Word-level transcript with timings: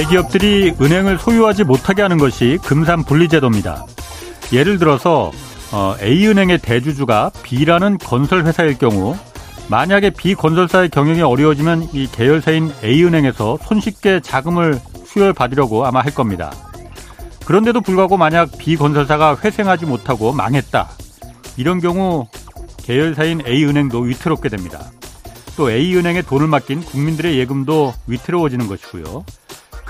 대기업들이 0.00 0.74
은행을 0.80 1.18
소유하지 1.18 1.64
못하게 1.64 2.00
하는 2.00 2.16
것이 2.16 2.58
금산 2.64 3.04
분리제도입니다. 3.04 3.84
예를 4.50 4.78
들어서 4.78 5.30
어, 5.72 5.94
A은행의 6.02 6.58
대주주가 6.58 7.30
B라는 7.42 7.98
건설회사일 7.98 8.78
경우 8.78 9.14
만약에 9.68 10.08
B 10.08 10.34
건설사의 10.34 10.88
경영이 10.88 11.20
어려워지면 11.20 11.90
이 11.92 12.08
계열사인 12.10 12.72
A은행에서 12.82 13.58
손쉽게 13.62 14.20
자금을 14.20 14.80
수혈받으려고 15.04 15.84
아마 15.84 16.00
할 16.00 16.14
겁니다. 16.14 16.50
그런데도 17.44 17.82
불구하고 17.82 18.16
만약 18.16 18.56
B 18.56 18.76
건설사가 18.76 19.36
회생하지 19.44 19.84
못하고 19.84 20.32
망했다. 20.32 20.88
이런 21.58 21.78
경우 21.78 22.26
계열사인 22.78 23.42
A은행도 23.46 24.00
위태롭게 24.00 24.48
됩니다. 24.48 24.80
또 25.58 25.70
A은행에 25.70 26.22
돈을 26.22 26.46
맡긴 26.46 26.80
국민들의 26.80 27.38
예금도 27.38 27.92
위태로워지는 28.06 28.66
것이고요. 28.66 29.24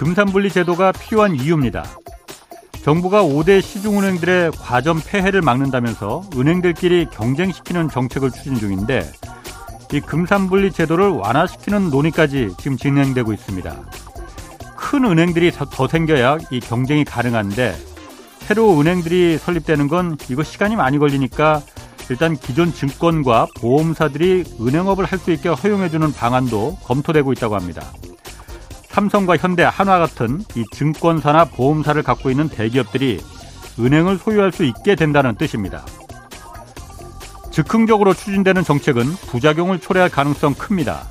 금산분리 0.01 0.49
제도가 0.49 0.93
필요한 0.93 1.35
이유입니다. 1.35 1.85
정부가 2.83 3.23
5대 3.23 3.61
시중은행들의 3.61 4.53
과점 4.53 4.99
폐해를 4.99 5.43
막는다면서 5.43 6.23
은행들끼리 6.35 7.09
경쟁시키는 7.13 7.91
정책을 7.91 8.31
추진 8.31 8.55
중인데 8.55 9.05
이 9.93 10.01
금산분리 10.01 10.73
제도를 10.73 11.11
완화시키는 11.11 11.91
논의까지 11.91 12.55
지금 12.59 12.79
진행되고 12.79 13.35
있습니다. 13.35 13.77
큰 14.75 15.05
은행들이 15.05 15.53
더 15.53 15.87
생겨야 15.87 16.39
이 16.51 16.61
경쟁이 16.61 17.05
가능한데 17.05 17.77
새로 18.39 18.81
은행들이 18.81 19.37
설립되는 19.37 19.87
건 19.89 20.17
이거 20.31 20.43
시간이 20.43 20.77
많이 20.77 20.99
걸리니까 20.99 21.61
일단 22.09 22.39
기존 22.39 22.73
증권과 22.73 23.49
보험사들이 23.61 24.45
은행업을 24.63 25.05
할 25.05 25.19
수 25.19 25.31
있게 25.31 25.51
허용해주는 25.51 26.11
방안도 26.15 26.79
검토되고 26.85 27.35
있다고 27.35 27.55
합니다. 27.55 27.83
삼성과 28.91 29.37
현대, 29.37 29.63
한화 29.63 29.99
같은 29.99 30.41
이 30.57 30.65
증권사나 30.73 31.47
보험사를 31.47 32.03
갖고 32.03 32.31
있는 32.31 32.49
대기업들이 32.49 33.21
은행을 33.79 34.19
소유할 34.19 34.53
수 34.53 34.65
있게 34.65 34.97
된다는 34.97 35.37
뜻입니다. 35.37 35.85
즉흥적으로 37.51 38.15
추진되는 38.15 38.65
정책은 38.65 39.05
부작용을 39.29 39.81
초래할 39.81 40.09
가능성 40.09 40.55
큽니다. 40.55 41.03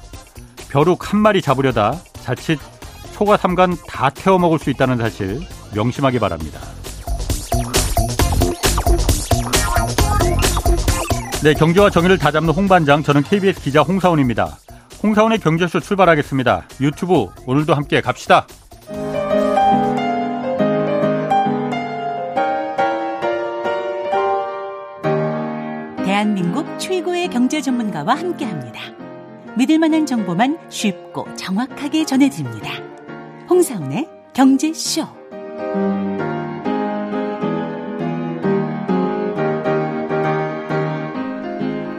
벼룩 0.69 1.11
한 1.11 1.19
마리 1.19 1.41
잡으려다 1.41 1.99
자칫 2.21 2.59
초과 3.13 3.37
삼간 3.37 3.75
다 3.87 4.09
태워 4.09 4.37
먹을 4.37 4.59
수 4.59 4.69
있다는 4.69 4.97
사실 4.97 5.41
명심하기 5.73 6.19
바랍니다. 6.19 6.59
네, 11.41 11.53
경제와 11.53 11.89
정의를 11.89 12.17
다잡는 12.17 12.53
홍반장, 12.53 13.01
저는 13.03 13.23
KBS 13.23 13.61
기자 13.61 13.81
홍사원입니다. 13.81 14.57
홍사원의 15.01 15.39
경제쇼 15.39 15.79
출발하겠습니다. 15.79 16.67
유튜브 16.81 17.27
오늘도 17.45 17.73
함께 17.73 18.01
갑시다. 18.01 18.45
대한민국 26.05 26.77
최고의 26.79 27.29
경제 27.29 27.61
전문가와 27.61 28.15
함께합니다. 28.15 28.81
믿을 29.57 29.79
만한 29.79 30.05
정보만 30.05 30.57
쉽고 30.69 31.33
정확하게 31.35 32.05
전해드립니다. 32.05 32.71
홍사원의 33.49 34.09
경제쇼. 34.33 35.07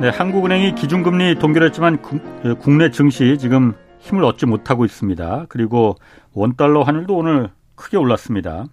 네, 0.00 0.08
한국은행이 0.08 0.76
기준금리 0.76 1.34
동결했지만 1.38 1.98
예, 2.46 2.54
국내 2.54 2.90
증시 2.90 3.36
지금 3.36 3.74
힘을 3.98 4.24
얻지 4.24 4.46
못하고 4.46 4.86
있습니다. 4.86 5.44
그리고 5.50 5.94
원달러 6.32 6.80
환율도 6.80 7.14
오늘 7.14 7.50
크게 7.74 7.98
올랐습니다. 7.98 8.64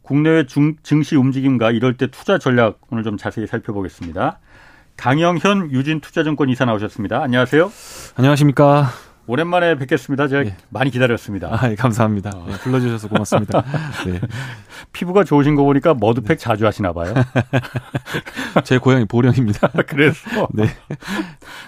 국내외 0.00 0.46
중, 0.46 0.76
증시 0.82 1.16
움직임과 1.16 1.70
이럴 1.70 1.98
때 1.98 2.06
투자 2.06 2.38
전략 2.38 2.78
오늘 2.90 3.04
좀 3.04 3.18
자세히 3.18 3.46
살펴보겠습니다. 3.46 4.38
강영현 4.96 5.70
유진투자증권 5.70 6.48
이사 6.48 6.64
나오셨습니다. 6.64 7.22
안녕하세요. 7.22 7.70
안녕하십니까. 8.16 8.88
오랜만에 9.26 9.76
뵙겠습니다. 9.76 10.28
제가 10.28 10.44
예. 10.44 10.56
많이 10.68 10.90
기다렸습니다. 10.90 11.48
아, 11.50 11.70
예, 11.70 11.74
감사합니다. 11.74 12.30
어. 12.34 12.44
네, 12.46 12.58
불러주셔서 12.58 13.08
고맙습니다. 13.08 13.62
네. 14.06 14.20
피부가 14.92 15.24
좋으신 15.24 15.54
거 15.54 15.64
보니까 15.64 15.94
머드팩 15.94 16.28
네. 16.28 16.36
자주 16.36 16.66
하시나 16.66 16.92
봐요. 16.92 17.14
제 18.64 18.76
고향이 18.78 19.06
보령입니다. 19.06 19.68
그래서 19.86 20.18
네. 20.52 20.66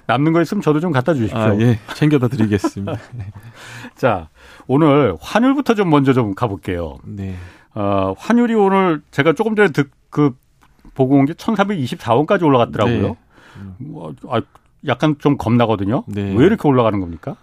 남는 0.07 0.33
거 0.35 0.43
있으면 0.43 0.61
저도 0.61 0.81
좀 0.81 0.93
갖다 0.93 1.15
주십시오. 1.15 1.39
아, 1.39 1.57
예, 1.61 1.79
챙겨다 1.95 2.29
드리겠습니다. 2.29 2.99
자, 3.95 4.29
오늘 4.67 5.15
환율부터 5.21 5.75
좀 5.75 5.89
먼저 5.89 6.13
좀 6.13 6.35
가볼게요. 6.35 6.99
네. 7.05 7.37
어, 7.75 8.15
환율이 8.19 8.55
오늘 8.55 9.01
제가 9.11 9.33
조금 9.33 9.57
전에 9.57 9.69
듣, 9.71 9.91
그 10.11 10.35
보고 10.95 11.17
온 11.17 11.25
게 11.27 11.33
1,424원까지 11.33 12.43
올라갔더라고요. 12.43 13.09
네. 13.09 13.17
뭐, 13.79 14.15
아, 14.29 14.41
약간 14.87 15.17
좀 15.19 15.37
겁나거든요. 15.39 16.05
네. 16.07 16.35
왜 16.37 16.45
이렇게 16.47 16.69
올라가는 16.69 16.99
겁니까? 17.01 17.37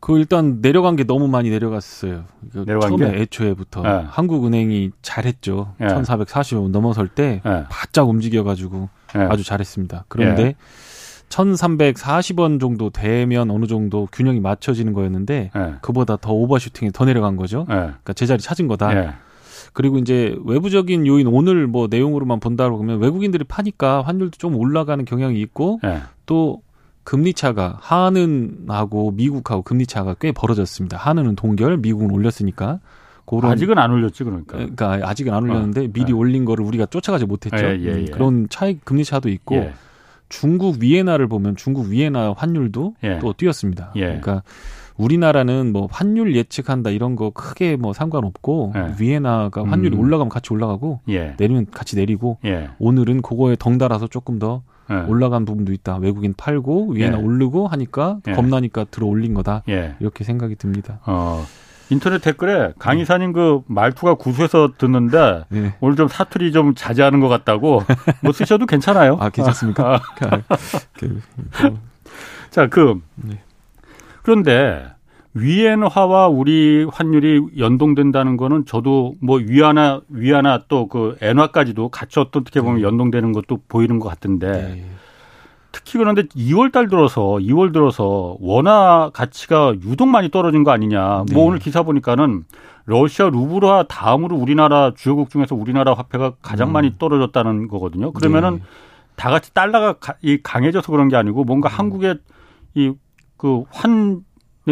그 0.00 0.16
일단 0.18 0.60
내려간 0.60 0.96
게 0.96 1.04
너무 1.04 1.28
많이 1.28 1.50
내려갔어요. 1.50 2.24
그 2.52 2.64
내려간 2.66 2.90
처음에 2.90 3.10
게? 3.10 3.20
애초에부터 3.22 3.82
네. 3.82 4.04
한국은행이 4.08 4.92
잘했죠. 5.02 5.74
네. 5.78 5.88
1,440원 5.88 6.70
넘어설 6.70 7.08
때 7.08 7.40
네. 7.44 7.64
바짝 7.68 8.08
움직여가지고 8.08 8.88
네. 9.14 9.20
아주 9.24 9.42
잘했습니다. 9.42 10.04
그런데 10.08 10.44
네. 10.44 10.54
1,340원 11.28 12.60
정도 12.60 12.90
되면 12.90 13.50
어느 13.50 13.66
정도 13.66 14.08
균형이 14.12 14.40
맞춰지는 14.40 14.92
거였는데 14.92 15.50
네. 15.54 15.74
그보다 15.82 16.16
더 16.16 16.32
오버슈팅이 16.32 16.92
더 16.92 17.04
내려간 17.04 17.36
거죠. 17.36 17.66
네. 17.68 17.74
그러니까 17.74 18.12
제자리 18.12 18.40
찾은 18.40 18.68
거다. 18.68 18.94
네. 18.94 19.10
그리고 19.72 19.98
이제 19.98 20.34
외부적인 20.46 21.06
요인 21.06 21.26
오늘 21.26 21.66
뭐 21.66 21.88
내용으로만 21.90 22.40
본다고 22.40 22.78
그러면 22.78 23.00
외국인들이 23.00 23.44
파니까 23.44 24.02
환율도 24.02 24.38
좀 24.38 24.56
올라가는 24.56 25.04
경향이 25.04 25.38
있고 25.42 25.80
또 26.24 26.62
금리 27.08 27.32
차가 27.32 27.78
한은하고 27.80 29.12
미국하고 29.12 29.62
금리 29.62 29.86
차가 29.86 30.12
꽤 30.20 30.30
벌어졌습니다. 30.30 30.98
한은은 30.98 31.36
동결, 31.36 31.78
미국은 31.78 32.10
올렸으니까. 32.10 32.80
그런 33.24 33.50
아직은 33.50 33.78
안 33.78 33.90
올렸지 33.92 34.24
그러니까. 34.24 34.58
그러니까 34.58 35.00
아직은 35.08 35.32
안 35.32 35.44
올렸는데 35.44 35.86
어, 35.86 35.88
미리 35.90 36.04
네. 36.04 36.12
올린 36.12 36.44
거를 36.44 36.66
우리가 36.66 36.84
쫓아가지 36.84 37.24
못했죠. 37.24 37.56
예, 37.56 37.78
예, 37.80 38.02
예. 38.02 38.04
그런 38.10 38.46
차이 38.50 38.78
금리 38.84 39.04
차도 39.04 39.30
있고 39.30 39.54
예. 39.54 39.72
중국 40.28 40.82
위에나를 40.82 41.28
보면 41.28 41.56
중국 41.56 41.86
위에나 41.86 42.34
환율도 42.36 42.96
예. 43.04 43.18
또 43.20 43.32
뛰었습니다. 43.32 43.92
예. 43.96 44.00
그러니까 44.00 44.42
우리나라는 44.98 45.72
뭐 45.72 45.88
환율 45.90 46.36
예측한다 46.36 46.90
이런 46.90 47.16
거 47.16 47.30
크게 47.30 47.76
뭐 47.76 47.94
상관없고 47.94 48.74
위에나가 49.00 49.64
환율이 49.66 49.96
음. 49.96 50.00
올라가면 50.00 50.28
같이 50.28 50.52
올라가고 50.52 51.00
내리면 51.06 51.68
같이 51.70 51.96
내리고 51.96 52.36
오늘은 52.78 53.22
그거에 53.22 53.56
덩달아서 53.58 54.08
조금 54.08 54.38
더 54.38 54.62
예. 54.90 54.94
올라간 55.08 55.44
부분도 55.44 55.72
있다. 55.72 55.96
외국인 55.96 56.34
팔고 56.36 56.92
위에나 56.92 57.18
예. 57.18 57.22
오르고 57.22 57.68
하니까 57.68 58.18
예. 58.26 58.32
겁나니까 58.32 58.84
들어 58.90 59.06
올린 59.06 59.34
거다. 59.34 59.62
예. 59.68 59.96
이렇게 60.00 60.24
생각이 60.24 60.56
듭니다. 60.56 61.00
어. 61.06 61.44
인터넷 61.90 62.20
댓글에 62.20 62.72
강 62.78 62.98
이사님 62.98 63.32
그 63.32 63.62
말투가 63.66 64.14
구수해서 64.14 64.72
듣는데 64.76 65.44
네. 65.48 65.74
오늘 65.80 65.96
좀 65.96 66.06
사투리 66.06 66.52
좀 66.52 66.74
자제하는 66.74 67.20
것 67.20 67.28
같다고 67.28 67.82
뭐 68.22 68.32
쓰셔도 68.32 68.66
괜찮아요. 68.66 69.16
아 69.20 69.30
괜찮습니까? 69.30 69.94
아. 69.94 70.00
그, 70.92 71.20
그, 71.50 71.78
자, 72.50 72.66
그 72.66 73.00
네. 73.14 73.40
그런데 74.22 74.84
위엔화와 75.40 76.28
우리 76.28 76.84
환율이 76.90 77.58
연동된다는 77.58 78.36
거는 78.36 78.64
저도 78.66 79.14
뭐 79.20 79.38
위안화 79.38 80.00
위안화 80.08 80.64
또 80.68 80.88
그 80.88 81.16
엔화까지도 81.20 81.90
같이 81.90 82.18
어떻게 82.18 82.60
보면 82.60 82.76
네. 82.76 82.82
연동되는 82.82 83.32
것도 83.32 83.60
보이는 83.68 83.98
것 83.98 84.08
같은데 84.08 84.50
네. 84.52 84.84
특히 85.70 85.98
그런데 85.98 86.22
2월 86.22 86.72
달 86.72 86.88
들어서 86.88 87.22
2월 87.22 87.72
들어서 87.72 88.36
원화 88.40 89.10
가치가 89.12 89.74
유독 89.84 90.08
많이 90.08 90.30
떨어진 90.30 90.64
거 90.64 90.70
아니냐. 90.70 91.24
네. 91.28 91.34
뭐 91.34 91.44
오늘 91.44 91.58
기사 91.58 91.82
보니까는 91.82 92.44
러시아 92.86 93.28
루블화 93.28 93.84
다음으로 93.88 94.34
우리나라 94.36 94.92
주요국 94.96 95.30
중에서 95.30 95.54
우리나라 95.54 95.92
화폐가 95.92 96.32
가장 96.40 96.68
음. 96.68 96.72
많이 96.72 96.94
떨어졌다는 96.98 97.68
거거든요. 97.68 98.12
그러면은 98.12 98.56
네. 98.56 98.62
다 99.16 99.30
같이 99.30 99.52
달러가 99.52 99.96
강해져서 100.42 100.90
그런 100.90 101.08
게 101.08 101.16
아니고 101.16 101.44
뭔가 101.44 101.68
음. 101.68 101.74
한국의 101.78 102.18
이그 102.74 103.64
환 103.70 104.22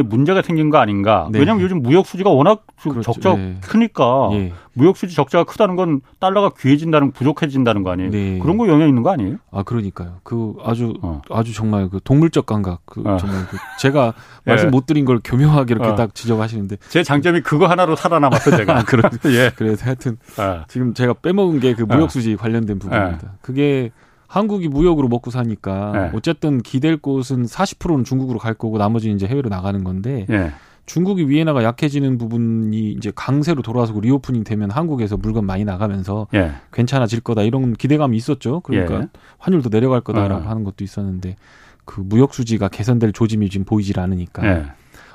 문제가 0.02 0.43
생긴 0.43 0.70
거 0.70 0.78
아닌가. 0.78 1.28
네. 1.31 1.38
왜냐하면 1.38 1.62
요즘 1.62 1.82
무역 1.82 2.06
수지가 2.06 2.31
워낙 2.31 2.64
그렇죠. 2.82 3.02
적자가 3.02 3.37
네. 3.37 3.58
크니까 3.62 4.31
예. 4.32 4.52
무역 4.72 4.96
수지 4.96 5.14
적자가 5.14 5.44
크다는 5.44 5.76
건 5.76 6.00
달러가 6.19 6.50
귀해진다는 6.58 7.12
부족해진다는 7.12 7.82
거 7.84 7.90
아니에요. 7.93 8.10
네. 8.10 8.38
그런 8.40 8.58
거 8.58 8.66
영향 8.69 8.88
있는 8.88 9.02
거 9.02 9.10
아니에요? 9.10 9.37
아 9.52 9.62
그러니까요. 9.62 10.16
그 10.25 10.54
아주 10.64 10.94
어. 11.02 11.22
아주 11.31 11.54
정말 11.54 11.88
그 11.88 12.00
동물적 12.02 12.46
감각. 12.46 12.81
그 12.84 13.02
어. 13.04 13.16
정말 13.16 13.46
그 13.48 13.56
제가 13.78 14.12
말씀 14.44 14.66
예. 14.66 14.70
못 14.70 14.87
드린 14.87 15.04
걸 15.04 15.20
교묘하게 15.22 15.75
이렇게 15.75 15.90
어. 15.90 15.94
딱 15.94 16.14
지적하시는데 16.14 16.76
제 16.88 17.02
장점이 17.02 17.42
그거 17.42 17.66
하나로 17.66 17.94
살아남았어 17.96 18.56
제가. 18.56 18.78
아, 18.78 18.82
그런 18.82 19.10
예. 19.31 19.50
그래서 19.54 19.84
하여튼 19.87 20.19
어. 20.38 20.64
지금 20.69 20.94
제가 20.94 21.14
빼먹은 21.14 21.60
게 21.60 21.76
그 21.76 21.82
무역 21.82 22.10
수지 22.10 22.37
관련된 22.37 22.78
부분입니다. 22.78 23.34
그게 23.42 23.90
한국이 24.28 24.69
무역으로 24.69 25.08
먹고 25.08 25.31
사니까 25.31 25.93
네. 25.93 26.11
어쨌든 26.14 26.61
기댈 26.61 26.96
곳은 26.96 27.44
40%는 27.44 28.05
중국으로 28.05 28.38
갈 28.38 28.55
거고 28.55 28.78
나머지는 28.78 29.17
이제 29.17 29.26
해외로 29.26 29.49
나가는 29.49 29.82
건데 29.84 30.26
네. 30.28 30.50
중국이 30.87 31.28
위안화가 31.28 31.64
약해지는 31.64 32.17
부분이 32.17 32.93
이제 32.93 33.12
강세로 33.14 33.62
돌아서 33.62 33.93
reopening 33.99 34.44
되면 34.44 34.70
한국에서 34.70 35.17
물건 35.17 35.44
많이 35.44 35.64
나가면서 35.64 36.28
예. 36.34 36.52
괜찮아질 36.73 37.20
거다 37.20 37.43
이런 37.43 37.75
기대감이 37.75 38.17
있었죠. 38.17 38.61
그러니까 38.61 39.00
예. 39.00 39.08
환율도 39.38 39.69
내려갈 39.70 40.00
거다라고 40.00 40.44
어. 40.44 40.49
하는 40.49 40.62
것도 40.62 40.84
있었는데 40.84 41.37
그 41.84 42.00
무역 42.00 42.34
수지가 42.34 42.69
개선될 42.69 43.12
조짐이 43.12 43.50
지금 43.50 43.64
보이질 43.64 43.99
않으니까 43.99 44.46
예. 44.46 44.67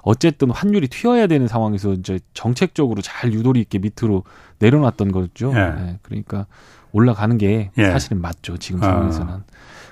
어쨌든 0.02 0.50
환율이 0.50 0.88
튀어야 0.88 1.28
되는 1.28 1.48
상황에서 1.48 1.94
이제 1.94 2.20
정책적으로 2.34 3.02
잘 3.02 3.32
유도리 3.34 3.62
있게 3.62 3.80
밑으로 3.80 4.24
내려놨던 4.60 5.12
거죠. 5.12 5.52
예. 5.56 5.82
네, 5.82 6.00
그러니까 6.02 6.48
올라가는 6.92 7.38
게 7.38 7.72
예. 7.78 7.92
사실은 7.92 8.22
맞죠. 8.22 8.58
지금 8.58 8.80
상황에서는. 8.80 9.34
어. 9.34 9.42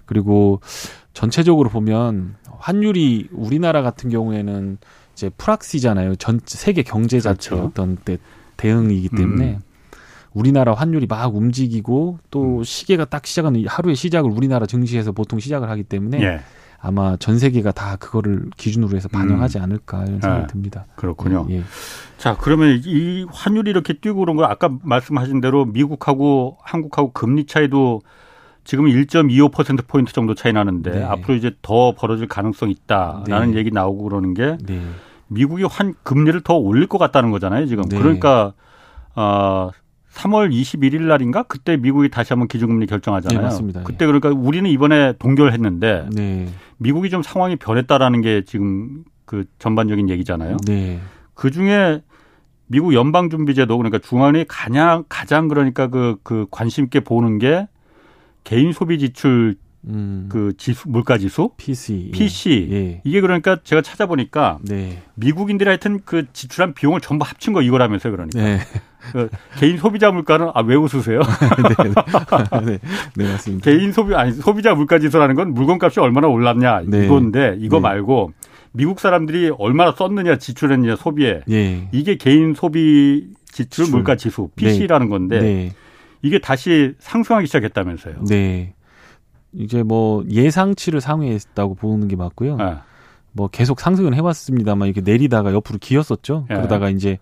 그리고 0.06 0.62
전체적으로 1.14 1.70
보면 1.70 2.36
환율이 2.58 3.30
우리나라 3.32 3.82
같은 3.82 4.10
경우에는 4.10 4.78
이제 5.14 5.30
프락시잖아요. 5.38 6.16
전 6.16 6.40
세계 6.46 6.84
경제 6.84 7.20
자체 7.20 7.52
그렇죠. 7.52 7.68
어떤 7.68 7.96
때 7.98 8.18
대응이기 8.58 9.10
때문에 9.10 9.52
음. 9.56 9.62
우리나라 10.34 10.74
환율이 10.74 11.08
막 11.08 11.36
움직이고 11.36 12.20
또 12.30 12.60
음. 12.60 12.64
시계가 12.64 13.06
딱 13.06 13.26
시작하는 13.26 13.66
하루의 13.68 13.96
시작을 13.96 14.32
우리나라 14.32 14.66
증시에서 14.66 15.12
보통 15.12 15.40
시작을 15.40 15.70
하기 15.70 15.84
때문에 15.84 16.22
예. 16.22 16.40
아마 16.82 17.18
전 17.18 17.38
세계가 17.38 17.72
다 17.72 17.98
그거를 17.98 18.50
기준으로 18.58 18.96
해서 18.96 19.10
반영하지 19.10 19.58
음. 19.58 19.64
않을까 19.64 20.06
이런 20.06 20.22
생각이 20.22 20.42
네. 20.42 20.48
듭니다. 20.48 20.86
그렇군요. 20.96 21.46
예. 21.50 21.64
자, 22.18 22.38
그러면 22.40 22.82
이 22.86 23.26
환율이 23.30 23.70
이렇게 23.70 23.94
뛰고 23.94 24.20
그런 24.20 24.36
거 24.36 24.46
아까 24.46 24.70
말씀하신 24.84 25.42
대로 25.42 25.66
미국하고 25.66 26.58
한국하고 26.62 27.12
금리 27.12 27.46
차이도 27.46 28.02
지금 28.64 28.86
1.25% 28.86 29.88
포인트 29.88 30.14
정도 30.14 30.36
차이 30.36 30.54
나는데 30.54 30.92
네. 30.92 31.04
앞으로 31.04 31.36
이제 31.36 31.52
더 31.62 31.94
벌어질 31.94 32.28
가능성이 32.28 32.74
있다라는 32.74 33.52
네. 33.52 33.58
얘기 33.58 33.72
나오고 33.72 34.04
그러는 34.04 34.34
게 34.34 34.58
네. 34.62 34.82
미국이 35.28 35.64
환 35.64 35.96
금리를 36.04 36.40
더 36.42 36.56
올릴 36.56 36.88
것 36.88 36.98
같다는 36.98 37.32
거잖아요, 37.32 37.66
지금. 37.68 37.84
네. 37.90 37.98
그러니까 37.98 38.54
어 39.16 39.72
3월 40.14 40.52
21일 40.52 41.04
날인가 41.04 41.44
그때 41.44 41.78
미국이 41.78 42.10
다시 42.10 42.34
한번 42.34 42.48
기준금리 42.48 42.88
결정하잖아요. 42.88 43.40
네, 43.40 43.44
맞습니다. 43.44 43.84
그때 43.84 44.06
그러니까 44.06 44.30
우리는 44.30 44.70
이번에 44.70 45.14
동결했는데 45.20 46.10
네. 46.14 46.48
미국이 46.78 47.10
좀 47.10 47.22
상황이 47.22 47.56
변했다라는 47.56 48.22
게 48.22 48.44
지금 48.46 49.04
그 49.26 49.46
전반적인 49.60 50.10
얘기잖아요. 50.10 50.58
네. 50.66 51.00
그 51.34 51.52
중에 51.52 52.02
미국 52.68 52.94
연방준비제도 52.94 53.78
그러니까 53.78 54.00
중앙이 54.00 54.46
가장 54.48 55.04
가장 55.10 55.48
그러니까 55.48 55.88
그, 55.88 56.18
그 56.24 56.46
관심 56.52 56.86
있게 56.86 57.00
보는 57.00 57.40
게 57.40 57.68
개인 58.44 58.74
소비 58.74 59.00
지출 59.00 59.56
음. 59.88 60.28
그 60.30 60.54
지수 60.58 60.90
물가 60.90 61.18
지수 61.18 61.52
PC 61.56 62.12
PC 62.14 62.70
예. 62.72 63.02
이게 63.06 63.22
그러니까 63.22 63.58
제가 63.64 63.82
찾아보니까 63.82 64.60
네. 64.64 65.02
미국인들이 65.16 65.68
하여튼 65.68 66.02
그 66.04 66.26
지출한 66.34 66.74
비용을 66.74 67.00
전부 67.00 67.24
합친 67.26 67.54
거 67.54 67.62
이거라면서요 67.62 68.12
그러니까 68.12 68.40
네. 68.44 68.60
그 69.14 69.30
개인 69.58 69.78
소비자 69.78 70.12
물가는 70.12 70.50
아 70.54 70.62
왜 70.62 70.76
웃으세요? 70.76 71.22
네, 72.52 72.66
네. 72.66 72.80
네, 73.16 73.32
맞습니다. 73.32 73.64
개인 73.72 73.94
소비 73.94 74.14
아니 74.16 74.34
소비자 74.34 74.76
물가 74.76 75.00
지수라는 75.00 75.36
건 75.36 75.54
물건값이 75.54 76.02
얼마나 76.02 76.28
올랐냐 76.28 76.82
네. 76.86 77.06
이건데 77.06 77.56
이거 77.60 77.78
네. 77.78 77.82
말고 77.84 78.34
미국 78.74 79.00
사람들이 79.00 79.52
얼마나 79.58 79.94
썼느냐 79.94 80.38
지출했느냐 80.38 80.98
소비에 80.98 81.42
예. 81.50 81.88
이게 81.94 82.16
개인 82.18 82.54
소비 82.54 83.30
지출, 83.46 83.86
지출. 83.86 83.96
물가 83.96 84.16
지수 84.16 84.50
PC라는 84.58 85.08
건데 85.10 85.72
이게 86.22 86.38
다시 86.40 86.94
상승하기 87.00 87.48
시작했다면서요. 87.48 88.26
네. 88.28 88.74
이제 89.54 89.84
뭐 89.84 90.24
예상치를 90.30 91.02
상회했다고 91.02 91.76
보는 91.76 92.08
게 92.08 92.16
맞고요. 92.16 92.58
네. 92.58 92.76
뭐 93.32 93.48
계속 93.48 93.80
상승은 93.80 94.14
해왔습니다만 94.14 94.88
이렇게 94.88 95.02
내리다가 95.02 95.54
옆으로 95.54 95.78
기었었죠. 95.80 96.46
네. 96.50 96.56
그러다가 96.56 96.90
이제 96.90 97.18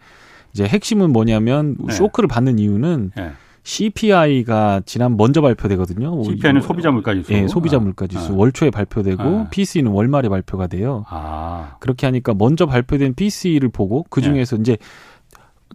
이제 0.53 0.65
핵심은 0.65 1.11
뭐냐면 1.11 1.75
네. 1.79 1.93
쇼크를 1.93 2.27
받는 2.27 2.59
이유는 2.59 3.11
네. 3.15 3.31
CPI가 3.63 4.81
지난 4.85 5.17
먼저 5.17 5.41
발표되거든요. 5.41 6.23
CPI는 6.23 6.61
뭐, 6.61 6.67
소비자 6.67 6.89
물가 6.89 7.13
지수. 7.13 7.33
예, 7.33 7.47
소비자 7.47 7.79
물가 7.79 8.07
지수. 8.07 8.31
아. 8.31 8.35
월초에 8.35 8.69
발표되고 8.69 9.23
아. 9.23 9.49
PC는 9.49 9.91
월말에 9.91 10.29
발표가 10.29 10.67
돼요. 10.67 11.03
아. 11.09 11.75
그렇게 11.81 12.07
하니까 12.07 12.33
먼저 12.33 12.65
발표된 12.65 13.15
PC를 13.15 13.67
보고 13.69 14.05
그 14.09 14.21
중에서 14.21 14.55
네. 14.55 14.61
이제 14.61 14.77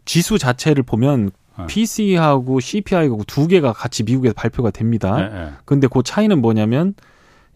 지수 0.07 0.39
자체를 0.39 0.85
보면 0.85 1.33
네. 1.59 1.67
PC하고 1.67 2.61
CPI하고 2.61 3.25
두 3.27 3.47
개가 3.47 3.73
같이 3.73 4.03
미국에서 4.03 4.35
발표가 4.35 4.71
됩니다. 4.71 5.17
네, 5.17 5.29
네. 5.29 5.51
근데 5.65 5.87
그 5.87 6.03
차이는 6.03 6.41
뭐냐면 6.41 6.95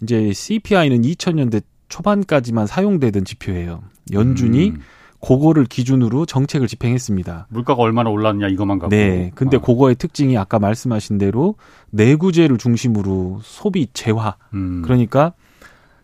이제 0.02 0.32
CPI는 0.32 1.02
2000년대 1.02 1.62
초반까지만 1.88 2.66
사용되던 2.66 3.24
지표예요. 3.24 3.82
연준이 4.12 4.70
음. 4.70 4.80
그거를 5.20 5.64
기준으로 5.64 6.26
정책을 6.26 6.68
집행했습니다. 6.68 7.46
물가가 7.50 7.82
얼마나 7.82 8.10
올랐냐 8.10 8.48
이것만 8.48 8.78
갖고. 8.78 8.94
네. 8.94 9.32
근데 9.34 9.56
아. 9.56 9.60
그거의 9.60 9.94
특징이 9.94 10.36
아까 10.36 10.58
말씀하신 10.58 11.18
대로 11.18 11.56
내구재를 11.90 12.58
중심으로 12.58 13.40
소비 13.42 13.88
재화. 13.92 14.36
음. 14.54 14.82
그러니까 14.82 15.32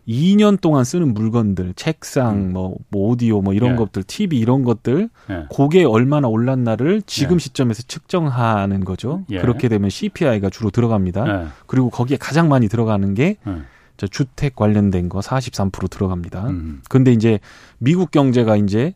2년 0.07 0.59
동안 0.59 0.83
쓰는 0.83 1.13
물건들, 1.13 1.73
책상, 1.75 2.35
음. 2.35 2.53
뭐, 2.53 2.75
뭐 2.89 3.09
오디오, 3.09 3.41
뭐 3.41 3.53
이런 3.53 3.71
예. 3.71 3.75
것들, 3.75 4.03
TV 4.03 4.37
이런 4.39 4.63
것들, 4.63 5.09
예. 5.29 5.45
그게 5.55 5.83
얼마나 5.83 6.27
올랐나를 6.27 7.01
지금 7.05 7.35
예. 7.35 7.39
시점에서 7.39 7.83
측정하는 7.83 8.83
거죠. 8.83 9.23
예. 9.29 9.39
그렇게 9.39 9.69
되면 9.69 9.89
CPI가 9.89 10.49
주로 10.49 10.69
들어갑니다. 10.69 11.27
예. 11.27 11.47
그리고 11.67 11.89
거기에 11.89 12.17
가장 12.17 12.49
많이 12.49 12.67
들어가는 12.67 13.13
게 13.13 13.37
예. 13.47 13.55
저 13.97 14.07
주택 14.07 14.55
관련된 14.55 15.07
거 15.09 15.19
43% 15.19 15.89
들어갑니다. 15.89 16.47
음. 16.47 16.81
근데 16.89 17.11
이제 17.11 17.39
미국 17.77 18.11
경제가 18.11 18.55
이제 18.57 18.95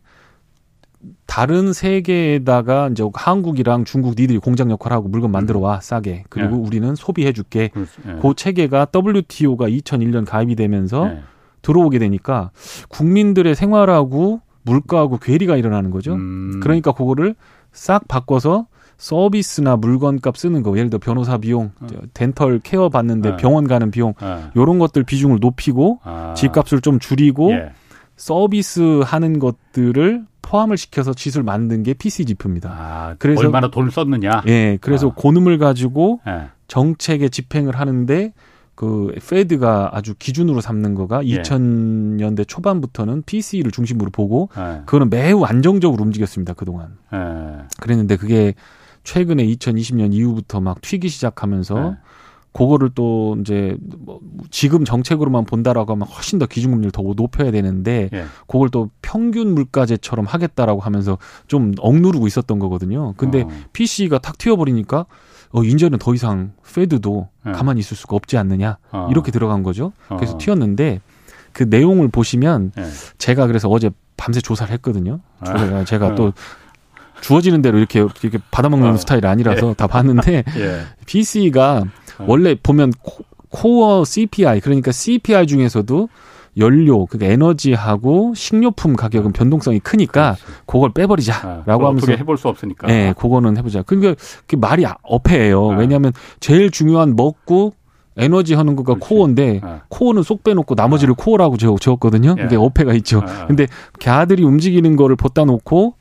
다른 1.26 1.74
세계에다가 1.74 2.90
이제 2.90 3.04
한국이랑 3.14 3.86
중국 3.86 4.16
니들이 4.18 4.40
공장 4.40 4.72
역할하고 4.72 5.08
물건 5.08 5.32
만들어 5.32 5.60
와 5.60 5.80
싸게 5.80 6.26
그리고 6.30 6.56
네. 6.56 6.62
우리는 6.62 6.96
소비해 6.96 7.32
줄게 7.32 7.72
네. 7.74 8.16
그 8.22 8.34
체계가 8.36 8.88
WTO가 8.94 9.68
2001년 9.68 10.26
가입이 10.26 10.56
되면서 10.56 11.06
네. 11.06 11.22
들어오게 11.62 12.00
되니까 12.00 12.52
국민들의 12.90 13.54
생활하고 13.56 14.42
물가하고 14.64 15.18
괴리가 15.18 15.58
일어나는 15.58 15.92
거죠. 15.92 16.14
음. 16.14 16.60
그러니까 16.62 16.92
그거를 16.92 17.36
싹 17.72 18.08
바꿔서 18.08 18.68
서비스나 18.98 19.78
물건값 19.78 20.38
쓰는 20.38 20.64
거 20.64 20.76
예를 20.78 20.90
들어 20.90 21.00
변호사 21.00 21.38
비용, 21.38 21.72
어. 21.80 21.88
덴털 22.14 22.60
케어 22.64 22.90
받는데 22.90 23.32
네. 23.32 23.38
병원 23.38 23.68
가는 23.68 23.92
비용 23.92 24.14
네. 24.20 24.46
요런 24.56 24.80
것들 24.80 25.04
비중을 25.04 25.38
높이고 25.40 26.00
아. 26.04 26.34
집값을 26.36 26.82
좀 26.82 27.00
줄이고 27.00 27.52
예. 27.52 27.72
서비스 28.16 29.02
하는 29.06 29.38
것들을 29.38 30.26
포함을 30.48 30.78
시켜서 30.78 31.14
지수를 31.14 31.44
만든 31.44 31.84
게 31.84 31.94
PC 31.94 32.26
지표입니다. 32.26 32.70
아, 32.72 33.16
그래서 33.20 33.42
얼마나 33.42 33.70
돈을 33.70 33.92
썼느냐. 33.92 34.44
예, 34.48 34.78
그래서 34.80 35.10
아. 35.10 35.14
고놈을 35.14 35.58
가지고 35.58 36.22
예. 36.26 36.48
정책의 36.70 37.30
집행을 37.30 37.76
하는데 37.76 38.34
그 38.76 39.14
페드가 39.28 39.92
아주 39.94 40.14
기준으로 40.18 40.62
삼는 40.62 40.96
거가 40.96 41.26
예. 41.26 41.42
2000년대 41.42 42.48
초반부터는 42.48 43.24
PC를 43.24 43.72
중심으로 43.72 44.10
보고 44.12 44.50
예. 44.58 44.84
그거는 44.86 45.10
매우 45.10 45.44
안정적으로 45.44 46.02
움직였습니다 46.04 46.54
그동안. 46.54 46.98
예. 47.14 47.18
그랬는데 47.82 48.16
그게 48.16 48.54
최근에 49.04 49.46
2020년 49.46 50.14
이후부터 50.14 50.62
막 50.62 50.80
튀기 50.82 51.10
시작하면서 51.10 51.90
예. 51.92 52.07
그거를 52.58 52.90
또 52.96 53.38
이제 53.40 53.78
뭐 54.00 54.20
지금 54.50 54.84
정책으로만 54.84 55.46
본다라고 55.46 55.94
하면 55.94 56.08
훨씬 56.08 56.40
더 56.40 56.48
기준금리를 56.48 56.90
더 56.92 57.04
높여야 57.04 57.52
되는데 57.52 58.10
예. 58.12 58.26
그걸 58.48 58.70
또 58.70 58.90
평균 59.04 59.54
물가제처럼 59.54 60.26
하겠다라고 60.26 60.82
하면서 60.82 61.20
좀 61.46 61.74
억누르고 61.78 62.26
있었던 62.26 62.58
거거든요. 62.58 63.14
근데 63.16 63.44
어. 63.44 63.50
PC가 63.74 64.18
탁 64.18 64.40
튀어버리니까 64.40 65.06
어 65.52 65.64
이제는 65.64 66.00
더 66.00 66.16
이상 66.16 66.54
페드도 66.74 67.30
예. 67.46 67.52
가만히 67.52 67.80
있을 67.80 67.96
수가 67.96 68.16
없지 68.16 68.38
않느냐 68.38 68.80
어. 68.92 69.08
이렇게 69.12 69.32
들어간 69.32 69.62
거죠. 69.62 69.94
그래서 70.08 70.34
어. 70.34 70.38
튀었는데 70.40 71.02
그 71.54 71.62
내용을 71.62 72.08
보시면 72.08 72.72
예. 72.76 72.86
제가 73.20 73.46
그래서 73.46 73.70
어제 73.70 73.92
밤새 74.18 74.42
조사를 74.42 74.74
했거든요. 74.74 75.20
아. 75.42 75.84
제가 75.84 76.16
또 76.16 76.34
주어지는 77.22 77.62
대로 77.62 77.78
이렇게 77.78 78.00
이렇게 78.00 78.40
받아먹는 78.50 78.90
어. 78.90 78.98
스타일이 78.98 79.28
아니라서 79.28 79.70
예. 79.70 79.74
다 79.74 79.86
봤는데 79.86 80.44
예. 80.58 80.82
PC가 81.06 81.84
어. 81.86 82.07
원래 82.26 82.56
보면 82.56 82.92
코, 83.50 83.86
어 83.86 84.04
CPI 84.04 84.62
그러니까 84.62 84.92
CPI 84.92 85.48
중에서도 85.48 86.10
연료, 86.58 87.06
그 87.06 87.18
에너지하고 87.22 88.34
식료품 88.36 88.96
가격은 88.96 89.32
변동성이 89.32 89.80
크니까 89.80 90.36
그렇지. 90.36 90.62
그걸 90.66 90.92
빼버리자라고 90.94 91.86
아, 91.86 91.90
하면서 91.90 92.12
해볼 92.12 92.38
수 92.38 92.48
없으니까. 92.48 92.88
네, 92.88 93.14
그거는 93.18 93.58
해보자. 93.58 93.84
그러니까 93.84 94.16
그 94.48 94.56
말이 94.56 94.86
어폐예요. 95.04 95.72
아. 95.74 95.78
왜냐하면 95.78 96.14
제일 96.40 96.72
중요한 96.72 97.16
먹고 97.16 97.74
에너지 98.18 98.56
하는 98.56 98.76
거가 98.76 98.96
그렇지. 98.96 99.08
코어인데 99.08 99.62
아. 99.64 99.82
코어는 99.90 100.24
쏙 100.24 100.44
빼놓고 100.44 100.74
나머지를 100.76 101.14
아. 101.14 101.24
코어라고 101.24 101.58
적었거든요. 101.58 102.36
예. 102.40 102.42
그게 102.42 102.56
어폐가 102.56 102.94
있죠. 102.96 103.22
아. 103.26 103.46
근데 103.46 103.68
걔들이 104.00 104.44
움직이는 104.44 104.96
거를 104.96 105.16
봇다 105.16 105.46
놓고 105.46 105.94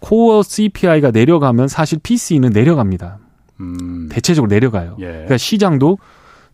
코어 0.00 0.42
CPI가 0.42 1.10
내려가면 1.10 1.68
사실 1.68 1.98
PC는 2.02 2.50
내려갑니다. 2.50 3.18
음. 3.60 4.08
대체적으로 4.10 4.48
내려가요. 4.48 4.96
예. 5.00 5.04
그러니까 5.04 5.36
시장도 5.36 5.98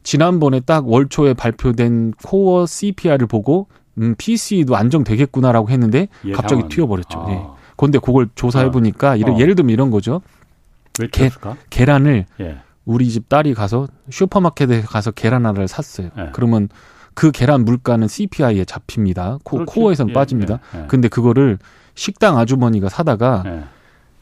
지난번에 0.03 0.61
딱 0.61 0.89
월초에 0.89 1.35
발표된 1.35 2.13
코어 2.25 2.67
CPI를 2.67 3.27
보고 3.27 3.69
음, 3.99 4.15
PC도 4.19 4.77
안정되겠구나라고 4.77 5.71
했는데 5.71 6.09
갑자기 6.35 6.61
상황. 6.61 6.69
튀어버렸죠. 6.69 7.19
아. 7.19 7.31
예. 7.31 7.43
그런데 7.77 7.99
그걸 7.99 8.29
조사해 8.35 8.71
보니까 8.71 9.13
어. 9.13 9.39
예를, 9.39 9.55
들면 9.55 9.71
이런 9.71 9.91
거죠. 9.91 10.23
왜 11.01 11.09
게, 11.09 11.31
계란을 11.71 12.27
예. 12.41 12.59
우리 12.85 13.09
집 13.09 13.29
딸이 13.29 13.55
가서 13.55 13.89
슈퍼마켓에 14.11 14.83
가서 14.83 15.11
계란 15.11 15.45
하나를 15.45 15.69
샀어요. 15.69 16.11
예. 16.19 16.31
그러면 16.33 16.69
그 17.15 17.33
계란 17.33 17.65
물가는 17.65 18.07
CPI에 18.07 18.65
잡힙니다. 18.65 19.39
코, 19.43 19.65
코어에선 19.65 20.11
예, 20.11 20.13
빠집니다. 20.13 20.61
예, 20.75 20.83
예. 20.83 20.87
근데 20.87 21.09
그거를 21.09 21.59
식당 21.95 22.39
아주머니가 22.39 22.89
사다가 22.91 23.43
예. 23.47 23.65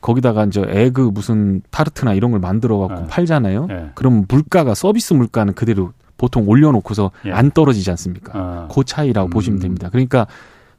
거기다가 0.04 0.44
이제 0.44 0.62
에그 0.66 1.00
무슨 1.14 1.62
타르트나 1.70 2.12
이런 2.12 2.30
걸 2.30 2.38
만들어 2.38 2.76
갖고 2.76 3.04
예. 3.04 3.06
팔잖아요. 3.08 3.68
그럼 3.94 4.26
물가가 4.28 4.74
서비스 4.74 5.14
물가는 5.14 5.54
그대로 5.54 5.92
보통 6.18 6.46
올려놓고서 6.46 7.10
안 7.32 7.50
떨어지지 7.50 7.88
않습니까? 7.90 8.32
아. 8.34 8.68
그 8.70 8.84
차이라고 8.84 9.28
음. 9.28 9.30
보시면 9.30 9.60
됩니다. 9.60 9.88
그러니까 9.90 10.26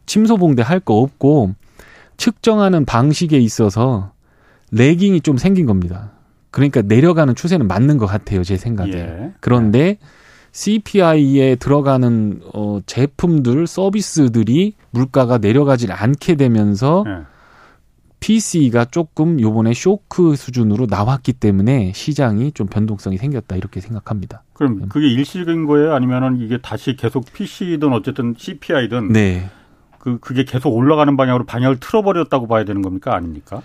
침소봉대 0.05 0.61
할 0.61 0.79
거 0.79 0.99
없고 0.99 1.55
측정하는 2.17 2.85
방식에 2.85 3.39
있어서 3.39 4.11
레깅이 4.69 5.21
좀 5.21 5.37
생긴 5.37 5.65
겁니다. 5.65 6.11
그러니까 6.51 6.83
내려가는 6.83 7.33
추세는 7.33 7.67
맞는 7.67 7.97
것 7.97 8.05
같아요, 8.05 8.43
제 8.43 8.57
생각에. 8.57 8.91
예. 8.93 9.31
그런데 9.39 9.97
CPI에 10.51 11.55
들어가는 11.55 12.41
어, 12.53 12.79
제품들, 12.85 13.65
서비스들이 13.65 14.75
물가가 14.91 15.39
내려가질 15.39 15.91
않게 15.91 16.35
되면서 16.35 17.03
예. 17.07 17.34
PC가 18.25 18.85
조금 18.85 19.39
요번에 19.39 19.75
쇼크 19.75 20.35
수준으로 20.35 20.87
나왔기 20.89 21.33
때문에 21.33 21.91
시장이 21.93 22.53
좀 22.53 22.65
변동성이 22.65 23.17
생겼다 23.17 23.55
이렇게 23.55 23.81
생각합니다. 23.81 24.41
그럼 24.53 24.81
음. 24.81 24.89
그게 24.89 25.07
일시적인 25.09 25.67
거예요? 25.67 25.93
아니면은 25.93 26.41
이게 26.41 26.57
다시 26.57 26.95
계속 26.95 27.31
PC든 27.31 27.93
어쨌든 27.93 28.33
CPI든 28.35 29.09
네. 29.09 29.47
그 29.99 30.17
그게 30.17 30.43
계속 30.43 30.75
올라가는 30.75 31.15
방향으로 31.15 31.45
방향을 31.45 31.79
틀어버렸다고 31.79 32.47
봐야 32.47 32.63
되는 32.63 32.81
겁니까? 32.81 33.15
아닙니까? 33.15 33.61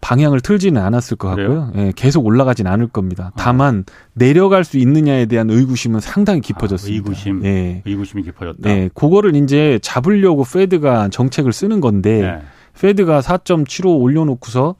방향을 0.00 0.40
틀지는 0.40 0.82
않았을 0.82 1.16
것 1.16 1.28
같고요. 1.28 1.70
예, 1.76 1.92
계속 1.94 2.26
올라가진 2.26 2.66
않을 2.66 2.88
겁니다. 2.88 3.30
아. 3.34 3.36
다만 3.36 3.84
내려갈 4.14 4.64
수 4.64 4.78
있느냐에 4.78 5.26
대한 5.26 5.48
의구심은 5.48 6.00
상당히 6.00 6.40
깊어졌습니다. 6.40 6.92
아, 6.92 6.96
의구심, 6.96 7.44
예. 7.44 7.82
의구심이 7.84 8.24
깊어졌다. 8.24 8.68
네, 8.68 8.90
그거를 8.94 9.36
이제 9.36 9.78
잡으려고 9.80 10.42
페드가 10.42 11.10
정책을 11.10 11.52
쓰는 11.52 11.80
건데 11.80 12.20
네. 12.20 12.42
페드가 12.80 13.20
4.75 13.20 14.00
올려놓고서 14.00 14.74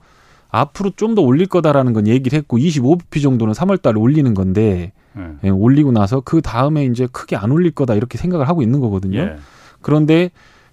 앞으로 0.51 0.91
좀 0.97 1.15
더 1.15 1.23
올릴 1.23 1.47
거다라는 1.47 1.93
건 1.93 2.07
얘기를 2.07 2.37
했고 2.39 2.59
25bp 2.59 3.23
정도는 3.23 3.55
3월 3.55 3.81
달에 3.81 3.99
올리는 3.99 4.33
건데 4.35 4.93
네. 5.15 5.23
예, 5.45 5.49
올리고 5.51 5.93
나서 5.93 6.21
그 6.21 6.41
다음에 6.43 6.85
이제 6.85 7.07
크게 7.11 7.37
안 7.37 7.51
올릴 7.51 7.71
거다 7.73 7.95
이렇게 7.95 8.19
생각을 8.19 8.49
하고 8.49 8.63
있는 8.63 8.81
거거든요. 8.81 9.19
예. 9.21 9.37
그런데 9.81 10.31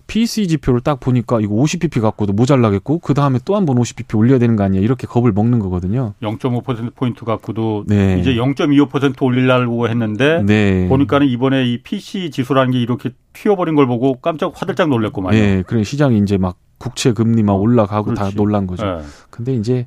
PC 0.07 0.47
지표를 0.47 0.81
딱 0.81 0.99
보니까 0.99 1.39
이거 1.39 1.53
50pp 1.55 2.01
갖고도 2.01 2.33
모자라겠고 2.33 2.97
그 2.99 3.13
다음에 3.13 3.37
또 3.45 3.55
한 3.55 3.65
번 3.65 3.77
50pp 3.77 4.17
올려야 4.17 4.39
되는 4.39 4.55
거 4.55 4.63
아니야 4.63 4.81
이렇게 4.81 5.05
겁을 5.07 5.31
먹는 5.33 5.59
거거든요. 5.59 6.13
0.5% 6.21 6.95
포인트 6.95 7.25
갖고도 7.25 7.83
네. 7.87 8.17
이제 8.19 8.33
0.25% 8.33 9.21
올리려고 9.21 9.87
했는데 9.87 10.41
네. 10.45 10.87
보니까는 10.89 11.27
이번에 11.27 11.65
이 11.67 11.81
PC 11.83 12.31
지수라는 12.31 12.71
게 12.71 12.79
이렇게 12.81 13.11
튀어버린 13.33 13.75
걸 13.75 13.85
보고 13.87 14.15
깜짝 14.15 14.51
화들짝 14.55 14.89
놀랐고 14.89 15.21
말이에요. 15.21 15.45
네, 15.57 15.63
그래 15.67 15.83
시장이 15.83 16.17
이제 16.17 16.37
막 16.37 16.57
국채 16.79 17.13
금리 17.13 17.43
막 17.43 17.53
올라가고 17.53 18.05
그렇지. 18.05 18.19
다 18.19 18.29
놀란 18.35 18.65
거죠. 18.65 18.85
네. 18.85 19.01
근데 19.29 19.53
이제 19.53 19.85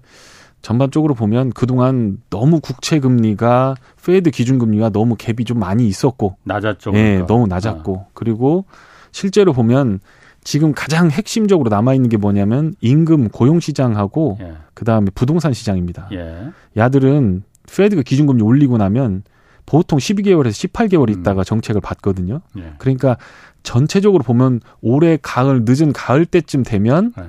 전반적으로 0.61 1.15
보면 1.15 1.51
그동안 1.51 2.19
너무 2.31 2.61
국채 2.61 3.01
금리가 3.01 3.75
페드 4.05 4.31
기준 4.31 4.59
금리가 4.59 4.91
너무 4.91 5.17
갭이 5.17 5.45
좀 5.45 5.59
많이 5.59 5.89
있었고 5.89 6.37
낮았죠. 6.45 6.93
네, 6.93 7.03
그러니까. 7.03 7.27
너무 7.27 7.47
낮았고 7.49 7.97
아. 7.97 8.11
그리고 8.15 8.65
실제로 9.11 9.53
보면 9.53 9.99
지금 10.45 10.73
가장 10.73 11.11
핵심적으로 11.11 11.69
남아 11.69 11.95
있는 11.95 12.09
게 12.09 12.17
뭐냐면 12.17 12.75
임금 12.81 13.29
고용 13.29 13.61
시장하고 13.61 14.39
예. 14.41 14.55
그다음에 14.75 15.11
부동산 15.15 15.53
시장입니다. 15.53 16.09
예. 16.13 16.51
야들은 16.77 17.45
페드가 17.75 18.03
기준 18.03 18.27
금리 18.27 18.43
올리고 18.43 18.77
나면 18.77 19.23
보통 19.67 19.99
12개월에서 19.99 20.71
18개월 20.71 21.09
음. 21.09 21.21
있다가 21.21 21.43
음. 21.43 21.45
정책을 21.45 21.81
받거든요. 21.81 22.41
예. 22.59 22.73
그러니까 22.79 23.17
전체적으로 23.63 24.23
보면 24.23 24.61
올해 24.81 25.19
가을 25.21 25.63
늦은 25.65 25.93
가을 25.93 26.27
때쯤 26.27 26.63
되면 26.63 27.13
예. 27.19 27.25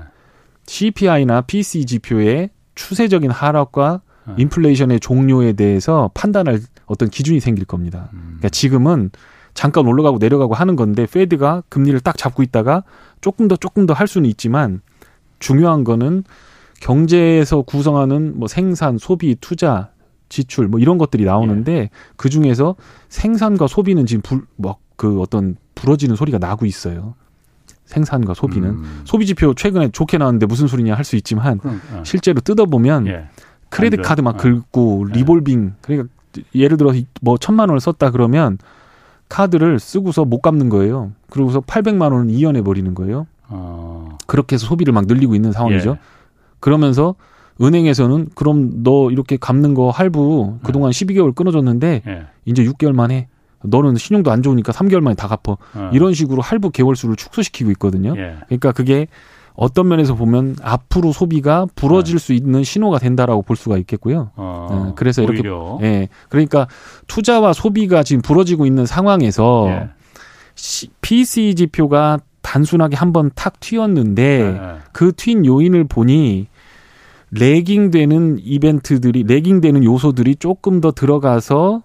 CPI나 0.65 1.41
PCE 1.41 1.85
지표의 1.85 2.49
추세적인 2.75 3.29
하락과 3.31 4.01
예. 4.29 4.33
인플레이션의 4.37 4.99
종료에 4.99 5.53
대해서 5.53 6.09
판단할 6.13 6.59
어떤 6.85 7.09
기준이 7.09 7.39
생길 7.39 7.65
겁니다. 7.65 8.09
음. 8.13 8.19
그러니까 8.23 8.49
지금은 8.49 9.11
잠깐 9.53 9.85
올라가고 9.85 10.17
내려가고 10.17 10.55
하는 10.55 10.75
건데 10.75 11.05
페드가 11.05 11.63
금리를 11.69 11.99
딱 11.99 12.17
잡고 12.17 12.41
있다가 12.41 12.83
조금 13.21 13.47
더 13.47 13.55
조금 13.55 13.85
더 13.85 13.93
할 13.93 14.07
수는 14.07 14.27
있지만 14.31 14.81
중요한 15.39 15.83
거는 15.83 16.23
경제에서 16.81 17.61
구성하는 17.61 18.37
뭐 18.37 18.47
생산, 18.47 18.97
소비, 18.97 19.35
투자, 19.39 19.89
지출 20.33 20.67
뭐 20.67 20.79
이런 20.79 20.97
것들이 20.97 21.25
나오는데 21.25 21.71
예. 21.73 21.89
그 22.15 22.29
중에서 22.29 22.75
생산과 23.09 23.67
소비는 23.67 24.07
지금 24.07 24.21
불, 24.23 24.41
뭐그 24.55 25.21
어떤 25.21 25.57
부러지는 25.75 26.15
소리가 26.15 26.39
나고 26.39 26.65
있어요. 26.65 27.13
생산과 27.85 28.33
소비는 28.33 28.69
음. 28.69 29.01
소비 29.05 29.27
지표 29.27 29.53
최근에 29.53 29.89
좋게 29.89 30.17
나왔는데 30.17 30.47
무슨 30.47 30.67
소리냐 30.67 30.95
할 30.95 31.03
수 31.03 31.15
있지만 31.17 31.59
그럼, 31.59 31.79
어. 31.93 32.01
실제로 32.03 32.41
뜯어보면 32.41 33.07
예. 33.07 33.27
크레딧 33.69 34.01
카드 34.01 34.21
막 34.21 34.35
어. 34.35 34.37
긁고 34.37 35.07
예. 35.09 35.19
리볼빙 35.19 35.73
그러니까 35.81 36.09
예를 36.55 36.77
들어 36.77 36.91
뭐 37.21 37.37
천만 37.37 37.69
원을 37.69 37.79
썼다 37.79 38.09
그러면 38.09 38.57
카드를 39.29 39.79
쓰고서 39.79 40.25
못 40.25 40.41
갚는 40.41 40.69
거예요. 40.69 41.11
그러고서 41.29 41.61
800만 41.61 42.11
원을 42.11 42.31
이연해 42.31 42.63
버리는 42.63 42.91
거예요. 42.95 43.27
어. 43.49 44.17
그렇게 44.25 44.55
해서 44.55 44.65
소비를 44.65 44.93
막 44.93 45.05
늘리고 45.05 45.35
있는 45.35 45.51
상황이죠. 45.51 45.91
예. 45.91 45.99
그러면서 46.59 47.15
은행에서는 47.61 48.29
그럼 48.35 48.83
너 48.83 49.11
이렇게 49.11 49.37
갚는 49.37 49.73
거 49.73 49.89
할부 49.89 50.57
그동안 50.63 50.89
예. 50.89 50.91
12개월 50.91 51.35
끊어줬는데 51.35 52.01
예. 52.07 52.23
이제 52.45 52.63
6개월 52.63 52.93
만에 52.93 53.27
너는 53.63 53.95
신용도 53.95 54.31
안 54.31 54.41
좋으니까 54.41 54.71
3개월 54.71 55.01
만에 55.01 55.15
다 55.15 55.27
갚어. 55.27 55.57
어. 55.75 55.89
이런 55.93 56.13
식으로 56.13 56.41
할부 56.41 56.71
개월 56.71 56.95
수를 56.95 57.15
축소시키고 57.15 57.71
있거든요. 57.71 58.13
예. 58.17 58.35
그러니까 58.47 58.71
그게 58.71 59.07
어떤 59.55 59.87
면에서 59.87 60.15
보면 60.15 60.55
앞으로 60.61 61.11
소비가 61.11 61.67
부러질 61.75 62.17
네. 62.17 62.19
수 62.19 62.33
있는 62.33 62.63
신호가 62.63 62.97
된다라고 62.99 63.43
볼 63.43 63.55
수가 63.55 63.77
있겠고요. 63.77 64.31
어, 64.35 64.85
네, 64.87 64.91
그래서 64.95 65.21
이렇게 65.21 65.43
예. 65.85 66.09
그러니까 66.29 66.67
투자와 67.07 67.53
소비가 67.53 68.03
지금 68.03 68.21
부러지고 68.21 68.65
있는 68.65 68.85
상황에서 68.85 69.67
예. 69.69 69.89
PC 71.01 71.55
지표가 71.55 72.19
단순하게 72.41 72.95
한번 72.95 73.31
탁 73.35 73.59
튀었는데 73.59 74.43
네. 74.43 74.77
그튄 74.91 75.45
요인을 75.45 75.85
보니 75.85 76.47
레깅되는 77.35 78.39
이벤트들이 78.43 79.23
레깅되는 79.23 79.83
요소들이 79.83 80.35
조금 80.35 80.81
더 80.81 80.91
들어가서 80.91 81.83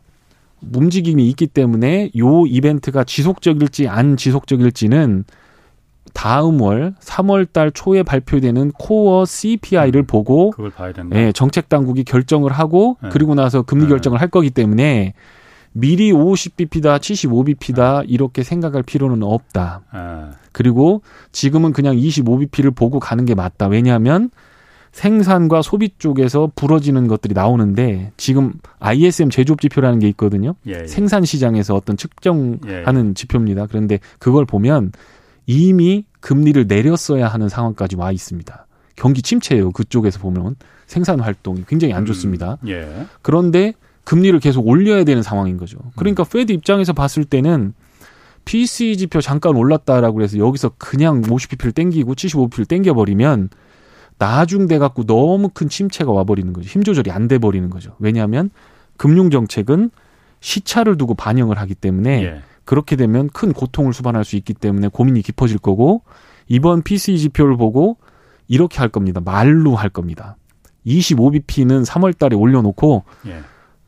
움직임이 0.74 1.28
있기 1.28 1.46
때문에 1.46 2.10
요 2.18 2.46
이벤트가 2.46 3.04
지속적일지 3.04 3.88
안 3.88 4.16
지속적일지는 4.16 5.24
다음 6.14 6.60
월 6.60 6.94
3월 7.00 7.52
달 7.52 7.70
초에 7.70 8.02
발표되는 8.02 8.72
코어 8.72 9.24
CPI를 9.24 10.02
음, 10.02 10.06
보고 10.06 10.50
그걸 10.50 10.70
봐야 10.70 10.92
된다. 10.92 11.16
예, 11.18 11.32
정책 11.32 11.68
당국이 11.68 12.04
결정을 12.04 12.50
하고 12.50 12.96
네. 13.02 13.10
그리고 13.12 13.34
나서 13.34 13.62
금리 13.62 13.84
네. 13.84 13.90
결정을 13.90 14.20
할 14.20 14.28
거기 14.28 14.50
때문에 14.50 15.14
미리 15.72 16.12
50bp다, 16.12 16.98
75bp다 16.98 18.00
네. 18.00 18.06
이렇게 18.08 18.42
생각할 18.42 18.82
필요는 18.82 19.22
없다. 19.22 19.82
네. 19.92 20.00
그리고 20.52 21.02
지금은 21.30 21.72
그냥 21.72 21.94
25bp를 21.94 22.74
보고 22.74 22.98
가는 22.98 23.24
게 23.24 23.34
맞다. 23.34 23.68
왜냐하면 23.68 24.30
생산과 24.92 25.62
소비 25.62 25.90
쪽에서 25.98 26.50
부러지는 26.54 27.06
것들이 27.08 27.34
나오는데 27.34 28.12
지금 28.16 28.54
ISM 28.80 29.30
제조업 29.30 29.60
지표라는 29.60 29.98
게 29.98 30.08
있거든요. 30.08 30.54
예, 30.66 30.80
예. 30.82 30.86
생산 30.86 31.24
시장에서 31.24 31.74
어떤 31.74 31.96
측정하는 31.96 32.60
예, 32.66 33.08
예. 33.08 33.14
지표입니다. 33.14 33.66
그런데 33.66 34.00
그걸 34.18 34.44
보면 34.44 34.92
이미 35.46 36.04
금리를 36.20 36.66
내렸어야 36.66 37.28
하는 37.28 37.48
상황까지 37.48 37.96
와 37.96 38.12
있습니다. 38.12 38.66
경기 38.96 39.22
침체예요. 39.22 39.70
그쪽에서 39.72 40.18
보면 40.18 40.56
생산 40.86 41.20
활동이 41.20 41.64
굉장히 41.68 41.94
안 41.94 42.02
음, 42.02 42.06
좋습니다. 42.06 42.58
음, 42.62 42.68
예. 42.68 43.06
그런데 43.22 43.74
금리를 44.04 44.38
계속 44.40 44.66
올려야 44.66 45.04
되는 45.04 45.22
상황인 45.22 45.56
거죠. 45.58 45.78
그러니까 45.96 46.24
음. 46.24 46.26
페드 46.32 46.52
입장에서 46.52 46.92
봤을 46.92 47.24
때는 47.24 47.74
PC 48.46 48.96
지표 48.96 49.20
잠깐 49.20 49.54
올랐다라고 49.54 50.22
해서 50.22 50.38
여기서 50.38 50.70
그냥 50.78 51.20
50bp를 51.20 51.74
땡기고 51.74 52.14
75bp를 52.14 52.66
땡겨 52.66 52.94
버리면 52.94 53.50
나중돼 54.18 54.78
갖고 54.78 55.04
너무 55.04 55.48
큰 55.48 55.68
침체가 55.68 56.12
와 56.12 56.24
버리는 56.24 56.52
거죠. 56.52 56.68
힘 56.68 56.82
조절이 56.82 57.10
안 57.10 57.28
돼 57.28 57.38
버리는 57.38 57.68
거죠. 57.70 57.94
왜냐하면 57.98 58.50
금융 58.96 59.30
정책은 59.30 59.90
시차를 60.40 60.96
두고 60.96 61.14
반영을 61.14 61.58
하기 61.58 61.74
때문에 61.74 62.22
예. 62.24 62.42
그렇게 62.64 62.96
되면 62.96 63.28
큰 63.30 63.52
고통을 63.52 63.92
수반할 63.92 64.24
수 64.24 64.36
있기 64.36 64.54
때문에 64.54 64.88
고민이 64.88 65.22
깊어질 65.22 65.58
거고 65.58 66.02
이번 66.48 66.82
PCE 66.82 67.18
지표를 67.18 67.56
보고 67.56 67.96
이렇게 68.46 68.78
할 68.78 68.88
겁니다. 68.88 69.20
말로 69.24 69.74
할 69.74 69.88
겁니다. 69.88 70.36
25bp는 70.86 71.84
3월 71.84 72.16
달에 72.16 72.34
올려놓고 72.36 73.04
예. 73.26 73.40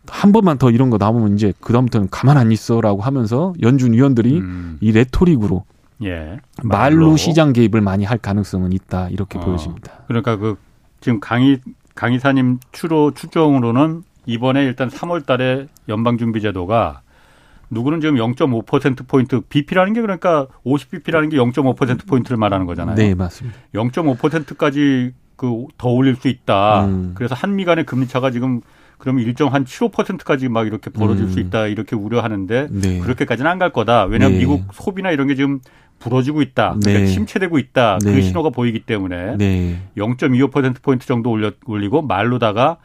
한 0.09 0.33
번만 0.33 0.59
더 0.59 0.71
이런 0.71 0.91
거 0.91 0.97
나오면 0.99 1.35
이제 1.35 1.53
그다음부터는 1.61 2.09
가만 2.11 2.37
안 2.37 2.51
있어라고 2.53 3.01
하면서 3.01 3.55
연준 3.63 3.93
위원들이 3.93 4.39
음. 4.39 4.79
이 4.81 4.93
레토릭으로 4.93 5.65
예. 6.02 6.38
말로, 6.62 7.07
말로, 7.07 7.16
시장 7.16 7.52
개입을 7.52 7.80
많이 7.80 8.04
할 8.04 8.19
가능성은 8.19 8.73
있다 8.73 9.09
이렇게 9.11 9.38
어, 9.38 9.42
보여집니다. 9.42 9.92
그러니까 10.09 10.37
그 10.37 10.57
지금 11.00 11.21
강의 11.21 11.61
강의사님 11.95 12.59
추로 12.73 13.12
추정으로는 13.12 14.02
이번에 14.26 14.64
일단 14.64 14.88
3월달에 14.88 15.69
연방준비제도가 15.88 17.02
누구는 17.71 18.00
지금 18.00 18.16
0.5% 18.16 19.07
포인트 19.07 19.40
BP라는 19.42 19.92
게 19.92 20.00
그러니까 20.00 20.47
50BP라는 20.66 21.30
게 21.30 21.37
0.5% 21.37 22.07
포인트를 22.09 22.37
말하는 22.37 22.66
거잖아요. 22.66 22.97
네, 22.97 23.14
맞습니다. 23.14 23.59
0.5%까지 23.75 25.12
그 25.37 25.66
더 25.78 25.88
올릴 25.88 26.16
수 26.16 26.28
있다. 26.28 26.85
음. 26.85 27.12
그래서 27.14 27.35
한미 27.35 27.64
간의 27.64 27.87
금리 27.87 28.07
차가 28.09 28.30
지금 28.30 28.61
그러면 28.99 29.25
일정 29.25 29.54
한 29.54 29.64
7~5%까지 29.64 30.50
막 30.50 30.66
이렇게 30.66 30.90
벌어질 30.90 31.25
음. 31.25 31.30
수 31.30 31.40
있다 31.40 31.66
이렇게 31.66 31.97
우려하는데 31.97 32.69
네. 32.71 32.99
그렇게까지는 32.99 33.50
안 33.50 33.59
갈 33.59 33.73
거다. 33.73 34.04
왜냐하면 34.04 34.38
네. 34.38 34.40
미국 34.45 34.64
소비나 34.75 35.11
이런 35.12 35.28
게 35.28 35.35
지금 35.35 35.61
부러지고 36.00 36.42
있다. 36.42 36.76
그러니까 36.83 37.04
네. 37.04 37.07
침체되고 37.07 37.59
있다. 37.59 37.99
그 38.02 38.09
네. 38.09 38.23
신호가 38.23 38.50
보이기 38.50 38.80
때문에 38.80 39.37
네. 39.37 39.78
0.25% 39.97 40.83
포인트 40.83 41.07
정도 41.07 41.30
올려 41.30 41.52
올리고 41.66 42.02
말로다가 42.02 42.78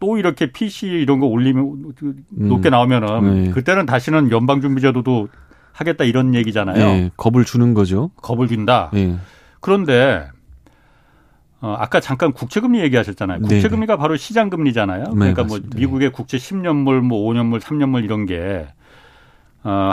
또 0.00 0.18
이렇게 0.18 0.50
PC 0.50 0.86
이런 0.88 1.20
거 1.20 1.26
올리면 1.26 1.94
음. 2.02 2.24
높게 2.32 2.70
나오면은 2.70 3.44
네. 3.44 3.50
그때는 3.50 3.86
다시는 3.86 4.32
연방준비제도도 4.32 5.28
하겠다 5.72 6.04
이런 6.04 6.34
얘기잖아요. 6.34 6.76
네. 6.76 7.10
겁을 7.16 7.44
주는 7.44 7.74
거죠. 7.74 8.10
겁을 8.16 8.48
준다. 8.48 8.90
네. 8.92 9.16
그런데 9.60 10.26
어, 11.60 11.74
아까 11.78 12.00
잠깐 12.00 12.32
국채금리 12.32 12.80
얘기하셨잖아요. 12.80 13.40
네. 13.40 13.48
국채금리가 13.48 13.96
바로 13.96 14.16
시장금리잖아요. 14.16 15.04
네, 15.04 15.14
그러니까 15.14 15.44
뭐 15.44 15.58
미국의 15.76 16.12
국채 16.12 16.36
10년물, 16.36 17.00
뭐 17.00 17.30
5년물, 17.30 17.60
3년물 17.60 18.04
이런 18.04 18.26
게 18.26 18.36
어, 18.36 18.75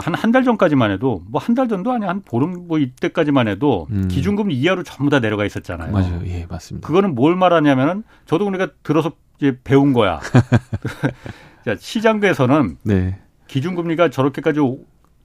한 0.02 0.14
한 0.14 0.32
달 0.32 0.44
전까지만 0.44 0.90
해도 0.92 1.22
뭐 1.28 1.40
한 1.40 1.54
달 1.54 1.68
전도 1.68 1.90
아니야 1.92 2.08
한 2.08 2.22
보름 2.22 2.66
뭐 2.68 2.78
이때까지만 2.78 3.48
해도 3.48 3.86
음. 3.90 4.08
기준금리 4.08 4.54
이하로 4.54 4.82
전부 4.82 5.10
다 5.10 5.20
내려가 5.20 5.44
있었잖아요. 5.44 5.92
맞아요. 5.92 6.20
예, 6.26 6.46
맞습니다. 6.48 6.86
그거는 6.86 7.14
뭘 7.14 7.34
말하냐면은 7.36 8.04
저도 8.26 8.44
그러니까 8.44 8.72
들어서 8.82 9.12
이제 9.38 9.58
배운 9.64 9.92
거야. 9.92 10.20
자, 11.64 11.74
시장에서는 11.78 12.76
네. 12.82 13.18
기준금리가 13.48 14.10
저렇게까지 14.10 14.60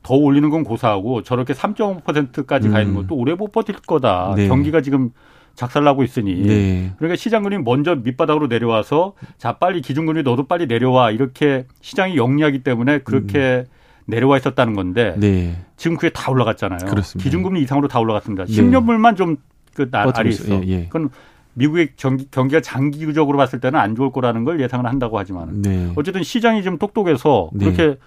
더 0.02 0.14
올리는 0.16 0.50
건 0.50 0.64
고사하고 0.64 1.24
저렇게 1.24 1.54
3.5%까지 1.54 2.68
음. 2.70 2.74
가 2.74 2.82
있는 2.82 2.96
것도 2.96 3.16
오래 3.16 3.34
못 3.36 3.52
버틸 3.52 3.76
거다. 3.86 4.34
네. 4.36 4.48
경기가 4.48 4.82
지금 4.82 5.12
작살나고 5.56 6.04
있으니. 6.04 6.42
네. 6.42 6.94
그러니까 6.98 7.18
시장금리 7.18 7.58
먼저 7.60 7.96
밑바닥으로 7.96 8.48
내려와서 8.48 9.14
자 9.38 9.54
빨리 9.58 9.82
기준금리 9.82 10.24
너도 10.24 10.48
빨리 10.48 10.68
내려와 10.68 11.12
이렇게 11.12 11.66
시장이 11.82 12.16
영리하기 12.16 12.64
때문에 12.64 13.00
그렇게 13.00 13.66
음. 13.68 13.79
내려와 14.10 14.38
있었다는 14.38 14.74
건데 14.74 15.16
네. 15.18 15.56
지금 15.78 15.98
그게 15.98 16.10
다 16.10 16.32
올라갔잖아요. 16.32 16.90
그렇습니다. 16.90 17.24
기준금리 17.24 17.62
이상으로 17.62 17.88
다 17.88 18.00
올라갔습니다. 18.00 18.46
네. 18.46 18.52
10년물만 18.52 19.16
좀그 19.16 19.90
날이 19.92 20.30
있어. 20.30 20.56
예, 20.56 20.68
예. 20.68 20.84
그건 20.86 21.10
미국의 21.54 21.90
경기, 21.96 22.28
경기가 22.32 22.62
장기적으로 22.62 23.38
봤을 23.38 23.60
때는 23.60 23.80
안 23.80 23.96
좋을 23.96 24.12
거라는 24.12 24.44
걸 24.44 24.62
예상을 24.62 24.86
한다고 24.86 25.18
하지만 25.20 25.62
네. 25.62 25.92
어쨌든 25.96 26.24
시장이 26.24 26.64
좀 26.64 26.78
똑똑해서 26.78 27.50
네. 27.54 27.66
그렇게 27.66 27.98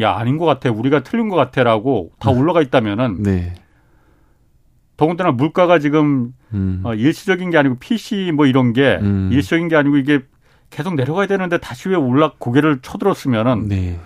야 0.00 0.12
아닌 0.12 0.38
것 0.38 0.46
같아 0.46 0.70
우리가 0.70 1.02
틀린 1.02 1.28
것 1.28 1.36
같아라고 1.36 2.10
다 2.18 2.32
네. 2.32 2.38
올라가 2.38 2.62
있다면은 2.62 3.22
네. 3.22 3.54
더군다나 4.96 5.30
물가가 5.30 5.78
지금 5.78 6.34
음. 6.52 6.80
어, 6.84 6.94
일시적인 6.94 7.50
게 7.50 7.58
아니고 7.58 7.76
PC 7.76 8.32
뭐 8.34 8.46
이런 8.46 8.72
게 8.72 8.98
음. 9.00 9.30
일시적인 9.32 9.68
게 9.68 9.76
아니고 9.76 9.96
이게 9.96 10.20
계속 10.70 10.94
내려가야 10.94 11.26
되는데 11.26 11.58
다시 11.58 11.88
왜 11.88 11.96
올라 11.96 12.32
고개를 12.38 12.80
쳐들었으면은 12.82 13.68
네. 13.68 13.98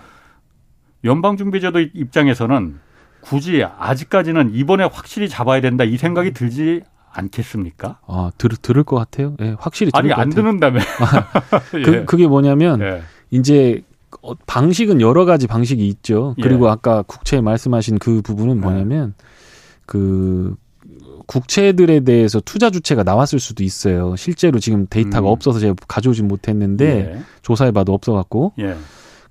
연방준비제도 1.05 1.81
입장에서는 1.81 2.79
굳이 3.21 3.65
아직까지는 3.65 4.55
이번에 4.55 4.85
확실히 4.85 5.29
잡아야 5.29 5.61
된다 5.61 5.85
이 5.85 5.97
생각이 5.97 6.33
들지 6.33 6.83
않겠습니까? 7.13 7.99
아, 8.07 8.31
들, 8.39 8.51
들을 8.51 8.83
것 8.85 8.97
같아요. 8.97 9.37
예, 9.41 9.55
확실히 9.59 9.93
들을 9.93 10.13
아니, 10.13 10.13
안 10.13 10.31
듣는다며. 10.31 10.81
아, 10.81 11.59
그, 11.71 11.83
예. 12.01 12.05
그게 12.05 12.27
뭐냐면, 12.27 12.81
예. 12.81 13.03
이제, 13.31 13.83
어, 14.23 14.35
방식은 14.47 15.01
여러 15.01 15.25
가지 15.25 15.47
방식이 15.47 15.87
있죠. 15.89 16.35
그리고 16.43 16.67
예. 16.67 16.71
아까 16.71 17.03
국채 17.03 17.41
말씀하신 17.41 17.99
그 17.99 18.23
부분은 18.23 18.57
예. 18.57 18.61
뭐냐면, 18.61 19.15
그, 19.87 20.57
국채들에 21.27 22.01
대해서 22.01 22.41
투자 22.41 22.71
주체가 22.71 23.05
나왔을 23.05 23.39
수도 23.39 23.63
있어요. 23.63 24.17
실제로 24.17 24.59
지금 24.59 24.87
데이터가 24.89 25.29
음. 25.29 25.33
없어서 25.33 25.61
제가 25.61 25.75
가져오진 25.87 26.29
못했는데, 26.29 27.15
예. 27.15 27.23
조사해봐도 27.43 27.93
없어갖고. 27.93 28.55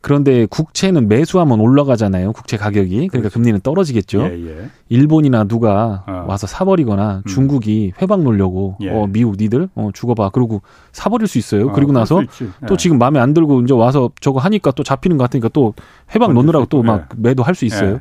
그런데 0.02 0.48
국채는 0.48 1.08
매수하면 1.08 1.60
올라가잖아요. 1.60 2.34
국채 2.34 2.58
가격이. 2.58 2.90
그러니까 2.90 3.20
그렇죠. 3.20 3.34
금리는 3.34 3.60
떨어지겠죠. 3.62 4.22
예, 4.24 4.48
예. 4.48 4.70
일본이나 4.90 5.44
누가 5.44 6.04
어. 6.08 6.26
와서 6.28 6.48
사버리거나 6.48 7.22
음. 7.24 7.30
중국이 7.30 7.94
회방 8.02 8.24
놓으려고 8.24 8.78
예. 8.82 8.90
어 8.90 9.08
미국 9.08 9.36
니들 9.38 9.70
어 9.76 9.90
죽어봐. 9.94 10.30
그러고 10.30 10.64
사버릴 10.92 11.28
수 11.28 11.38
있어요. 11.38 11.68
어, 11.68 11.72
그리고 11.72 11.92
나서 11.92 12.24
또 12.68 12.74
예. 12.74 12.78
지금 12.78 12.98
마음에 12.98 13.20
안 13.20 13.36
들고 13.36 13.62
이제 13.62 13.76
와서 13.76 14.10
저거 14.20 14.40
하니까 14.40 14.72
또 14.72 14.84
잡히는 14.84 15.18
것 15.18 15.26
같으니까 15.26 15.50
또 15.50 15.76
회방 16.16 16.34
놓느라고 16.34 16.66
또막 16.66 17.10
예. 17.16 17.22
매도할 17.22 17.54
수 17.54 17.66
있어요. 17.66 17.94
예. 17.94 18.00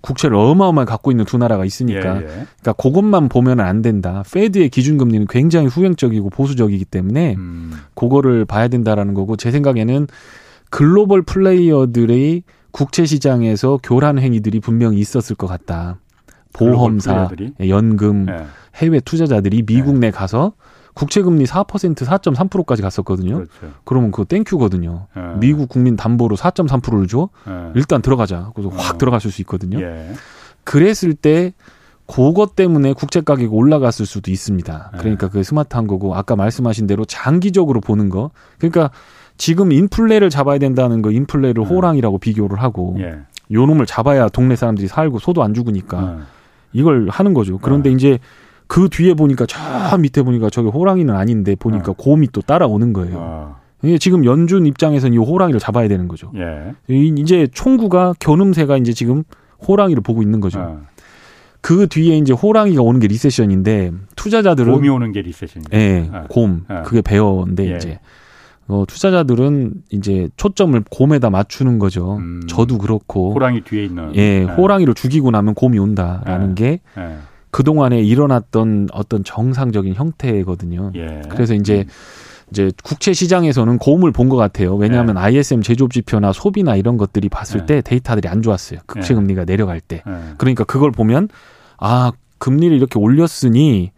국채를 0.00 0.36
어마어마하게 0.36 0.88
갖고 0.88 1.10
있는 1.10 1.24
두 1.24 1.38
나라가 1.38 1.64
있으니까. 1.64 2.00
그러니까 2.20 2.72
그것만 2.74 3.28
보면은 3.28 3.64
안 3.64 3.82
된다. 3.82 4.22
페드의 4.32 4.68
기준금리는 4.68 5.26
굉장히 5.28 5.66
후행적이고 5.66 6.30
보수적이기 6.30 6.84
때문에 6.84 7.34
음. 7.36 7.72
그거를 7.94 8.44
봐야 8.44 8.68
된다라는 8.68 9.14
거고 9.14 9.36
제 9.36 9.50
생각에는 9.50 10.06
글로벌 10.70 11.22
플레이어들의 11.22 12.42
국채 12.70 13.06
시장에서 13.06 13.78
교란 13.82 14.18
행위들이 14.18 14.60
분명히 14.60 14.98
있었을 14.98 15.36
것 15.36 15.46
같다. 15.46 15.98
보험사, 16.52 17.30
예, 17.60 17.68
연금, 17.68 18.26
네. 18.26 18.44
해외 18.76 19.00
투자자들이 19.00 19.62
미국 19.62 19.94
네. 19.94 20.08
내 20.08 20.10
가서 20.10 20.52
국채 20.94 21.22
금리 21.22 21.44
4% 21.44 21.94
4.3%까지 21.94 22.82
갔었거든요. 22.82 23.34
그렇죠. 23.34 23.52
그러면 23.84 24.10
그거 24.10 24.24
땡큐거든요. 24.24 25.06
네. 25.14 25.22
미국 25.38 25.68
국민 25.68 25.94
담보로 25.96 26.36
4.3%를 26.36 27.06
줘. 27.06 27.28
네. 27.46 27.70
일단 27.76 28.02
들어가자. 28.02 28.50
그래서 28.54 28.70
확 28.70 28.96
어. 28.96 28.98
들어가실 28.98 29.30
수 29.30 29.40
있거든요. 29.42 29.80
예. 29.80 30.12
그랬을 30.64 31.14
때 31.14 31.54
그것 32.08 32.56
때문에 32.56 32.94
국채 32.94 33.20
가격이 33.20 33.48
올라갔을 33.48 34.06
수도 34.06 34.30
있습니다. 34.30 34.92
그러니까 34.98 35.28
그 35.28 35.42
스마트한 35.42 35.86
거고 35.86 36.14
아까 36.16 36.36
말씀하신 36.36 36.86
대로 36.86 37.04
장기적으로 37.04 37.80
보는 37.80 38.08
거. 38.08 38.30
그러니까 38.58 38.90
지금 39.38 39.72
인플레를 39.72 40.28
잡아야 40.30 40.58
된다는 40.58 41.00
거 41.00 41.10
인플레를 41.10 41.62
네. 41.62 41.68
호랑이라고 41.68 42.18
비교를 42.18 42.60
하고 42.60 42.96
예. 42.98 43.20
요 43.52 43.66
놈을 43.66 43.86
잡아야 43.86 44.28
동네 44.28 44.56
사람들이 44.56 44.88
살고 44.88 45.20
소도 45.20 45.42
안 45.42 45.54
죽으니까 45.54 46.00
네. 46.00 46.22
이걸 46.72 47.08
하는 47.08 47.32
거죠. 47.32 47.58
그런데 47.58 47.88
네. 47.88 47.94
이제 47.94 48.18
그 48.66 48.88
뒤에 48.90 49.14
보니까 49.14 49.46
저 49.46 49.96
밑에 49.96 50.22
보니까 50.22 50.50
저게 50.50 50.68
호랑이는 50.68 51.14
아닌데 51.14 51.54
보니까 51.54 51.86
네. 51.86 51.94
곰이 51.96 52.28
또 52.32 52.42
따라오는 52.42 52.92
거예요. 52.92 53.16
아. 53.18 53.56
이게 53.82 53.96
지금 53.96 54.24
연준 54.24 54.66
입장에서는 54.66 55.14
이 55.14 55.18
호랑이를 55.18 55.60
잡아야 55.60 55.86
되는 55.88 56.08
거죠. 56.08 56.32
예. 56.36 56.74
이제 56.88 57.46
총구가 57.52 58.14
겨눔새가 58.18 58.76
이제 58.76 58.92
지금 58.92 59.22
호랑이를 59.66 60.02
보고 60.02 60.20
있는 60.20 60.40
거죠. 60.40 60.60
아. 60.60 60.80
그 61.60 61.86
뒤에 61.86 62.16
이제 62.18 62.32
호랑이가 62.32 62.82
오는 62.82 63.00
게 63.00 63.06
리세션인데 63.06 63.92
투자자들은 64.16 64.72
곰이 64.72 64.88
오는 64.88 65.12
게 65.12 65.22
리세션이죠. 65.22 65.76
예, 65.76 66.08
아. 66.12 66.24
곰 66.28 66.64
아. 66.68 66.82
그게 66.82 67.02
베어인데 67.02 67.72
예. 67.72 67.76
이제 67.76 68.00
어, 68.68 68.84
투자자들은 68.86 69.72
이제 69.90 70.28
초점을 70.36 70.80
곰에다 70.90 71.30
맞추는 71.30 71.78
거죠. 71.78 72.16
음, 72.18 72.42
저도 72.48 72.78
그렇고. 72.78 73.32
호랑이 73.32 73.62
뒤에 73.64 73.84
있는. 73.84 74.14
예, 74.14 74.40
네. 74.40 74.44
호랑이를 74.44 74.94
죽이고 74.94 75.30
나면 75.30 75.54
곰이 75.54 75.78
온다라는 75.78 76.54
네. 76.54 76.62
게 76.62 76.80
네. 76.96 77.16
그동안에 77.50 78.00
일어났던 78.02 78.88
어떤 78.92 79.24
정상적인 79.24 79.94
형태거든요. 79.94 80.92
예. 80.96 81.22
그래서 81.30 81.54
이제 81.54 81.86
이제 82.50 82.70
국채 82.84 83.12
시장에서는 83.14 83.78
고음을 83.78 84.12
본 84.12 84.28
것 84.28 84.36
같아요. 84.36 84.74
왜냐하면 84.76 85.14
네. 85.14 85.20
ISM 85.22 85.62
제조업 85.62 85.92
지표나 85.92 86.32
소비나 86.32 86.76
이런 86.76 86.98
것들이 86.98 87.30
봤을 87.30 87.60
네. 87.60 87.66
때 87.76 87.80
데이터들이 87.80 88.28
안 88.28 88.42
좋았어요. 88.42 88.80
국채 88.86 89.14
금리가 89.14 89.46
내려갈 89.46 89.80
때. 89.80 90.02
그러니까 90.36 90.64
그걸 90.64 90.90
보면 90.90 91.28
아 91.78 92.12
금리를 92.38 92.76
이렇게 92.76 92.98
올렸으니 92.98 93.92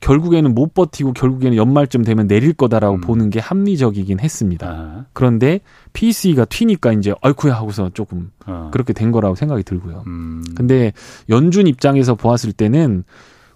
결국에는 0.00 0.54
못 0.54 0.74
버티고 0.74 1.12
결국에는 1.12 1.56
연말쯤 1.56 2.04
되면 2.04 2.28
내릴 2.28 2.52
거다라고 2.52 2.96
음. 2.96 3.00
보는 3.00 3.30
게 3.30 3.40
합리적이긴 3.40 4.20
했습니다. 4.20 4.68
아. 4.68 5.04
그런데 5.12 5.60
PC가 5.92 6.44
튀니까 6.44 6.92
이제 6.92 7.14
아이쿠야 7.20 7.54
하고서 7.54 7.90
조금 7.92 8.30
아. 8.46 8.70
그렇게 8.72 8.92
된 8.92 9.10
거라고 9.10 9.34
생각이 9.34 9.64
들고요. 9.64 10.04
음. 10.06 10.44
근데 10.54 10.92
연준 11.28 11.66
입장에서 11.66 12.14
보았을 12.14 12.52
때는 12.52 13.04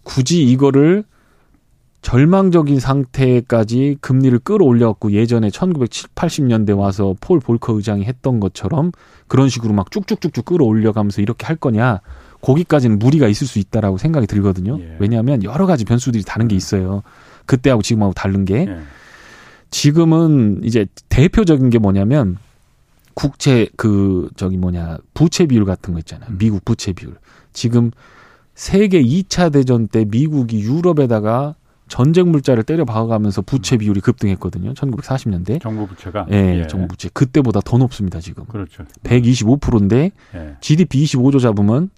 굳이 0.02 0.42
이거를 0.42 1.04
절망적인 2.02 2.80
상태까지 2.80 3.98
금리를 4.00 4.36
끌어올려갖고 4.40 5.12
예전에 5.12 5.48
1980년대 5.48 6.76
와서 6.76 7.14
폴 7.20 7.38
볼커 7.38 7.74
의장이 7.74 8.04
했던 8.04 8.40
것처럼 8.40 8.90
그런 9.28 9.48
식으로 9.48 9.72
막 9.72 9.92
쭉쭉쭉쭉 9.92 10.44
끌어올려가면서 10.44 11.22
이렇게 11.22 11.46
할 11.46 11.54
거냐 11.54 12.00
거기까지는 12.42 12.98
무리가 12.98 13.28
있을 13.28 13.46
수 13.46 13.58
있다라고 13.58 13.98
생각이 13.98 14.26
들거든요. 14.26 14.78
예. 14.80 14.96
왜냐하면 14.98 15.42
여러 15.42 15.66
가지 15.66 15.84
변수들이 15.84 16.24
다른 16.24 16.48
게 16.48 16.56
있어요. 16.56 17.02
그때하고 17.46 17.82
지금하고 17.82 18.12
다른 18.12 18.44
게 18.44 18.66
예. 18.68 18.78
지금은 19.70 20.60
이제 20.64 20.86
대표적인 21.08 21.70
게 21.70 21.78
뭐냐면 21.78 22.36
국채 23.14 23.68
그 23.76 24.28
저기 24.36 24.56
뭐냐 24.56 24.98
부채 25.14 25.46
비율 25.46 25.64
같은 25.64 25.94
거 25.94 26.00
있잖아요. 26.00 26.30
음. 26.30 26.38
미국 26.38 26.64
부채 26.64 26.92
비율. 26.92 27.14
지금 27.52 27.90
세계 28.54 29.02
2차 29.02 29.52
대전 29.52 29.88
때 29.88 30.04
미국이 30.04 30.60
유럽에다가 30.60 31.54
전쟁 31.88 32.30
물자를 32.30 32.62
때려 32.62 32.84
박아가면서 32.84 33.42
부채 33.42 33.76
비율이 33.76 34.00
급등했거든요. 34.00 34.72
1940년대. 34.72 35.60
정부 35.60 35.86
부채가? 35.86 36.26
예, 36.30 36.60
예. 36.60 36.66
정부 36.66 36.88
부채. 36.88 37.10
그때보다 37.12 37.60
더 37.60 37.76
높습니다, 37.76 38.18
지금. 38.18 38.44
그렇죠. 38.46 38.84
125%인데 39.04 40.10
예. 40.34 40.56
GDP 40.60 41.04
25조 41.04 41.38
잡으면 41.38 41.90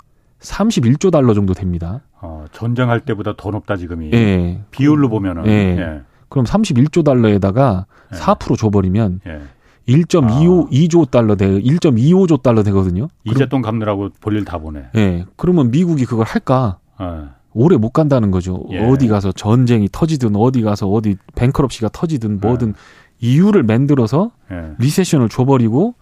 31조 0.45 1.11
달러 1.11 1.35
정도 1.35 1.55
됩니다. 1.55 2.01
어, 2.21 2.45
전쟁할 2.53 3.01
때보다 3.01 3.35
더 3.37 3.51
높다 3.51 3.77
지금이. 3.77 4.11
예. 4.13 4.61
비율로 4.71 5.09
보면은. 5.09 5.47
예. 5.47 5.51
예. 5.79 6.01
그럼 6.29 6.45
31조 6.45 7.05
달러에다가 7.05 7.87
예. 8.13 8.17
4% 8.17 8.57
줘버리면 8.59 9.21
예. 9.27 9.41
1.25 9.89 10.25
아. 10.67 10.71
2조 10.71 11.11
달러 11.11 11.37
돼 11.37 11.47
1.25조 11.61 12.43
달러 12.43 12.63
되거든요. 12.63 13.09
이제돈 13.25 13.63
갚느라고 13.63 14.11
볼일 14.21 14.45
다 14.45 14.59
보내. 14.59 14.85
예. 14.97 15.27
그러면 15.37 15.71
미국이 15.71 16.05
그걸 16.05 16.27
할까? 16.27 16.79
예. 17.01 17.29
오래 17.53 17.77
못 17.77 17.91
간다는 17.91 18.31
거죠. 18.31 18.65
예. 18.71 18.81
어디 18.81 19.09
가서 19.09 19.33
전쟁이 19.33 19.89
터지든 19.91 20.37
어디 20.37 20.63
가서 20.63 20.89
어디 20.89 21.17
뱅크럽시가 21.37 21.91
터지든 21.93 22.41
뭐든 22.41 22.69
예. 22.69 22.73
이유를 23.21 23.63
만들어서 23.63 24.33
예. 24.51 24.73
리세션을 24.79 25.29
줘버리고 25.29 25.95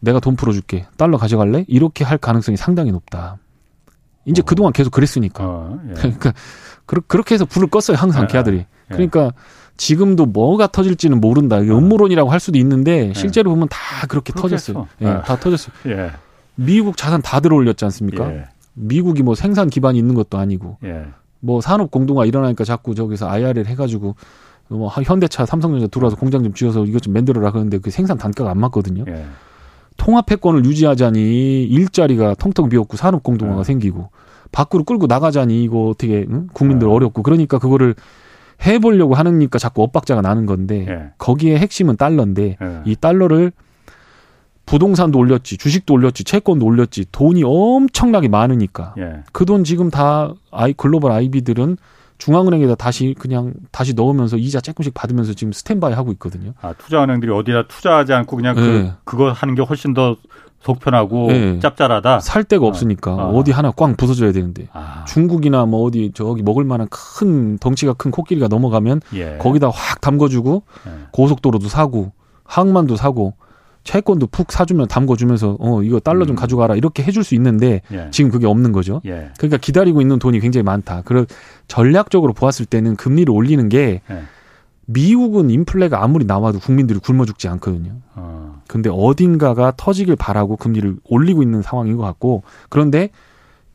내가 0.00 0.20
돈 0.20 0.36
풀어줄게 0.36 0.86
달러 0.96 1.16
가져갈래 1.16 1.64
이렇게 1.66 2.04
할 2.04 2.18
가능성이 2.18 2.56
상당히 2.56 2.92
높다. 2.92 3.38
이제 4.28 4.42
어. 4.42 4.44
그동안 4.44 4.72
계속 4.72 4.90
그랬으니까. 4.90 5.44
어, 5.44 5.78
예. 5.88 5.94
그러니까 5.98 6.32
그렇게 6.86 7.34
해서 7.34 7.44
불을 7.44 7.68
껐어요 7.68 7.96
항상 7.96 8.24
예. 8.24 8.26
걔들이. 8.26 8.66
그러니까 8.88 9.32
지금도 9.76 10.26
뭐가 10.26 10.66
터질지는 10.68 11.20
모른다. 11.20 11.56
어. 11.56 11.60
음모론이라고 11.60 12.30
할 12.30 12.40
수도 12.40 12.58
있는데 12.58 13.12
실제로 13.14 13.50
보면 13.50 13.68
다 13.68 14.06
그렇게. 14.08 14.32
터졌어요. 14.32 14.86
예, 15.02 15.04
다 15.24 15.36
터졌어요. 15.38 15.74
미국 16.54 16.96
자산 16.96 17.22
다 17.22 17.40
들어올렸지 17.40 17.84
않습니까? 17.84 18.30
미국이 18.74 19.22
뭐 19.22 19.34
생산 19.34 19.68
기반이 19.68 19.98
있는 19.98 20.14
것도 20.14 20.38
아니고 20.38 20.78
예. 20.84 21.06
뭐 21.40 21.60
산업 21.60 21.90
공동화 21.90 22.24
일어나니까 22.24 22.64
자꾸 22.64 22.94
저기서 22.94 23.28
IRL 23.28 23.66
해가지고 23.66 24.16
뭐 24.68 24.88
현대차, 24.88 25.46
삼성전자 25.46 25.86
들어와서 25.86 26.16
공장 26.16 26.42
좀 26.42 26.52
지어서 26.52 26.84
이것 26.84 27.00
좀 27.02 27.14
만들어라 27.14 27.50
그러는데 27.50 27.78
그 27.78 27.90
생산 27.90 28.18
단가가 28.18 28.50
안 28.50 28.58
맞거든요. 28.58 29.04
예. 30.00 30.04
통합해권을 30.04 30.64
유지하자니 30.64 31.64
일자리가 31.64 32.34
텅텅 32.34 32.68
비었고 32.68 32.96
산업 32.96 33.22
공동화가 33.22 33.60
예. 33.60 33.64
생기고 33.64 34.10
밖으로 34.52 34.84
끌고 34.84 35.06
나가자니 35.06 35.62
이거 35.62 35.88
어떻게 35.88 36.26
응? 36.30 36.48
국민들 36.52 36.88
예. 36.88 36.92
어렵고 36.92 37.22
그러니까 37.22 37.58
그거를 37.58 37.94
해보려고 38.66 39.14
하니까 39.14 39.58
자꾸 39.58 39.82
엇박자가 39.84 40.20
나는 40.20 40.46
건데 40.46 40.86
예. 40.88 41.10
거기에 41.18 41.58
핵심은 41.58 41.96
달러인데 41.96 42.56
예. 42.60 42.82
이 42.84 42.96
달러를 42.96 43.52
부동산도 44.66 45.18
올렸지, 45.18 45.56
주식도 45.56 45.94
올렸지, 45.94 46.24
채권도 46.24 46.66
올렸지, 46.66 47.06
돈이 47.10 47.42
엄청나게 47.42 48.28
많으니까 48.28 48.94
예. 48.98 49.22
그돈 49.32 49.64
지금 49.64 49.90
다 49.90 50.34
아이 50.50 50.74
글로벌 50.74 51.12
아이비들은 51.12 51.78
중앙은행에다 52.18 52.74
다시 52.74 53.14
그냥 53.18 53.54
다시 53.70 53.94
넣으면서 53.94 54.36
이자 54.36 54.60
조금씩 54.60 54.92
받으면서 54.92 55.34
지금 55.34 55.52
스탠바이 55.52 55.92
하고 55.92 56.12
있거든요. 56.12 56.52
아 56.60 56.72
투자은행들이 56.74 57.32
어디다 57.32 57.68
투자하지 57.68 58.12
않고 58.12 58.36
그냥 58.36 58.54
그 58.54 58.60
네. 58.60 58.92
그 59.04 59.18
그거 59.18 59.32
하는 59.32 59.54
게 59.54 59.62
훨씬 59.62 59.94
더 59.94 60.16
속편하고 60.60 61.28
네. 61.28 61.58
짭짤하다. 61.60 62.20
살 62.20 62.44
데가 62.44 62.64
어. 62.64 62.68
없으니까 62.68 63.14
어. 63.14 63.44
디 63.44 63.52
하나 63.52 63.70
꽝 63.70 63.94
부서져야 63.96 64.32
되는데 64.32 64.68
아. 64.72 65.04
중국이나 65.06 65.66
뭐 65.66 65.84
어디 65.84 66.10
저기 66.14 66.42
먹을 66.42 66.64
만한 66.64 66.88
큰 66.90 67.58
덩치가 67.58 67.94
큰 67.94 68.10
코끼리가 68.10 68.48
넘어가면 68.48 69.00
예. 69.14 69.38
거기다 69.38 69.70
확 69.70 70.00
담궈주고 70.00 70.62
예. 70.86 70.90
고속도로도 71.12 71.68
사고 71.68 72.12
항만도 72.44 72.96
사고 72.96 73.34
채권도 73.88 74.26
푹 74.26 74.52
사주면 74.52 74.86
담궈주면서 74.86 75.56
어 75.60 75.82
이거 75.82 75.98
달러 75.98 76.26
좀 76.26 76.34
음. 76.34 76.36
가져가라 76.36 76.76
이렇게 76.76 77.02
해줄 77.02 77.24
수 77.24 77.34
있는데 77.36 77.80
예. 77.90 78.08
지금 78.10 78.30
그게 78.30 78.46
없는 78.46 78.70
거죠. 78.72 79.00
예. 79.06 79.30
그러니까 79.38 79.56
기다리고 79.56 80.02
있는 80.02 80.18
돈이 80.18 80.40
굉장히 80.40 80.62
많다. 80.62 81.00
그런 81.06 81.26
전략적으로 81.68 82.34
보았을 82.34 82.66
때는 82.66 82.96
금리를 82.96 83.32
올리는 83.32 83.66
게 83.70 84.02
예. 84.10 84.22
미국은 84.84 85.48
인플레가 85.48 86.02
아무리 86.02 86.26
나와도 86.26 86.58
국민들이 86.58 86.98
굶어 86.98 87.24
죽지 87.24 87.48
않거든요. 87.48 87.92
어. 88.14 88.60
근데 88.68 88.90
어딘가가 88.92 89.72
터지길 89.74 90.16
바라고 90.16 90.58
금리를 90.58 90.96
올리고 91.04 91.42
있는 91.42 91.62
상황인 91.62 91.96
것 91.96 92.02
같고 92.02 92.42
그런데 92.68 93.08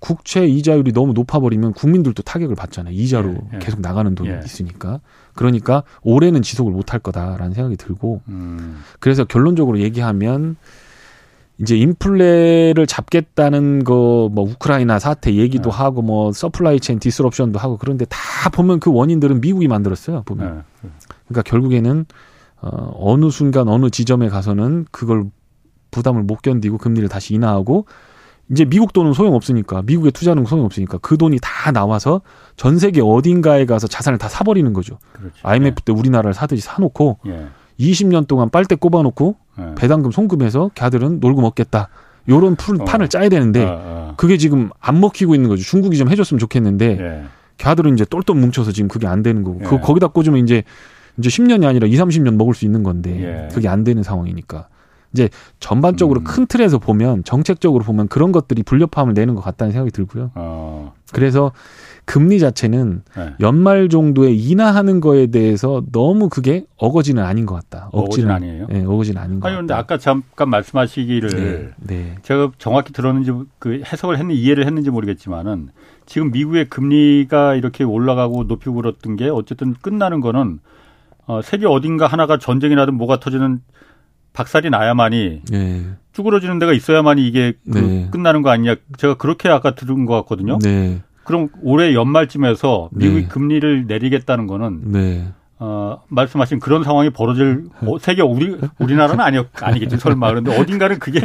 국채 0.04 0.46
이자율이 0.46 0.92
너무 0.92 1.14
높아버리면 1.14 1.72
국민들도 1.72 2.24
타격을 2.24 2.58
받잖아요. 2.58 2.94
이자로 2.94 3.30
예, 3.30 3.38
예. 3.54 3.60
계속 3.60 3.80
나가는 3.80 4.14
돈이 4.14 4.30
예. 4.30 4.42
있으니까. 4.44 5.00
그러니까 5.34 5.84
올해는 6.02 6.42
지속을 6.42 6.74
못할 6.74 7.00
거다라는 7.00 7.54
생각이 7.54 7.78
들고 7.78 8.20
음. 8.28 8.82
그래서 9.00 9.24
결론적으로 9.24 9.80
얘기하면 9.80 10.58
이제 11.58 11.78
인플레를 11.78 12.86
잡겠다는 12.86 13.86
거 13.86 13.94
뭐 14.30 14.44
우크라이나 14.44 15.00
사태 15.00 15.36
얘기도 15.36 15.70
네. 15.70 15.78
하고 15.78 16.02
뭐 16.02 16.34
supply 16.34 16.82
chain 16.82 17.00
disruption도 17.00 17.58
하고 17.58 17.78
그런데 17.78 18.04
다 18.10 18.50
보면 18.52 18.82
그 18.82 18.92
원인들은 18.92 19.40
미국이 19.40 19.70
만들었어요 19.70 20.24
보면 20.24 20.64
네. 20.82 20.90
그러니까 21.30 21.50
결국에는 21.50 22.06
어 22.62 22.94
어느 22.98 23.30
순간 23.30 23.70
어느 23.70 23.90
지점에 23.90 24.28
가서는 24.28 24.86
그걸 24.92 25.28
부담을 25.92 26.24
못 26.24 26.42
견디고 26.42 26.78
금리를 26.78 27.08
다시 27.08 27.36
인하하고 27.36 27.86
이제 28.52 28.66
미국 28.66 28.94
돈은 28.94 29.14
소용없으니까 29.14 29.84
미국에 29.84 30.12
투자하는 30.12 30.44
건 30.44 30.50
소용없으니까 30.50 31.00
그 31.00 31.18
돈이 31.18 31.40
다 31.42 31.72
나와서 31.72 32.22
전 32.56 32.78
세계 32.78 33.02
어딘가에 33.02 33.66
가서 33.66 33.88
자산을 33.88 34.20
다 34.20 34.28
사버리는 34.28 34.72
거죠. 34.74 35.00
그렇죠. 35.14 35.36
IMF 35.44 35.82
때 35.84 35.94
우리나라를 35.94 36.34
사듯이 36.34 36.62
사놓고 36.62 37.20
예. 37.28 37.48
20년 37.80 38.28
동안 38.28 38.50
빨대 38.50 38.76
꼽아놓고 38.76 39.36
예. 39.60 39.76
배당금 39.76 40.12
송금해서 40.12 40.72
걔들은 40.76 41.20
놀고 41.20 41.42
먹겠다. 41.42 41.90
요런 42.30 42.56
풀, 42.56 42.82
어. 42.82 42.86
판을 42.86 43.10
짜야 43.10 43.30
되는데 43.30 43.64
어, 43.64 43.82
어. 43.82 44.14
그게 44.18 44.38
지금 44.38 44.70
안 44.80 45.00
먹히고 45.00 45.36
있는 45.36 45.50
거죠. 45.50 45.64
중국이 45.64 45.98
좀 45.98 46.10
해줬으면 46.10 46.40
좋겠는데 46.40 46.98
예. 47.00 47.24
걔들은 47.58 47.94
이제 47.94 48.06
똘똘 48.06 48.36
뭉쳐서 48.36 48.72
지금 48.72 48.88
그게 48.88 49.08
안 49.08 49.24
되는 49.24 49.44
거고 49.44 49.60
그 49.60 49.80
거기다 49.80 50.08
꽂으면 50.08 50.44
이제 50.44 50.64
이제 51.18 51.30
10년이 51.30 51.66
아니라 51.66 51.88
2, 51.88 51.96
30년 51.96 52.36
먹을 52.36 52.54
수 52.54 52.66
있는 52.66 52.84
건데 52.84 53.24
예. 53.24 53.54
그게 53.54 53.68
안 53.68 53.84
되는 53.84 54.04
상황이니까 54.04 54.68
이제 55.14 55.30
전반적으로 55.60 56.22
음. 56.22 56.24
큰 56.24 56.46
틀에서 56.48 56.80
보면 56.80 57.24
정책적으로 57.24 57.84
보면 57.84 58.08
그런 58.08 58.32
것들이 58.32 58.64
불협화음을 58.64 59.14
내는 59.14 59.36
것 59.36 59.42
같다는 59.42 59.72
생각이 59.72 59.92
들고요. 59.92 60.32
어. 60.36 60.94
그래서 61.12 61.52
금리 62.06 62.40
자체는 62.40 63.04
네. 63.16 63.34
연말 63.40 63.88
정도에 63.88 64.34
인하하는 64.34 65.00
거에 65.00 65.28
대해서 65.28 65.84
너무 65.92 66.28
그게 66.28 66.66
어거지는 66.78 67.24
아닌 67.24 67.46
것 67.46 67.56
같다. 67.56 67.90
억지는 67.94 68.32
아니에요. 68.32 68.68
네, 68.68 68.84
어거지는 68.84 69.22
아닌 69.22 69.40
것 69.40 69.48
아니, 69.48 69.56
같다. 69.56 69.62
근데 69.62 69.74
아까 69.74 69.98
잠깐 69.98 70.50
말씀하시기를 70.50 71.30
네, 71.30 71.70
네. 71.78 72.16
제가 72.24 72.52
정확히 72.58 72.92
들었는지 72.92 73.32
그 73.60 73.84
해석을 73.86 74.18
했는지 74.18 74.42
이해를 74.42 74.66
했는지 74.66 74.90
모르겠지만은 74.90 75.70
지금 76.06 76.32
미국의 76.32 76.70
금리가 76.70 77.56
이렇게 77.56 77.84
올라가고 77.84 78.48
높이 78.48 78.70
불었던 78.70 79.16
게 79.16 79.30
어쨌든 79.30 79.76
끝나는 79.80 80.20
거는 80.20 80.60
어, 81.26 81.42
세계 81.42 81.68
어딘가 81.68 82.08
하나가 82.08 82.38
전쟁이 82.38 82.76
나든 82.76 82.96
뭐가 82.96 83.20
터지는 83.20 83.62
박살이 84.34 84.70
나야만이 84.70 85.42
네. 85.50 85.86
쭈그러지는 86.12 86.60
데가 86.60 86.74
있어야만이 86.74 87.26
이게 87.28 87.54
그 87.72 87.78
네. 87.78 88.08
끝나는 88.12 88.42
거 88.42 88.50
아니냐. 88.50 88.76
제가 88.98 89.16
그렇게 89.16 89.50
아까 89.50 89.76
들은 89.76 90.06
것 90.06 90.16
같거든요. 90.22 90.60
네. 90.60 91.02
그럼 91.24 91.50
올해 91.62 91.94
연말쯤에서 91.94 92.90
미국이 92.92 93.22
네. 93.24 93.28
금리를 93.28 93.86
내리겠다는 93.88 94.48
거는 94.48 94.92
네. 94.92 95.32
어, 95.60 96.02
말씀하신 96.10 96.60
그런 96.60 96.84
상황이 96.84 97.10
벌어질 97.10 97.66
어, 97.82 97.98
세계 98.00 98.22
우리 98.22 98.58
우리나라는 98.80 99.22
아니 99.22 99.40
아니겠지 99.54 99.98
설마 100.02 100.30
그런데 100.30 100.58
어딘가는 100.60 100.98
그게 101.00 101.22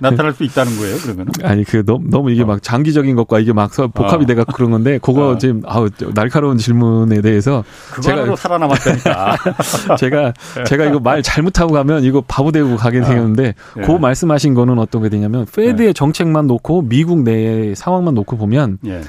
나타날 0.00 0.32
수 0.32 0.44
있다는 0.44 0.76
거예요 0.76 0.96
그러면 1.02 1.26
아니 1.42 1.64
그 1.64 1.84
너무, 1.84 2.08
너무 2.08 2.30
이게 2.30 2.44
어. 2.44 2.46
막 2.46 2.62
장기적인 2.62 3.16
것과 3.16 3.40
이게 3.40 3.52
막 3.52 3.70
복합이 3.72 4.24
어. 4.24 4.26
돼가 4.26 4.44
그런 4.44 4.70
건데 4.70 4.98
그거 5.02 5.30
어. 5.30 5.38
지금 5.38 5.62
아우 5.66 5.90
날카로운 6.14 6.56
질문에 6.56 7.20
대해서 7.20 7.64
제가 8.02 8.36
살아남았다니까 8.36 9.36
제가 9.98 10.32
제가 10.66 10.84
이거 10.86 11.00
말 11.00 11.22
잘못하고 11.22 11.72
가면 11.72 12.04
이거 12.04 12.22
바보 12.26 12.52
되고 12.52 12.76
가게 12.76 13.00
아. 13.00 13.04
되는데 13.04 13.54
예. 13.78 13.82
그 13.82 13.92
말씀하신 13.92 14.54
거는 14.54 14.78
어떤 14.78 15.02
게 15.02 15.08
되냐면 15.08 15.46
페드의 15.54 15.88
예. 15.88 15.92
정책만 15.92 16.46
놓고 16.46 16.88
미국 16.88 17.22
내의 17.22 17.74
상황만 17.74 18.14
놓고 18.14 18.36
보면 18.36 18.78
예. 18.86 19.02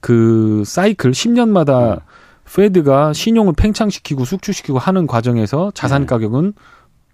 그 0.00 0.62
사이클 0.66 1.12
10년마다 1.12 2.00
페드가 2.52 3.12
신용을 3.12 3.54
팽창시키고 3.56 4.24
숙주시키고 4.24 4.78
하는 4.78 5.06
과정에서 5.06 5.70
자산 5.74 6.02
네. 6.02 6.06
가격은 6.06 6.54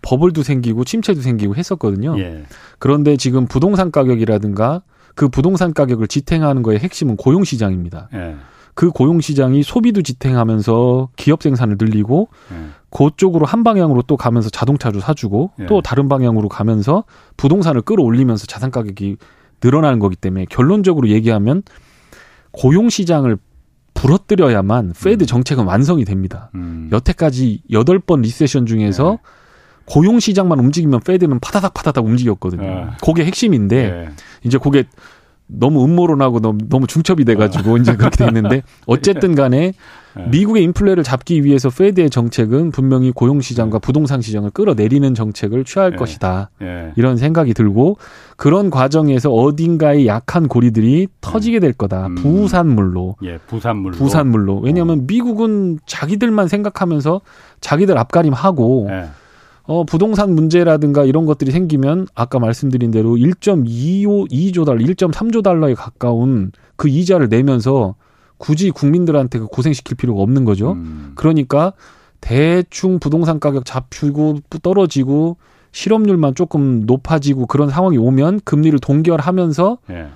버블도 0.03 0.43
생기고 0.43 0.85
침체도 0.85 1.21
생기고 1.21 1.57
했었거든요. 1.57 2.19
예. 2.19 2.45
그런데 2.79 3.17
지금 3.17 3.47
부동산 3.47 3.91
가격이라든가 3.91 4.83
그 5.15 5.29
부동산 5.29 5.75
가격을 5.75 6.09
지탱하는 6.09 6.63
거의 6.63 6.79
핵심은 6.79 7.17
고용 7.17 7.45
시장입니다. 7.45 8.09
예. 8.15 8.37
그 8.75 8.91
고용 8.91 9.21
시장이 9.21 9.63
소비도 9.63 10.03
지탱하면서 10.03 11.11
기업 11.17 11.43
생산을 11.43 11.77
늘리고 11.79 12.29
예. 12.53 12.57
그쪽으로 12.91 13.45
한 13.45 13.63
방향으로 13.63 14.03
또 14.03 14.17
가면서 14.17 14.49
자동차를 14.49 15.01
사주고 15.01 15.53
예. 15.61 15.67
또 15.67 15.83
다른 15.83 16.09
방향으로 16.09 16.49
가면서 16.49 17.05
부동산을 17.37 17.83
끌어올리면서 17.83 18.47
자산 18.47 18.71
가격이 18.71 19.17
늘어나는 19.63 19.99
거기 19.99 20.17
때문에 20.17 20.47
결론적으로 20.49 21.09
얘기하면 21.09 21.63
고용 22.53 22.89
시장을 22.89 23.37
부러뜨려야만 24.01 24.95
Fed 25.03 25.25
음. 25.25 25.27
정책은 25.27 25.65
완성이 25.65 26.07
됩니다. 26.07 26.51
음. 26.55 26.89
여태까지 26.91 27.63
여덟 27.71 27.99
번 27.99 28.23
recession 28.23 28.65
중에서 28.65 29.11
네. 29.11 29.19
고용 29.85 30.21
시장만 30.21 30.59
움직이면 30.59 31.01
Fed는 31.01 31.41
파다닥 31.41 31.75
파다닥 31.75 32.07
움직였거든요. 32.07 32.63
네. 32.63 32.87
그게 33.05 33.25
핵심인데 33.27 33.91
네. 33.91 34.09
이제 34.43 34.57
그게 34.57 34.85
너무 35.53 35.85
음모론하고 35.85 36.41
너무, 36.41 36.59
너무 36.69 36.87
중첩이 36.87 37.25
돼가지고 37.25 37.77
이제 37.79 37.97
그렇게 37.97 38.17
돼 38.17 38.27
있는데 38.27 38.63
어쨌든 38.87 39.35
간에 39.35 39.73
네. 40.17 40.27
미국의 40.29 40.65
인플레를 40.65 41.05
잡기 41.05 41.45
위해서 41.45 41.71
Fed의 41.71 42.11
정책은 42.11 42.73
분명히 42.73 43.13
고용 43.13 43.41
시장과 43.41 43.79
네. 43.79 43.81
부동산 43.81 44.21
시장을 44.21 44.51
끌어내리는 44.51 45.15
정책을 45.15 45.65
취할 45.65 45.91
네. 45.91 45.97
것이다. 45.97 46.51
네. 46.61 46.93
이런 46.97 47.17
생각이 47.17 47.55
들고 47.55 47.97
그런 48.37 48.71
과정에서 48.71 49.31
어딘가에 49.31 50.07
약한 50.07 50.49
고리들이 50.49 51.09
터지게 51.21 51.61
될 51.61 51.73
거다. 51.73 52.07
음. 52.07 52.15
부산물로. 52.17 53.17
예, 53.23 53.39
부산물로. 53.47 53.97
부산물로. 53.97 54.61
왜냐하면 54.61 55.01
어. 55.01 55.03
미국은 55.07 55.79
자기들만 55.87 56.49
생각하면서 56.49 57.21
자기들 57.61 57.97
앞가림하고 57.99 58.87
네. 58.89 59.09
어, 59.71 59.85
부동산 59.85 60.35
문제라든가 60.35 61.05
이런 61.05 61.27
것들이 61.27 61.53
생기면 61.53 62.09
아까 62.17 62.41
말씀드린 62.41 62.91
대로 62.91 63.11
1.25, 63.11 64.29
2조 64.29 64.67
달러, 64.67 64.85
1.3조 64.85 65.45
달러에 65.45 65.75
가까운 65.75 66.51
그 66.75 66.89
이자를 66.89 67.29
내면서 67.29 67.95
굳이 68.37 68.73
국민들한테 68.73 69.39
그 69.39 69.47
고생시킬 69.47 69.97
필요가 69.97 70.23
없는 70.23 70.45
거죠. 70.45 70.73
음. 70.73 71.13
그러니까 71.15 71.73
대충 72.21 72.99
부동산 72.99 73.39
가격 73.39 73.65
잡히고 73.65 74.41
떨어지고 74.61 75.37
실업률만 75.71 76.35
조금 76.35 76.81
높아지고 76.85 77.47
그런 77.47 77.69
상황이 77.69 77.97
오면 77.97 78.41
금리를 78.45 78.77
동결하면서 78.81 79.79
예. 79.91 80.09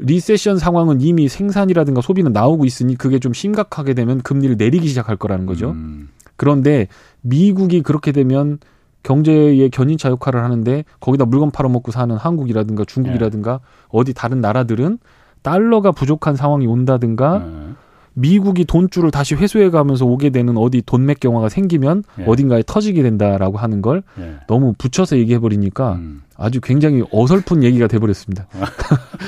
리세션 0.00 0.58
상황은 0.58 1.00
이미 1.00 1.28
생산이라든가 1.28 2.02
소비는 2.02 2.34
나오고 2.34 2.66
있으니 2.66 2.94
그게 2.94 3.18
좀 3.18 3.32
심각하게 3.32 3.94
되면 3.94 4.20
금리를 4.20 4.58
내리기 4.58 4.86
시작할 4.86 5.16
거라는 5.16 5.46
거죠. 5.46 5.70
음. 5.70 6.10
그런데 6.36 6.88
미국이 7.22 7.80
그렇게 7.80 8.12
되면 8.12 8.58
경제의 9.02 9.70
견인차 9.70 10.08
역할을 10.10 10.42
하는데 10.42 10.84
거기다 11.00 11.24
물건 11.24 11.50
팔아먹고 11.50 11.92
사는 11.92 12.14
한국이라든가 12.16 12.84
중국이라든가 12.84 13.52
예. 13.52 13.58
어디 13.88 14.12
다른 14.12 14.40
나라들은 14.40 14.98
달러가 15.42 15.92
부족한 15.92 16.36
상황이 16.36 16.66
온다든가 16.66 17.38
네. 17.38 17.68
미국이 18.14 18.64
돈줄을 18.64 19.12
다시 19.12 19.36
회수해 19.36 19.70
가면서 19.70 20.04
오게 20.04 20.30
되는 20.30 20.56
어디 20.56 20.82
돈맥 20.82 21.20
경화가 21.20 21.48
생기면 21.48 22.02
예. 22.18 22.24
어딘가에 22.26 22.64
터지게 22.66 23.02
된다라고 23.02 23.58
하는 23.58 23.80
걸 23.80 24.02
예. 24.18 24.38
너무 24.48 24.74
붙여서 24.76 25.16
얘기해 25.18 25.38
버리니까 25.38 25.94
음. 25.94 26.22
아주 26.36 26.60
굉장히 26.60 27.04
어설픈 27.12 27.62
얘기가 27.62 27.86
돼 27.86 27.98
버렸습니다. 27.98 28.46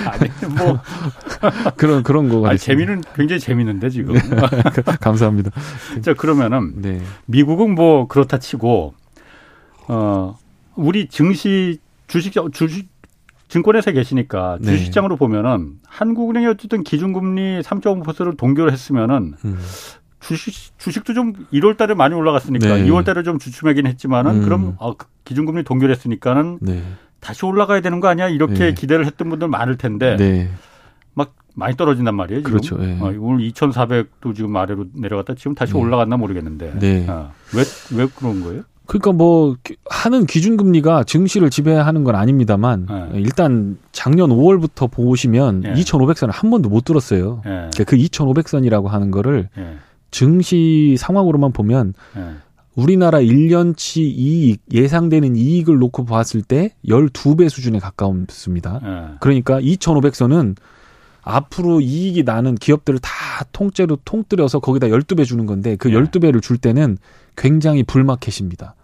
아니 0.06 0.30
뭐 0.56 0.78
그런 1.76 2.02
그런 2.02 2.28
거 2.28 2.40
같아요. 2.40 2.58
재미는 2.58 3.02
굉장히 3.14 3.40
재미는데 3.40 3.90
지금. 3.90 4.14
네. 4.14 4.20
감사합니다. 5.00 5.50
자 6.02 6.14
그러면은 6.14 6.82
네. 6.82 7.00
미국은 7.26 7.74
뭐 7.74 8.06
그렇다 8.08 8.38
치고 8.38 8.94
어 9.88 10.36
우리 10.76 11.08
증시 11.08 11.78
주식 12.06 12.32
주식 12.52 12.88
증권회사에 13.48 13.94
계시니까 13.94 14.58
네. 14.60 14.72
주식시장으로 14.72 15.16
보면은 15.16 15.74
한국은행이 15.86 16.46
어쨌든 16.46 16.84
기준금리 16.84 17.60
3.5%를 17.62 18.36
동결 18.36 18.70
했으면은 18.70 19.34
음. 19.44 19.58
주식 20.20 20.78
주식도 20.78 21.14
좀 21.14 21.32
1월 21.52 21.76
달에 21.76 21.94
많이 21.94 22.14
올라갔으니까 22.14 22.76
네. 22.76 22.86
2월 22.86 23.04
달에 23.04 23.22
좀 23.22 23.38
주춤하긴 23.38 23.86
했지만은 23.86 24.36
음. 24.36 24.42
그럼 24.42 24.76
아, 24.78 24.92
그 24.96 25.06
기준금리 25.24 25.64
동결했으니까는 25.64 26.58
네. 26.60 26.82
다시 27.20 27.44
올라가야 27.44 27.80
되는 27.80 28.00
거 28.00 28.08
아니야? 28.08 28.28
이렇게 28.28 28.54
네. 28.54 28.74
기대를 28.74 29.06
했던 29.06 29.28
분들 29.28 29.48
많을 29.48 29.76
텐데 29.76 30.16
네. 30.16 30.50
막 31.14 31.34
많이 31.54 31.76
떨어진단 31.76 32.14
말이에요. 32.14 32.40
지금. 32.40 32.50
그렇죠. 32.50 32.78
네. 32.78 32.98
어, 33.00 33.12
오늘 33.18 33.50
2,400도 33.50 34.34
지금 34.34 34.56
아래로 34.56 34.86
내려갔다 34.94 35.34
지금 35.34 35.54
다시 35.54 35.72
네. 35.72 35.78
올라갔나 35.78 36.16
모르겠는데 36.16 36.78
네. 36.78 37.06
어, 37.08 37.32
왜, 37.54 37.62
왜 37.96 38.08
그런 38.14 38.42
거예요? 38.42 38.62
그러니까 38.90 39.12
뭐 39.12 39.56
하는 39.88 40.26
기준 40.26 40.56
금리가 40.56 41.04
증시를 41.04 41.48
지배하는 41.48 42.02
건 42.02 42.16
아닙니다만 42.16 42.88
네. 42.90 43.20
일단 43.20 43.78
작년 43.92 44.30
5월부터 44.30 44.90
보시면 44.90 45.60
네. 45.60 45.74
2,500선을 45.74 46.32
한 46.32 46.50
번도 46.50 46.70
못 46.70 46.84
들었어요. 46.84 47.40
네. 47.44 47.70
그 47.84 47.96
2,500선이라고 47.96 48.88
하는 48.88 49.12
거를 49.12 49.48
네. 49.56 49.76
증시 50.10 50.96
상황으로만 50.98 51.52
보면 51.52 51.94
네. 52.16 52.22
우리나라 52.74 53.20
1년치 53.20 53.98
이익 53.98 54.60
예상되는 54.72 55.36
이익을 55.36 55.78
놓고 55.78 56.04
봤을 56.04 56.42
때 56.42 56.74
12배 56.84 57.48
수준에 57.48 57.78
가까웠습니다. 57.78 58.80
네. 58.82 59.14
그러니까 59.20 59.60
2,500선은 59.60 60.56
앞으로 61.22 61.80
이익이 61.80 62.24
나는 62.24 62.56
기업들을 62.56 62.98
다 62.98 63.10
통째로 63.52 63.98
통뜨려서 64.04 64.58
거기다 64.58 64.88
12배 64.88 65.24
주는 65.24 65.46
건데 65.46 65.76
그 65.76 65.90
12배를 65.90 66.42
줄 66.42 66.58
때는 66.58 66.98
굉장히 67.36 67.84
불마켓입니다. 67.84 68.74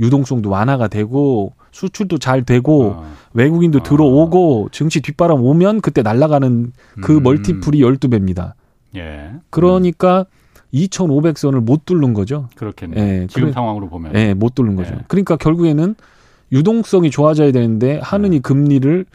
유동성도 0.00 0.50
완화가 0.50 0.88
되고 0.88 1.52
수출도 1.70 2.18
잘 2.18 2.44
되고 2.44 2.94
아. 2.96 3.12
외국인도 3.32 3.82
들어오고 3.82 4.66
아. 4.66 4.72
증시 4.72 5.00
뒷바람 5.00 5.42
오면 5.42 5.80
그때 5.80 6.02
날아가는 6.02 6.72
그 7.02 7.16
음. 7.16 7.22
멀티플이 7.22 7.80
12배입니다. 7.80 8.52
예. 8.96 9.32
그러니까 9.50 10.20
음. 10.20 10.24
2,500선을 10.74 11.60
못 11.60 11.84
뚫는 11.84 12.14
거죠. 12.14 12.48
그렇겠네. 12.56 12.96
예. 12.96 13.26
지금 13.28 13.44
그래, 13.44 13.52
상황으로 13.52 13.88
보면. 13.88 14.14
예, 14.16 14.34
못 14.34 14.54
뚫는 14.54 14.74
거죠. 14.74 14.94
예. 14.94 15.00
그러니까 15.06 15.36
결국에는 15.36 15.94
유동성이 16.50 17.10
좋아져야 17.10 17.52
되는데 17.52 18.00
한은이 18.02 18.36
예. 18.36 18.40
금리를 18.40 19.06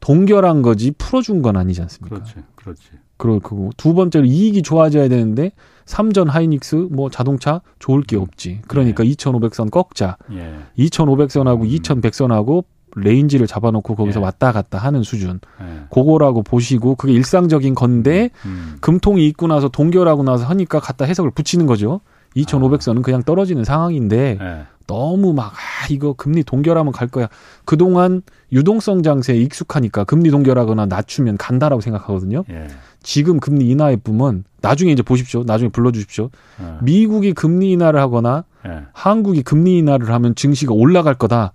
동결한 0.00 0.62
거지 0.62 0.92
풀어준 0.92 1.42
건 1.42 1.56
아니지 1.56 1.80
않습니까? 1.82 2.16
그렇지. 2.16 2.34
그렇지. 2.54 2.82
그렇고 3.16 3.70
두 3.76 3.94
번째로 3.94 4.26
이익이 4.26 4.62
좋아져야 4.62 5.08
되는데 5.08 5.52
삼전 5.86 6.28
하이닉스 6.28 6.88
뭐 6.90 7.10
자동차 7.10 7.62
좋을 7.78 8.02
게 8.02 8.16
음. 8.16 8.22
없지. 8.22 8.60
그러니까 8.66 9.04
예. 9.04 9.10
2,500선 9.10 9.70
꺾자. 9.70 10.16
예. 10.32 10.54
2,500선하고 10.78 11.62
음. 11.62 11.68
2,100선하고 11.68 12.64
range를 12.96 13.46
잡아놓고 13.46 13.94
거기서 13.94 14.20
예. 14.20 14.24
왔다 14.24 14.52
갔다 14.52 14.78
하는 14.78 15.02
수준. 15.02 15.40
예. 15.60 15.84
그거라고 15.90 16.42
보시고 16.42 16.96
그게 16.96 17.12
일상적인 17.12 17.74
건데 17.74 18.30
음. 18.44 18.72
음. 18.74 18.76
금통위 18.80 19.26
있고 19.28 19.46
나서 19.46 19.68
동결하고 19.68 20.22
나서 20.22 20.44
하니까 20.46 20.80
갖다 20.80 21.04
해석을 21.04 21.30
붙이는 21.30 21.66
거죠. 21.66 22.00
2,500선은 22.36 22.98
아. 22.98 23.02
그냥 23.02 23.22
떨어지는 23.22 23.64
상황인데 23.64 24.38
예. 24.40 24.66
너무 24.86 25.32
막, 25.32 25.52
아, 25.52 25.86
이거 25.90 26.12
금리 26.12 26.44
동결하면 26.44 26.92
갈 26.92 27.08
거야. 27.08 27.28
그동안 27.64 28.22
유동성 28.52 29.02
장세에 29.02 29.36
익숙하니까 29.36 30.04
금리 30.04 30.30
동결하거나 30.30 30.86
낮추면 30.86 31.38
간다라고 31.38 31.80
생각하거든요. 31.80 32.44
예. 32.50 32.68
지금 33.02 33.40
금리 33.40 33.68
인하의 33.70 33.98
붐은 33.98 34.44
나중에 34.60 34.92
이제 34.92 35.02
보십시오. 35.02 35.42
나중에 35.44 35.70
불러 35.70 35.90
주십시오. 35.90 36.30
예. 36.60 36.76
미국이 36.82 37.32
금리 37.32 37.72
인하를 37.72 38.00
하거나 38.00 38.44
예. 38.66 38.82
한국이 38.92 39.42
금리 39.42 39.78
인하를 39.78 40.10
하면 40.10 40.34
증시가 40.34 40.72
올라갈 40.72 41.14
거다. 41.14 41.52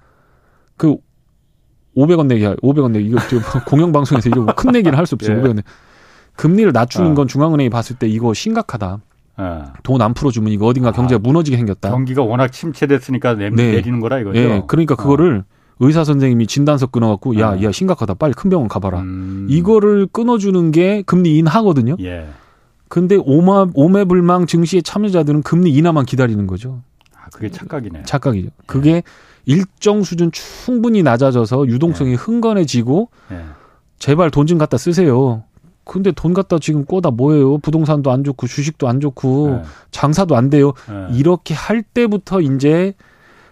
그 0.76 0.98
500원 1.96 2.28
내기, 2.28 2.46
500원 2.46 2.92
내기. 2.92 3.08
이거 3.08 3.20
공영 3.68 3.92
방송에서 3.92 4.30
이거 4.30 4.46
큰 4.56 4.72
내기는 4.72 4.98
할수 4.98 5.16
없어요. 5.16 5.38
예. 5.38 5.42
500원 5.42 5.56
내기. 5.56 5.68
금리를 6.36 6.72
낮추는 6.72 7.12
어. 7.12 7.14
건 7.14 7.28
중앙은행이 7.28 7.70
봤을 7.70 7.98
때 7.98 8.08
이거 8.08 8.34
심각하다. 8.34 9.00
예. 9.40 9.64
돈안 9.84 10.14
풀어주면 10.14 10.52
이거 10.52 10.66
어딘가 10.68 10.92
경제가 10.92 11.18
아, 11.18 11.22
무너지게 11.22 11.58
생겼다. 11.58 11.90
경기가 11.90 12.24
워낙 12.24 12.50
침체됐으니까 12.52 13.36
내, 13.36 13.50
네. 13.50 13.72
내리는 13.72 14.00
거라 14.00 14.20
이거죠. 14.20 14.38
예, 14.40 14.64
그러니까 14.68 14.96
그거를 14.96 15.44
어. 15.48 15.62
의사 15.80 16.04
선생님이 16.04 16.46
진단서 16.48 16.88
끊어갖고 16.88 17.40
야, 17.40 17.52
어. 17.54 17.64
야 17.64 17.72
심각하다. 17.72 18.16
빨리 18.16 18.34
큰 18.34 18.50
병원 18.50 18.68
가봐라. 18.68 19.00
음. 19.02 19.48
이거를 19.50 20.08
끊어주는 20.12 20.72
게 20.72 21.02
금리 21.06 21.38
인하거든요. 21.38 21.96
예. 22.02 22.28
근데 22.88 23.18
오마 23.20 23.68
오매불망 23.74 24.46
증시의 24.48 24.84
참여자들은 24.84 25.44
금리 25.44 25.72
인하만 25.74 26.06
기다리는 26.06 26.46
거죠. 26.46 26.82
아, 27.16 27.30
그게 27.34 27.50
착각이네. 27.50 28.04
착각이죠. 28.04 28.48
예. 28.48 28.52
그게 28.68 29.02
일정 29.46 30.04
수준 30.04 30.32
충분히 30.32 31.02
낮아져서 31.02 31.68
유동성이 31.68 32.12
예. 32.12 32.16
흥건해지고 32.16 33.10
예. 33.32 33.42
제발 33.98 34.30
돈 34.30 34.46
좀 34.46 34.58
갖다 34.58 34.78
쓰세요. 34.78 35.44
근데 35.84 36.12
돈 36.12 36.34
갖다 36.34 36.60
지금 36.60 36.86
꿔다 36.86 37.12
뭐예요? 37.12 37.58
부동산도 37.58 38.12
안 38.12 38.24
좋고 38.24 38.48
주식도 38.48 38.88
안 38.88 39.00
좋고 39.00 39.50
네. 39.50 39.62
장사도 39.92 40.36
안 40.36 40.50
돼요. 40.50 40.74
네. 40.88 41.18
이렇게 41.18 41.54
할 41.54 41.82
때부터 41.82 42.42
이제 42.42 42.94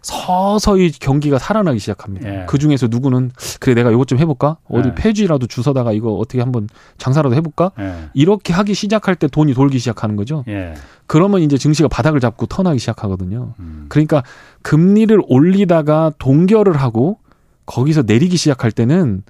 서서히 0.02 0.92
경기가 0.92 1.38
살아나기 1.39 1.80
시작합니다. 1.80 2.30
네. 2.30 2.46
그 2.48 2.58
중에서 2.58 2.88
누구는 2.88 3.32
그래 3.60 3.74
내가 3.74 3.92
이것 3.92 4.08
좀 4.08 4.18
해볼까? 4.20 4.58
어디 4.70 4.89
네. 4.89 4.96
폐지라도 4.96 5.48
주서다가 5.48 5.92
이거 5.92 6.13
어떻게 6.13 6.39
한번 6.39 6.70
장사라도 6.98 7.36
해볼까? 7.36 7.72
네. 7.78 8.10
이렇게 8.13 8.54
하기 8.54 8.74
시작할 8.74 9.15
때 9.15 9.28
돈이 9.28 9.54
돌기 9.54 9.80
시작하는 9.80 10.15
거죠. 10.15 10.44
네. 10.48 10.74
그러면 11.06 11.42
이제 11.42 11.58
증시가 11.58 11.89
바닥을 11.89 12.20
잡고 12.20 12.46
턴하기 12.46 12.80
시작하거든요. 12.80 13.56
음. 13.60 13.88
그러니까 13.89 14.24
금리를 14.62 15.20
올리다가 15.28 16.13
동결을 16.18 16.78
하고 16.78 17.20
거기서 17.65 18.04
내리기 18.04 18.38
시작할 18.38 18.72
때는 18.72 19.24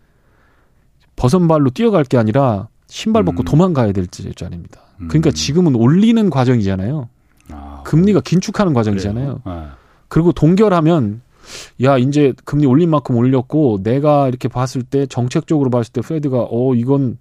버선발로 1.15 1.71
뛰어갈 1.71 2.03
게 2.03 2.17
아니라 2.17 2.67
신발 2.89 3.23
벗고 3.23 3.43
음. 3.43 3.45
도망가야 3.45 3.91
될 3.93 4.07
자리입니다. 4.07 4.81
그러니까 5.07 5.29
음. 5.29 5.33
지금은 5.33 5.75
올리는 5.75 6.29
과정이잖아요. 6.29 7.07
아, 7.51 7.81
금리가 7.85 8.19
긴축하는 8.21 8.73
과정이잖아요. 8.73 9.41
네. 9.45 9.51
그리고 10.07 10.31
동결하면 10.33 11.21
야 11.83 11.97
이제 11.97 12.33
금리 12.45 12.65
올린 12.65 12.89
만큼 12.89 13.15
올렸고 13.15 13.79
내가 13.83 14.27
이렇게 14.27 14.47
봤을 14.47 14.83
때 14.83 15.05
정책적으로 15.05 15.69
봤을 15.69 15.93
때 15.93 16.01
페드가 16.01 16.47
어 16.51 16.75
이건 16.75 17.17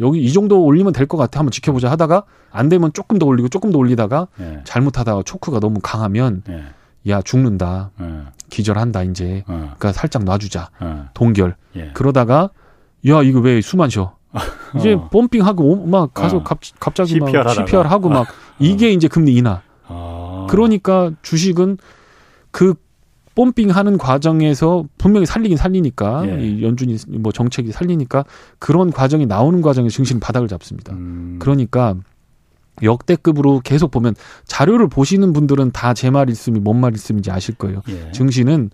여기 0.00 0.22
이 0.22 0.32
정도 0.32 0.64
올리면 0.64 0.92
될 0.92 1.06
것 1.06 1.16
같아 1.16 1.40
한번 1.40 1.50
지켜보자 1.50 1.90
하다가 1.90 2.24
안 2.50 2.68
되면 2.68 2.92
조금 2.92 3.18
더 3.18 3.26
올리고 3.26 3.48
조금 3.48 3.70
더 3.70 3.78
올리다가 3.78 4.28
네. 4.38 4.60
잘못하다가 4.64 5.22
초크가 5.24 5.60
너무 5.60 5.80
강하면 5.82 6.42
네. 6.46 6.62
야 7.08 7.20
죽는다 7.22 7.90
네. 7.98 8.22
기절한다 8.50 9.02
이제 9.04 9.42
그러니까 9.46 9.92
살짝 9.92 10.24
놔주자 10.24 10.70
동결 11.14 11.54
예. 11.76 11.90
그러다가 11.94 12.50
야 13.08 13.22
이거 13.22 13.40
왜 13.40 13.58
숨 13.60 13.80
안 13.80 13.90
쉬어 13.90 14.16
이제 14.76 14.94
어. 14.94 15.08
펌핑하고 15.08 15.86
막 15.86 16.12
가서 16.14 16.38
어. 16.38 16.42
갑, 16.42 16.58
갑자기 16.78 17.10
CPR 17.14 17.44
막 17.44 17.48
CPR 17.52 17.78
하고 17.86 18.08
막 18.08 18.26
이게 18.58 18.86
어. 18.86 18.90
이제 18.90 19.08
금리 19.08 19.34
인하. 19.36 19.62
아. 19.86 20.46
그러니까 20.50 21.12
주식은 21.22 21.78
그 22.50 22.74
뽐핑하는 23.34 23.98
과정에서 23.98 24.84
분명히 24.98 25.24
살리긴 25.24 25.56
살리니까 25.56 26.24
예. 26.28 26.44
이 26.44 26.62
연준이 26.64 26.96
뭐 27.20 27.30
정책이 27.30 27.70
살리니까 27.70 28.24
그런 28.58 28.90
과정이 28.90 29.26
나오는 29.26 29.62
과정에 29.62 29.88
증시는 29.88 30.18
바닥을 30.18 30.48
잡습니다. 30.48 30.92
음. 30.94 31.36
그러니까 31.38 31.94
역대급으로 32.82 33.60
계속 33.62 33.90
보면 33.90 34.14
자료를 34.46 34.88
보시는 34.88 35.32
분들은 35.32 35.70
다 35.72 35.94
제 35.94 36.10
말일씀이 36.10 36.58
뭔 36.60 36.80
말일씀인지 36.80 37.30
아실 37.30 37.54
거예요. 37.54 37.82
예. 37.88 38.10
증시는 38.12 38.70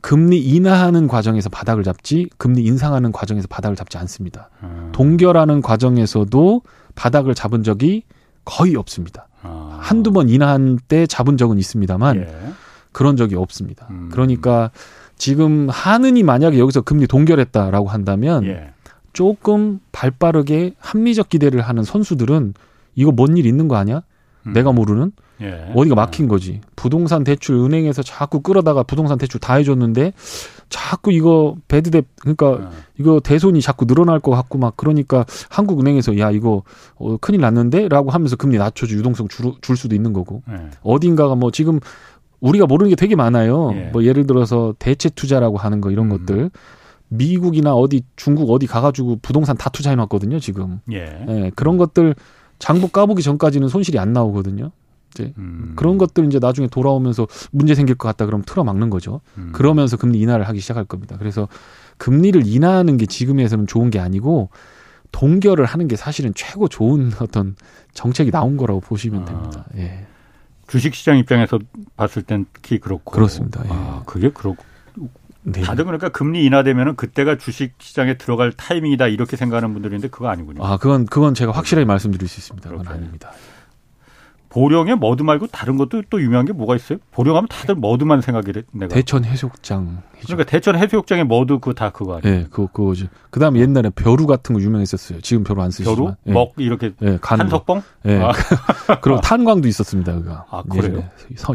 금리 0.00 0.38
인하하는 0.38 1.08
과정에서 1.08 1.48
바닥을 1.50 1.84
잡지 1.84 2.28
금리 2.38 2.62
인상하는 2.64 3.12
과정에서 3.12 3.48
바닥을 3.48 3.76
잡지 3.76 3.98
않습니다. 3.98 4.48
음. 4.62 4.90
동결하는 4.92 5.62
과정에서도 5.62 6.62
바닥을 6.94 7.34
잡은 7.34 7.62
적이 7.62 8.04
거의 8.44 8.76
없습니다. 8.76 9.28
아. 9.42 9.78
한두 9.80 10.12
번 10.12 10.28
인하한 10.28 10.78
때 10.88 11.06
잡은 11.06 11.36
적은 11.36 11.58
있습니다만 11.58 12.16
예. 12.16 12.52
그런 12.92 13.16
적이 13.16 13.36
없습니다. 13.36 13.86
음. 13.90 14.08
그러니까 14.10 14.70
지금 15.16 15.68
하느니 15.68 16.22
만약에 16.22 16.58
여기서 16.58 16.80
금리 16.80 17.06
동결했다라고 17.06 17.88
한다면 17.88 18.44
예. 18.46 18.72
조금 19.12 19.80
발빠르게 19.92 20.74
합리적 20.78 21.28
기대를 21.28 21.60
하는 21.60 21.82
선수들은 21.84 22.54
이거 22.94 23.12
뭔 23.12 23.36
일 23.36 23.46
있는 23.46 23.68
거 23.68 23.76
아니야? 23.76 24.02
음. 24.46 24.52
내가 24.52 24.72
모르는 24.72 25.12
예. 25.40 25.72
어디가 25.74 25.94
막힌 25.94 26.28
거지. 26.28 26.60
부동산 26.76 27.24
대출 27.24 27.56
은행에서 27.56 28.02
자꾸 28.02 28.40
끌어다가 28.40 28.82
부동산 28.82 29.18
대출 29.18 29.40
다 29.40 29.54
해줬는데 29.54 30.12
자꾸 30.68 31.12
이거 31.12 31.56
배드대 31.68 32.02
그러니까 32.20 32.58
예. 32.60 32.76
이거 32.98 33.20
대손이 33.20 33.60
자꾸 33.60 33.86
늘어날 33.86 34.20
것 34.20 34.30
같고 34.30 34.58
막 34.58 34.76
그러니까 34.76 35.24
한국은행에서 35.48 36.18
야 36.18 36.30
이거 36.30 36.62
어, 36.96 37.16
큰일 37.18 37.40
났는데라고 37.40 38.10
하면서 38.10 38.36
금리 38.36 38.58
낮춰주 38.58 38.96
유동성 38.96 39.28
줄, 39.28 39.52
줄 39.60 39.76
수도 39.76 39.94
있는 39.94 40.12
거고 40.12 40.42
예. 40.50 40.70
어딘가가 40.82 41.34
뭐 41.34 41.50
지금 41.50 41.80
우리가 42.40 42.66
모르는 42.66 42.90
게 42.90 42.96
되게 42.96 43.16
많아요. 43.16 43.70
예. 43.74 43.90
뭐 43.92 44.04
예를 44.04 44.26
들어서 44.26 44.74
대체 44.78 45.08
투자라고 45.08 45.56
하는 45.56 45.80
거 45.80 45.90
이런 45.90 46.10
음. 46.10 46.18
것들. 46.18 46.50
미국이나 47.12 47.74
어디 47.74 48.02
중국 48.14 48.50
어디 48.50 48.66
가가지고 48.68 49.18
부동산 49.20 49.56
다 49.56 49.68
투자해 49.68 49.96
놨거든요 49.96 50.38
지금. 50.38 50.78
예. 50.92 51.24
예. 51.28 51.50
그런 51.56 51.76
것들 51.76 52.14
장부 52.60 52.88
까보기 52.88 53.22
전까지는 53.22 53.68
손실이 53.68 53.98
안 53.98 54.12
나오거든요. 54.12 54.70
이제 55.12 55.32
음. 55.38 55.72
그런 55.76 55.98
것들 55.98 56.24
이제 56.26 56.38
나중에 56.38 56.68
돌아오면서 56.68 57.26
문제 57.50 57.74
생길 57.74 57.96
것 57.96 58.08
같다 58.08 58.26
그러면 58.26 58.44
틀어막는 58.44 58.90
거죠. 58.90 59.20
음. 59.38 59.50
그러면서 59.52 59.96
금리 59.96 60.20
인하를 60.20 60.48
하기 60.48 60.60
시작할 60.60 60.84
겁니다. 60.84 61.16
그래서 61.18 61.48
금리를 61.98 62.46
인하하는 62.46 62.96
게 62.96 63.06
지금에서는 63.06 63.66
좋은 63.66 63.90
게 63.90 63.98
아니고 63.98 64.50
동결을 65.12 65.64
하는 65.64 65.88
게 65.88 65.96
사실은 65.96 66.32
최고 66.34 66.68
좋은 66.68 67.10
어떤 67.20 67.56
정책이 67.94 68.30
나온 68.30 68.56
거라고 68.56 68.80
보시면 68.80 69.22
아. 69.22 69.24
됩니다. 69.24 69.64
예. 69.76 70.06
주식시장 70.68 71.18
입장에서 71.18 71.58
봤을 71.96 72.22
땐 72.22 72.46
특히 72.52 72.78
그렇고. 72.78 73.10
그렇습니다. 73.10 73.62
예. 73.64 73.68
아, 73.70 74.02
그게 74.06 74.30
그렇고. 74.30 74.64
네. 75.42 75.62
다들 75.62 75.84
그러니까 75.84 76.10
금리 76.10 76.44
인하되면은 76.44 76.96
그때가 76.96 77.38
주식 77.38 77.72
시장에 77.78 78.18
들어갈 78.18 78.52
타이밍이다 78.52 79.08
이렇게 79.08 79.36
생각하는 79.36 79.72
분들인데 79.72 80.08
그거 80.08 80.28
아니군요. 80.28 80.62
아, 80.62 80.76
그건 80.76 81.06
그건 81.06 81.34
제가 81.34 81.52
확실하게 81.52 81.86
말씀드릴 81.86 82.28
수 82.28 82.40
있습니다. 82.40 82.68
그건 82.68 82.86
아닙니다. 82.86 83.32
보령에 84.50 84.96
머드 84.96 85.22
말고 85.22 85.46
다른 85.46 85.76
것도 85.76 86.02
또 86.10 86.20
유명한 86.20 86.44
게 86.44 86.52
뭐가 86.52 86.74
있어요? 86.74 86.98
보령하면 87.12 87.46
다들 87.48 87.76
머드만 87.76 88.20
생각이 88.20 88.52
돼. 88.52 88.62
내가. 88.72 88.92
대천 88.92 89.24
해수욕장. 89.24 90.02
그러니까 90.20 90.44
대천 90.50 90.76
해수욕장에 90.76 91.22
머드 91.24 91.58
그 91.60 91.72
다 91.72 91.90
그거 91.90 92.16
아니에요? 92.18 92.36
네, 92.40 92.46
그거 92.50 92.66
그거죠. 92.66 93.06
그다음에 93.30 93.60
옛날에 93.60 93.90
벼루 93.90 94.26
같은 94.26 94.54
거 94.54 94.60
유명했었어요. 94.60 95.20
지금 95.20 95.44
벼루 95.44 95.62
안 95.62 95.70
쓰시지만. 95.70 95.96
벼루? 95.96 96.14
네. 96.24 96.32
먹 96.32 96.52
이렇게 96.58 96.92
네, 96.98 97.18
한석봉? 97.22 97.82
네. 98.02 98.20
아. 98.20 98.32
그리고 99.00 99.20
탄광도 99.20 99.68
있었습니다. 99.68 100.12
그거. 100.14 100.44
아 100.50 100.62
그래요? 100.68 101.04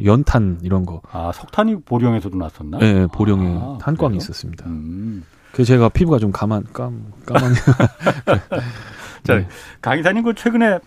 연탄 0.05 0.59
이런 0.63 0.85
거. 0.85 1.01
아 1.11 1.31
석탄이 1.35 1.81
보령에서도 1.81 2.37
났었나? 2.37 2.77
네, 2.79 3.07
보령에 3.07 3.57
아, 3.59 3.77
탄광이 3.81 4.11
그래요? 4.11 4.17
있었습니다. 4.17 4.65
음. 4.67 5.25
그 5.51 5.65
제가 5.65 5.89
피부가 5.89 6.17
좀 6.17 6.31
까만 6.31 6.63
깜 6.71 7.11
까만. 7.25 7.53
자 9.23 9.35
네. 9.35 9.47
강의사님 9.81 10.23
그 10.23 10.33
최근에 10.33 10.79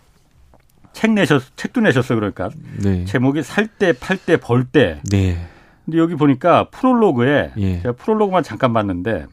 책 0.93 1.13
내셨 1.13 1.43
책도 1.57 1.81
내셨어요 1.83 2.19
그러니까 2.19 2.51
네. 2.83 3.05
제목이 3.05 3.43
살 3.43 3.69
때 3.79 3.93
팔 3.93 4.17
때 4.19 4.37
벌 4.37 4.65
때. 4.65 5.01
네. 5.11 5.39
근데 5.85 5.99
여기 5.99 6.15
보니까 6.17 6.69
프롤로그에 6.71 7.53
예. 7.57 7.83
제가 7.83 7.93
프롤로그만 7.95 8.43
잠깐 8.43 8.73
봤는데 8.73 9.27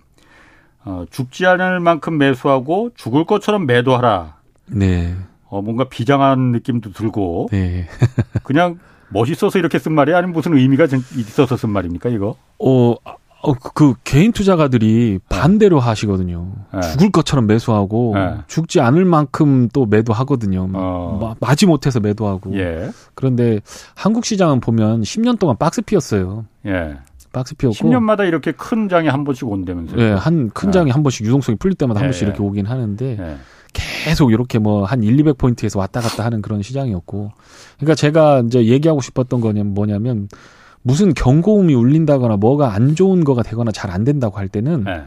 어, 0.85 1.05
죽지 1.09 1.45
않을 1.47 1.79
만큼 1.79 2.17
매수하고 2.17 2.91
죽을 2.95 3.25
것처럼 3.25 3.65
매도하라. 3.65 4.37
네. 4.67 5.15
어, 5.45 5.61
뭔가 5.61 5.85
비장한 5.85 6.51
느낌도 6.51 6.91
들고. 6.93 7.49
네. 7.51 7.87
그냥 8.43 8.79
멋있어서 9.09 9.59
이렇게 9.59 9.79
쓴 9.79 9.93
말이 9.93 10.13
아니면 10.13 10.33
무슨 10.33 10.55
의미가 10.55 10.85
있어서 11.17 11.57
쓴 11.57 11.69
말입니까 11.71 12.09
이거? 12.09 12.35
어 12.59 12.95
어, 13.49 13.53
그, 13.53 13.71
그 13.73 13.93
개인 14.03 14.31
투자가들이 14.31 15.19
네. 15.19 15.35
반대로 15.35 15.79
하시거든요. 15.79 16.51
네. 16.73 16.81
죽을 16.81 17.11
것처럼 17.11 17.47
매수하고 17.47 18.13
네. 18.15 18.35
죽지 18.47 18.79
않을 18.81 19.05
만큼 19.05 19.69
또 19.73 19.85
매도하거든요. 19.85 20.69
어. 20.73 21.35
마지 21.39 21.65
못해서 21.65 21.99
매도하고. 21.99 22.57
예. 22.57 22.89
그런데 23.13 23.59
한국 23.95 24.25
시장은 24.25 24.59
보면 24.59 25.01
10년 25.01 25.39
동안 25.39 25.57
박스 25.57 25.81
피었어요. 25.81 26.45
예. 26.65 26.97
박스 27.31 27.53
피었고 27.55 27.75
10년마다 27.75 28.27
이렇게 28.27 28.51
큰 28.53 28.87
장이 28.87 29.09
한 29.09 29.23
번씩 29.25 29.47
온다면서요. 29.47 30.01
예, 30.01 30.11
한큰 30.11 30.67
네. 30.67 30.71
장이 30.71 30.91
한 30.91 31.03
번씩 31.03 31.25
유동성이 31.25 31.57
풀릴 31.57 31.75
때마다 31.75 31.99
한 31.99 32.07
번씩 32.07 32.23
예. 32.23 32.27
이렇게 32.27 32.41
오긴 32.41 32.65
하는데 32.65 33.17
예. 33.19 33.35
계속 33.73 34.31
이렇게 34.31 34.57
뭐 34.57 34.85
한 34.85 35.03
1, 35.03 35.17
200포인트에서 35.17 35.77
왔다 35.77 35.99
갔다 35.99 36.23
하는 36.23 36.41
그런 36.41 36.61
시장이었고. 36.61 37.31
그러니까 37.77 37.95
제가 37.95 38.43
이제 38.47 38.65
얘기하고 38.65 39.01
싶었던 39.01 39.41
거냐면 39.41 39.73
뭐냐면 39.73 40.29
무슨 40.87 41.15
경고음이 41.15 41.73
울린다거나 41.73 42.37
뭐가 42.37 42.73
안 42.75 42.93
좋은 42.93 43.23
거가 43.23 43.41
되거나 43.41 43.71
잘 43.71 43.89
안 43.89 44.03
된다고 44.03 44.37
할 44.37 44.47
때는 44.47 44.83
네. 44.83 45.01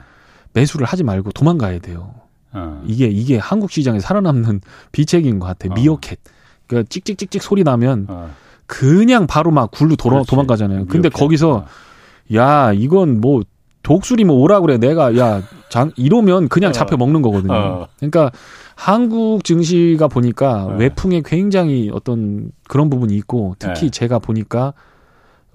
매수를 0.55 0.85
하지 0.87 1.05
말고 1.05 1.31
도망가야 1.31 1.79
돼요. 1.79 2.15
어. 2.53 2.83
이게 2.85 3.07
이게 3.07 3.39
한국 3.39 3.71
시장에 3.71 4.01
살아남는 4.01 4.61
비책인 4.91 5.39
것 5.39 5.47
같아. 5.47 5.69
요 5.69 5.73
어. 5.73 5.75
미어캣. 5.75 6.19
그러니까 6.67 6.89
찍찍찍찍 6.91 7.43
소리 7.43 7.63
나면 7.63 8.07
어. 8.09 8.31
그냥 8.67 9.29
바로 9.29 9.53
막 9.53 9.71
굴로 9.71 9.95
돌아 9.95 10.25
도망가잖아요. 10.25 10.79
미어캣. 10.79 10.93
근데 10.93 11.09
거기서 11.11 11.53
어. 11.53 11.67
야 12.35 12.73
이건 12.73 13.21
뭐 13.21 13.43
독수리 13.85 14.25
뭐 14.25 14.37
오라 14.39 14.61
그래 14.61 14.79
내가 14.79 15.17
야 15.17 15.43
장, 15.71 15.93
이러면 15.97 16.49
그냥 16.49 16.71
어. 16.71 16.73
잡혀 16.73 16.97
먹는 16.97 17.23
거거든요. 17.23 17.53
어. 17.55 17.89
그러니까 17.99 18.33
한국 18.75 19.45
증시가 19.45 20.09
보니까 20.09 20.67
외풍에 20.79 21.23
굉장히 21.25 21.89
어떤 21.93 22.51
그런 22.67 22.91
부분이 22.91 23.15
있고 23.17 23.55
특히 23.61 23.83
네. 23.83 23.91
제가 23.91 24.19
보니까 24.19 24.73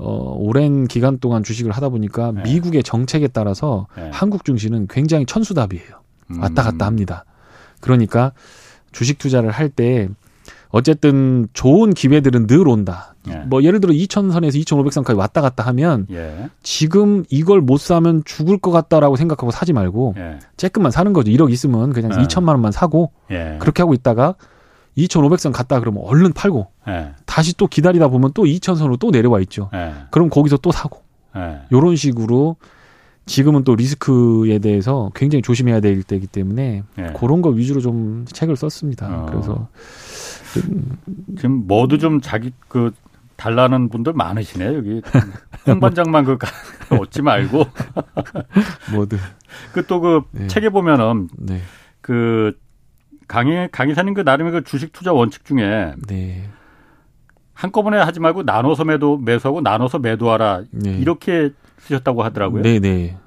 어, 0.04 0.36
오랜 0.38 0.86
기간 0.88 1.18
동안 1.20 1.44
주식을 1.44 1.72
하다 1.72 1.90
보니까 1.90 2.34
네. 2.34 2.44
미국의 2.44 2.84
정책에 2.84 3.28
따라서 3.28 3.88
네. 3.96 4.10
한국 4.12 4.44
증시는 4.44 4.88
굉장히 4.90 5.26
천수답이에요. 5.26 6.02
왔다 6.40 6.64
갔다 6.64 6.86
음. 6.86 6.88
합니다. 6.88 7.26
그러니까 7.80 8.34
주식 8.92 9.18
투자를 9.18 9.50
할 9.52 9.70
때 9.70 10.10
어쨌든 10.70 11.48
좋은 11.54 11.94
기회들은 11.94 12.48
늘 12.48 12.68
온다. 12.68 13.14
예. 13.30 13.36
뭐 13.46 13.62
예를 13.64 13.80
들어 13.80 13.94
2,000선에서 13.94 14.56
2,500선까지 14.66 15.16
왔다 15.16 15.40
갔다 15.42 15.64
하면 15.68 16.08
예. 16.12 16.50
지금 16.64 17.24
이걸 17.30 17.62
못 17.62 17.80
사면 17.80 18.24
죽을 18.26 18.58
것 18.58 18.72
같다라고 18.72 19.16
생각하고 19.16 19.52
사지 19.52 19.72
말고 19.72 20.16
예. 20.18 20.40
쬐끔만 20.58 20.90
사는 20.90 21.14
거죠. 21.14 21.32
1억 21.32 21.52
있으면 21.52 21.94
그냥 21.94 22.12
2천만 22.12 22.48
예. 22.48 22.52
원만 22.54 22.72
사고 22.72 23.12
예. 23.30 23.58
그렇게 23.62 23.84
하고 23.84 23.94
있다가 23.94 24.36
2,500선 24.98 25.52
갔다 25.52 25.80
그러면 25.80 26.04
얼른 26.06 26.34
팔고 26.34 26.68
네. 26.88 27.12
다시 27.26 27.56
또 27.58 27.68
기다리다 27.68 28.08
보면 28.10 28.32
또 28.34 28.44
2,000선으로 28.44 29.00
또 29.00 29.12
내려와 29.12 29.40
있죠. 29.42 29.70
네. 29.74 29.94
그럼 30.12 30.30
거기서 30.30 30.58
또 30.58 30.72
사고 30.72 31.02
네. 31.36 31.62
요런 31.72 31.96
식으로 31.96 32.58
지금은 33.26 33.64
또 33.64 33.76
리스크에 33.76 34.60
대해서 34.60 35.10
굉장히 35.16 35.42
조심해야 35.42 35.80
될 35.80 36.04
때이기 36.04 36.28
때문에 36.28 36.84
네. 36.96 37.14
그런 37.16 37.42
거 37.42 37.50
위주로 37.50 37.80
좀 37.80 38.26
책을 38.28 38.56
썼습니다. 38.56 39.08
어. 39.08 39.26
그래서 39.28 39.68
지금 41.38 41.66
뭐도 41.68 41.98
좀 41.98 42.22
자기 42.22 42.52
그 42.68 42.92
달라는 43.36 43.90
분들 43.90 44.14
많으시네 44.14 44.76
여기 44.76 45.02
홍 45.66 45.80
반장만 45.80 46.26
그 46.26 46.38
얻지 46.92 47.22
말고 47.22 47.66
뭐든 48.94 49.18
그또그 49.74 50.22
그 50.32 50.38
네. 50.38 50.48
책에 50.48 50.70
보면은 50.70 51.30
네. 51.38 51.62
그 52.02 52.58
강의 53.28 53.70
강의사님 53.72 54.14
그 54.14 54.22
나름의 54.22 54.52
그 54.52 54.64
주식 54.64 54.92
투자 54.94 55.14
원칙 55.14 55.46
중에 55.46 55.94
네. 56.08 56.50
한꺼번에 57.54 57.98
하지 57.98 58.20
말고 58.20 58.44
나눠서 58.44 58.84
매도 58.86 59.18
매수하고 59.18 59.62
나눠서 59.62 60.00
매도하라 60.00 60.64
네. 60.72 60.98
이렇게 60.98 61.52
쓰셨다고 61.80 62.24
하더라고요. 62.24 62.64
네, 62.64 62.80
네. 62.80 63.18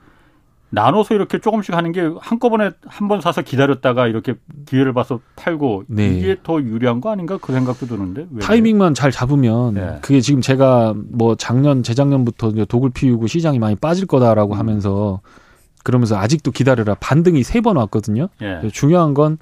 나눠서 0.70 1.14
이렇게 1.14 1.38
조금씩 1.38 1.74
하는 1.76 1.92
게 1.92 2.10
한꺼번에 2.20 2.70
한 2.84 3.06
번 3.08 3.20
사서 3.20 3.42
기다렸다가 3.42 4.08
이렇게 4.08 4.34
기회를 4.66 4.92
봐서 4.92 5.20
팔고 5.36 5.84
네. 5.86 6.08
이게 6.18 6.36
더 6.42 6.60
유리한 6.60 7.00
거 7.00 7.10
아닌가 7.10 7.38
그 7.40 7.52
생각도 7.52 7.86
드는데 7.86 8.26
타이밍만 8.42 8.94
잘 8.94 9.12
잡으면 9.12 9.74
네. 9.74 9.98
그게 10.02 10.20
지금 10.20 10.40
제가 10.40 10.92
뭐 11.12 11.36
작년 11.36 11.84
재작년부터 11.84 12.50
독을 12.66 12.90
피우고 12.90 13.28
시장이 13.28 13.60
많이 13.60 13.76
빠질 13.76 14.06
거다라고 14.06 14.54
음. 14.54 14.58
하면서 14.58 15.20
그러면서 15.84 16.16
아직도 16.18 16.50
기다려라. 16.50 16.96
반등이 16.98 17.44
세 17.44 17.60
번 17.60 17.76
왔거든요. 17.76 18.28
예. 18.42 18.68
중요한 18.72 19.14
건 19.14 19.38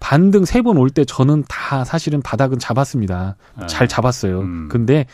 반등 0.00 0.44
세 0.44 0.62
번 0.62 0.76
올 0.78 0.90
때 0.90 1.04
저는 1.04 1.44
다 1.48 1.84
사실은 1.84 2.20
바닥은 2.22 2.58
잡았습니다. 2.58 3.36
예. 3.62 3.66
잘 3.66 3.88
잡았어요. 3.88 4.40
음. 4.40 4.68
근데 4.70 5.06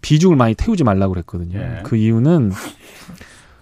비중을 0.00 0.36
많이 0.36 0.54
태우지 0.54 0.82
말라고 0.84 1.12
그랬거든요. 1.14 1.58
예. 1.58 1.80
그 1.84 1.96
이유는 1.96 2.52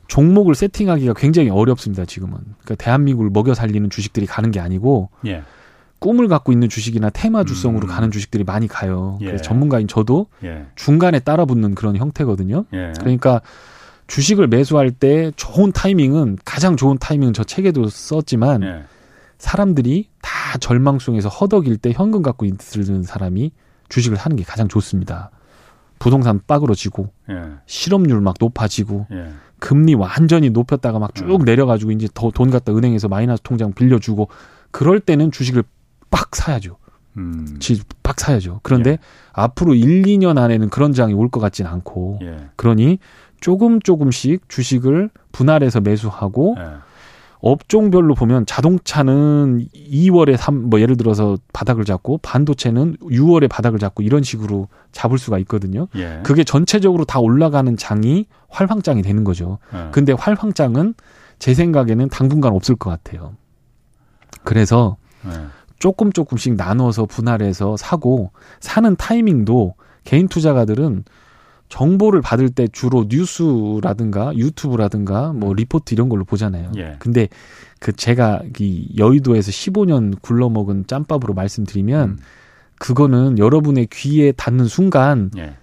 종목을 0.08 0.54
세팅하기가 0.54 1.14
굉장히 1.14 1.50
어렵습니다. 1.50 2.04
지금은. 2.04 2.38
그러니까 2.64 2.74
대한민국을 2.76 3.30
먹여 3.30 3.54
살리는 3.54 3.90
주식들이 3.90 4.26
가는 4.26 4.50
게 4.50 4.58
아니고 4.58 5.10
예. 5.26 5.42
꿈을 6.00 6.28
갖고 6.28 6.50
있는 6.50 6.68
주식이나 6.68 7.10
테마 7.10 7.44
주성으로 7.44 7.86
음. 7.86 7.88
가는 7.88 8.10
주식들이 8.10 8.42
많이 8.44 8.66
가요. 8.66 9.18
예. 9.20 9.26
그래서 9.26 9.42
전문가인 9.44 9.86
저도 9.86 10.26
예. 10.42 10.66
중간에 10.74 11.20
따라붙는 11.20 11.74
그런 11.74 11.96
형태거든요. 11.96 12.64
예. 12.72 12.92
그러니까 12.98 13.42
주식을 14.06 14.48
매수할 14.48 14.90
때 14.90 15.30
좋은 15.36 15.70
타이밍은 15.72 16.38
가장 16.44 16.76
좋은 16.76 16.96
타이밍은 16.98 17.32
저 17.34 17.44
책에도 17.44 17.86
썼지만 17.88 18.62
예. 18.62 18.82
사람들이 19.38 20.08
다 20.50 20.58
절망송에서 20.58 21.28
허덕일 21.28 21.76
때 21.76 21.92
현금 21.94 22.22
갖고 22.22 22.44
있는 22.44 23.02
사람이 23.04 23.52
주식을 23.88 24.16
사는 24.16 24.36
게 24.36 24.42
가장 24.42 24.66
좋습니다. 24.66 25.30
부동산 26.00 26.40
빠그러지고 26.44 27.12
예. 27.30 27.42
실업률 27.66 28.20
막 28.20 28.34
높아지고 28.40 29.06
예. 29.12 29.28
금리 29.60 29.94
완전히 29.94 30.50
높였다가 30.50 30.98
막쭉 30.98 31.42
예. 31.42 31.44
내려가지고 31.44 31.92
이제 31.92 32.08
더 32.14 32.32
돈 32.32 32.50
갖다 32.50 32.72
은행에서 32.74 33.06
마이너스 33.06 33.42
통장 33.44 33.72
빌려주고 33.72 34.28
그럴 34.72 34.98
때는 34.98 35.30
주식을 35.30 35.62
빡 36.10 36.34
사야죠. 36.34 36.78
음. 37.16 37.60
빡 38.02 38.18
사야죠. 38.18 38.58
그런데 38.64 38.90
예. 38.92 38.98
앞으로 39.32 39.74
1, 39.74 40.02
2년 40.02 40.36
안에는 40.36 40.68
그런 40.70 40.92
장이 40.92 41.14
올 41.14 41.28
것 41.30 41.38
같지는 41.38 41.70
않고 41.70 42.18
예. 42.22 42.48
그러니 42.56 42.98
조금 43.40 43.80
조금씩 43.80 44.48
주식을 44.48 45.10
분할해서 45.30 45.80
매수하고 45.80 46.56
예. 46.58 46.64
업종별로 47.42 48.14
보면 48.14 48.44
자동차는 48.46 49.66
2월에 49.74 50.36
3, 50.36 50.68
뭐 50.68 50.80
예를 50.80 50.96
들어서 50.96 51.38
바닥을 51.52 51.84
잡고 51.84 52.18
반도체는 52.18 52.96
6월에 53.02 53.48
바닥을 53.48 53.78
잡고 53.78 54.02
이런 54.02 54.22
식으로 54.22 54.68
잡을 54.92 55.18
수가 55.18 55.38
있거든요. 55.40 55.88
예. 55.96 56.20
그게 56.22 56.44
전체적으로 56.44 57.04
다 57.04 57.18
올라가는 57.18 57.74
장이 57.76 58.26
활황장이 58.48 59.02
되는 59.02 59.24
거죠. 59.24 59.58
예. 59.74 59.88
근데 59.90 60.12
활황장은 60.12 60.94
제 61.38 61.54
생각에는 61.54 62.08
당분간 62.10 62.52
없을 62.52 62.76
것 62.76 62.90
같아요. 62.90 63.34
그래서 64.44 64.96
예. 65.26 65.30
조금 65.78 66.12
조금씩 66.12 66.56
나눠서 66.56 67.06
분할해서 67.06 67.78
사고 67.78 68.32
사는 68.60 68.94
타이밍도 68.96 69.74
개인 70.04 70.28
투자가들은 70.28 71.04
정보를 71.70 72.20
받을 72.20 72.50
때 72.50 72.68
주로 72.68 73.06
뉴스라든가 73.08 74.36
유튜브라든가 74.36 75.32
뭐 75.32 75.54
리포트 75.54 75.94
이런 75.94 76.08
걸로 76.10 76.24
보잖아요. 76.24 76.72
예. 76.76 76.96
근데 76.98 77.28
그 77.78 77.92
제가 77.92 78.42
이 78.58 78.92
여의도에서 78.98 79.50
15년 79.50 80.20
굴러먹은 80.20 80.86
짬밥으로 80.86 81.32
말씀드리면 81.32 82.08
음. 82.10 82.18
그거는 82.78 83.38
여러분의 83.38 83.86
귀에 83.92 84.32
닿는 84.32 84.66
순간 84.66 85.30
예. 85.38 85.54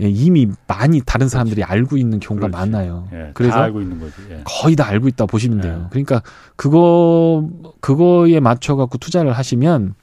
예, 0.00 0.08
이미 0.08 0.46
많이 0.68 1.00
다른 1.04 1.28
사람들이 1.28 1.62
그렇지. 1.62 1.72
알고 1.72 1.96
있는 1.96 2.20
경우가 2.20 2.48
그렇지. 2.48 2.70
많아요. 2.70 3.08
예, 3.12 3.30
그래서 3.34 3.54
알고 3.56 3.80
있는 3.80 3.98
거지. 3.98 4.14
예. 4.30 4.42
거의 4.44 4.76
다 4.76 4.86
알고 4.86 5.08
있다 5.08 5.26
보시면 5.26 5.60
돼요. 5.62 5.82
예. 5.84 5.88
그러니까 5.90 6.22
그거 6.54 7.48
그거에 7.80 8.40
맞춰 8.40 8.76
갖고 8.76 8.98
투자를 8.98 9.32
하시면 9.32 9.94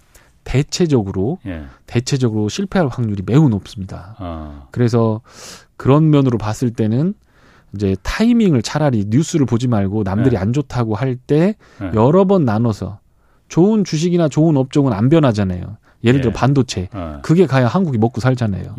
대체적으로 0.43 1.39
예. 1.45 1.63
대체적으로 1.85 2.49
실패할 2.49 2.87
확률이 2.87 3.23
매우 3.25 3.49
높습니다. 3.49 4.15
아. 4.19 4.67
그래서 4.71 5.21
그런 5.77 6.09
면으로 6.09 6.37
봤을 6.37 6.71
때는 6.71 7.13
이제 7.75 7.95
타이밍을 8.03 8.61
차라리 8.61 9.05
뉴스를 9.07 9.45
보지 9.45 9.67
말고 9.67 10.03
남들이 10.03 10.35
예. 10.35 10.39
안 10.39 10.53
좋다고 10.53 10.95
할때 10.95 11.55
예. 11.81 11.91
여러 11.95 12.25
번 12.25 12.45
나눠서 12.45 12.99
좋은 13.47 13.83
주식이나 13.83 14.29
좋은 14.29 14.57
업종은 14.57 14.93
안 14.93 15.09
변하잖아요. 15.09 15.77
예를 16.03 16.21
들어 16.21 16.33
반도체 16.33 16.89
어. 16.93 17.19
그게 17.23 17.45
가야 17.45 17.67
한국이 17.67 17.97
먹고 17.97 18.19
살잖아요. 18.19 18.75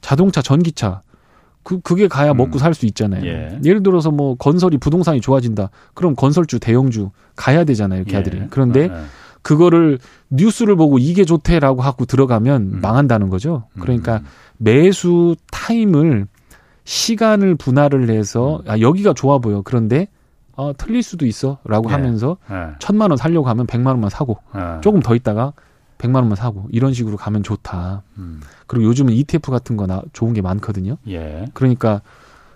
자동차, 0.00 0.40
전기차 0.40 1.02
그 1.62 1.80
그게 1.80 2.08
가야 2.08 2.32
음. 2.32 2.38
먹고 2.38 2.58
살수 2.58 2.86
있잖아요. 2.86 3.24
예. 3.24 3.58
를 3.62 3.82
들어서 3.82 4.10
뭐 4.10 4.34
건설이 4.34 4.78
부동산이 4.78 5.20
좋아진다. 5.20 5.70
그럼 5.94 6.16
건설주, 6.16 6.58
대형주 6.58 7.10
가야 7.36 7.64
되잖아요, 7.64 8.04
걔들이. 8.04 8.38
예. 8.38 8.46
그런데 8.50 8.88
어, 8.88 8.94
어. 8.94 9.04
그거를 9.42 9.98
뉴스를 10.30 10.76
보고 10.76 10.98
이게 10.98 11.24
좋대라고 11.24 11.82
하고 11.82 12.04
들어가면 12.04 12.62
음. 12.74 12.80
망한다는 12.80 13.28
거죠. 13.28 13.64
그러니까 13.80 14.18
음. 14.18 14.24
매수 14.58 15.36
타임을 15.50 16.26
시간을 16.84 17.56
분할을 17.56 18.10
해서 18.10 18.62
음. 18.64 18.70
아 18.70 18.80
여기가 18.80 19.14
좋아 19.14 19.38
보여. 19.38 19.62
그런데 19.62 20.08
어 20.54 20.72
틀릴 20.76 21.02
수도 21.02 21.26
있어라고 21.26 21.90
예. 21.90 21.92
하면서 21.92 22.36
예. 22.50 22.74
천만 22.78 23.10
원 23.10 23.16
살려고 23.16 23.48
하면 23.48 23.66
백만 23.66 23.92
원만 23.92 24.10
사고 24.10 24.38
예. 24.54 24.80
조금 24.80 25.00
더 25.00 25.14
있다가 25.14 25.52
100만 25.98 26.16
원만 26.16 26.36
사고 26.36 26.66
이런 26.70 26.92
식으로 26.92 27.16
가면 27.16 27.42
좋다. 27.42 28.02
음. 28.18 28.40
그리고 28.66 28.86
요즘은 28.86 29.12
ETF 29.12 29.50
같은 29.50 29.76
거나 29.76 30.02
좋은 30.12 30.32
게 30.32 30.42
많거든요. 30.42 30.96
예. 31.08 31.46
그러니까 31.54 32.02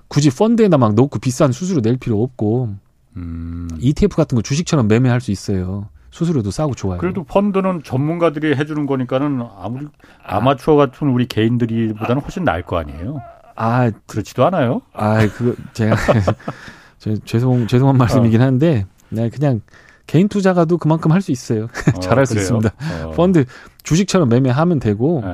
굳이 0.08 0.30
펀드에다 0.30 0.78
막 0.78 0.94
넣고 0.94 1.18
비싼 1.18 1.52
수수료 1.52 1.80
낼 1.80 1.96
필요 1.96 2.22
없고 2.22 2.74
음. 3.16 3.68
ETF 3.78 4.16
같은 4.16 4.36
거 4.36 4.42
주식처럼 4.42 4.88
매매할 4.88 5.20
수 5.20 5.30
있어요. 5.30 5.88
수수료도 6.16 6.50
싸고 6.50 6.74
좋아요. 6.74 6.98
그래도 6.98 7.24
펀드는 7.24 7.82
전문가들이 7.84 8.56
해주는 8.56 8.86
거니까는 8.86 9.42
아무리 9.58 9.86
아마추어 10.24 10.74
같은 10.76 11.08
우리 11.08 11.26
개인들이보다는 11.26 12.22
훨씬 12.22 12.42
나을 12.42 12.62
거 12.62 12.78
아니에요. 12.78 13.20
아 13.54 13.90
그렇지도 14.06 14.46
않아요. 14.46 14.80
아 14.94 15.26
그 15.28 15.54
제가 15.74 15.94
죄송 17.26 17.66
죄송한 17.66 17.98
말씀이긴 17.98 18.40
한데 18.40 18.86
네, 19.10 19.28
그냥 19.28 19.60
개인 20.06 20.28
투자가도 20.28 20.78
그만큼 20.78 21.12
할 21.12 21.20
수 21.20 21.32
있어요. 21.32 21.64
어, 21.64 21.98
잘할 22.00 22.24
수 22.24 22.36
있습니다. 22.38 22.70
어. 23.04 23.10
펀드 23.10 23.44
주식처럼 23.82 24.28
매매하면 24.28 24.78
되고, 24.80 25.20
네. 25.22 25.28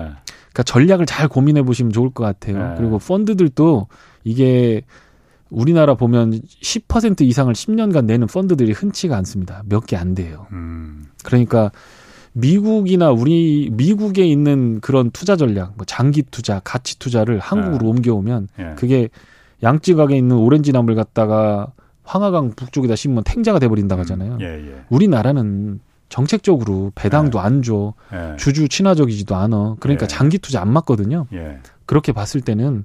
그러니까 0.53 0.63
전략을 0.65 1.07
잘 1.07 1.29
고민해 1.29 1.63
보시면 1.63 1.93
좋을 1.93 2.11
것 2.11 2.25
같아요. 2.25 2.59
네. 2.71 2.75
그리고 2.79 2.99
펀드들도 2.99 3.87
이게 4.25 4.83
우리나라 5.53 5.95
보면 5.95 6.33
10% 6.33 7.21
이상을 7.23 7.53
10년간 7.53 8.07
내는 8.07 8.27
펀드들이 8.27 8.73
흔치가 8.73 9.17
않습니다. 9.19 9.63
몇 9.69 9.87
개 9.87 9.97
안 9.97 10.15
돼요. 10.15 10.47
음. 10.53 11.05
그러니까 11.25 11.71
미국이나 12.33 13.11
우리 13.11 13.69
미국에 13.73 14.25
있는 14.27 14.81
그런 14.81 15.11
투자 15.11 15.37
전략, 15.37 15.75
뭐 15.77 15.85
장기 15.85 16.23
투자, 16.23 16.61
가치 16.65 16.99
투자를 16.99 17.39
한국으로 17.39 17.79
네. 17.81 17.87
옮겨오면 17.89 18.49
네. 18.57 18.73
그게 18.77 19.09
양지각에 19.63 20.17
있는 20.17 20.37
오렌지 20.37 20.73
나무를 20.73 20.95
갖다가 20.97 21.73
황하강 22.05 22.53
북쪽에다 22.57 22.97
심으면 22.97 23.23
탱자가 23.25 23.59
돼버린다 23.59 23.97
하잖아요. 23.99 24.33
음, 24.35 24.41
예, 24.41 24.47
예. 24.47 24.83
우리나라는 24.89 25.81
정책적으로 26.09 26.91
배당도 26.95 27.39
예. 27.39 27.43
안 27.43 27.63
줘. 27.63 27.93
예. 28.13 28.37
주주 28.37 28.69
친화적이지도 28.69 29.37
않아. 29.37 29.77
그러니까 29.81 30.05
예. 30.05 30.09
장기 30.09 30.39
투자 30.39 30.61
안 30.63 30.73
맞거든요. 30.73 31.27
예. 31.35 31.59
그렇게 31.87 32.13
봤을 32.13 32.41
때는 32.41 32.85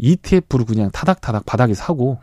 ETF로 0.00 0.64
그냥 0.64 0.90
타닥타닥 0.92 1.44
바닥에 1.46 1.74
사고 1.74 2.18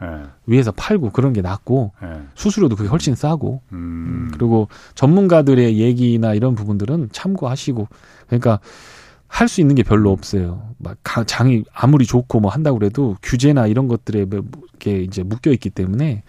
위에서 0.45 0.71
팔고 0.71 1.11
그런 1.11 1.31
게 1.33 1.41
낫고 1.41 1.91
수수료도 2.35 2.75
그게 2.75 2.89
훨씬 2.89 3.15
싸고 3.15 3.61
음. 3.71 3.77
음. 3.77 4.31
그리고 4.33 4.67
전문가들의 4.95 5.77
얘기나 5.79 6.33
이런 6.33 6.55
부분들은 6.55 7.09
참고하시고 7.11 7.87
그러니까 8.27 8.59
할 9.29 9.47
수 9.49 9.59
있는 9.61 9.75
게 9.75 9.83
별로 9.83 10.11
없어요. 10.11 10.73
막 10.77 10.97
장이 11.25 11.65
아무리 11.73 12.05
좋고 12.05 12.39
뭐 12.39 12.49
한다고 12.49 12.79
그래도 12.79 13.17
규제나 13.21 13.67
이런 13.67 13.87
것들에 13.89 14.23
뭐 14.25 14.41
이렇게 14.69 15.01
이제 15.01 15.21
묶여 15.21 15.51
있기 15.51 15.69
때문에 15.69 16.23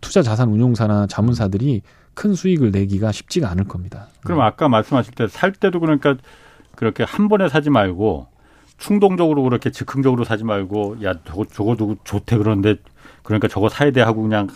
투자 0.00 0.22
자산 0.22 0.48
운용사나 0.50 1.08
자문사들이 1.08 1.82
큰 2.14 2.34
수익을 2.34 2.70
내기가 2.70 3.10
쉽지가 3.10 3.50
않을 3.50 3.64
겁니다. 3.64 4.06
그럼 4.22 4.40
아까 4.40 4.68
말씀하실 4.68 5.14
때 5.14 5.26
살 5.28 5.52
때도 5.52 5.80
그러니까 5.80 6.16
그렇게 6.76 7.02
한 7.02 7.28
번에 7.28 7.48
사지 7.48 7.70
말고 7.70 8.28
충동적으로 8.78 9.42
그렇게 9.42 9.70
즉흥적으로 9.70 10.24
사지 10.24 10.44
말고 10.44 10.98
야 11.04 11.14
저거 11.24 11.44
저거 11.44 11.76
도 11.76 11.96
좋대 12.04 12.36
그런데 12.36 12.76
그러니까 13.22 13.48
저거 13.48 13.68
사야 13.68 13.90
돼 13.90 14.00
하고 14.02 14.22
그냥 14.22 14.48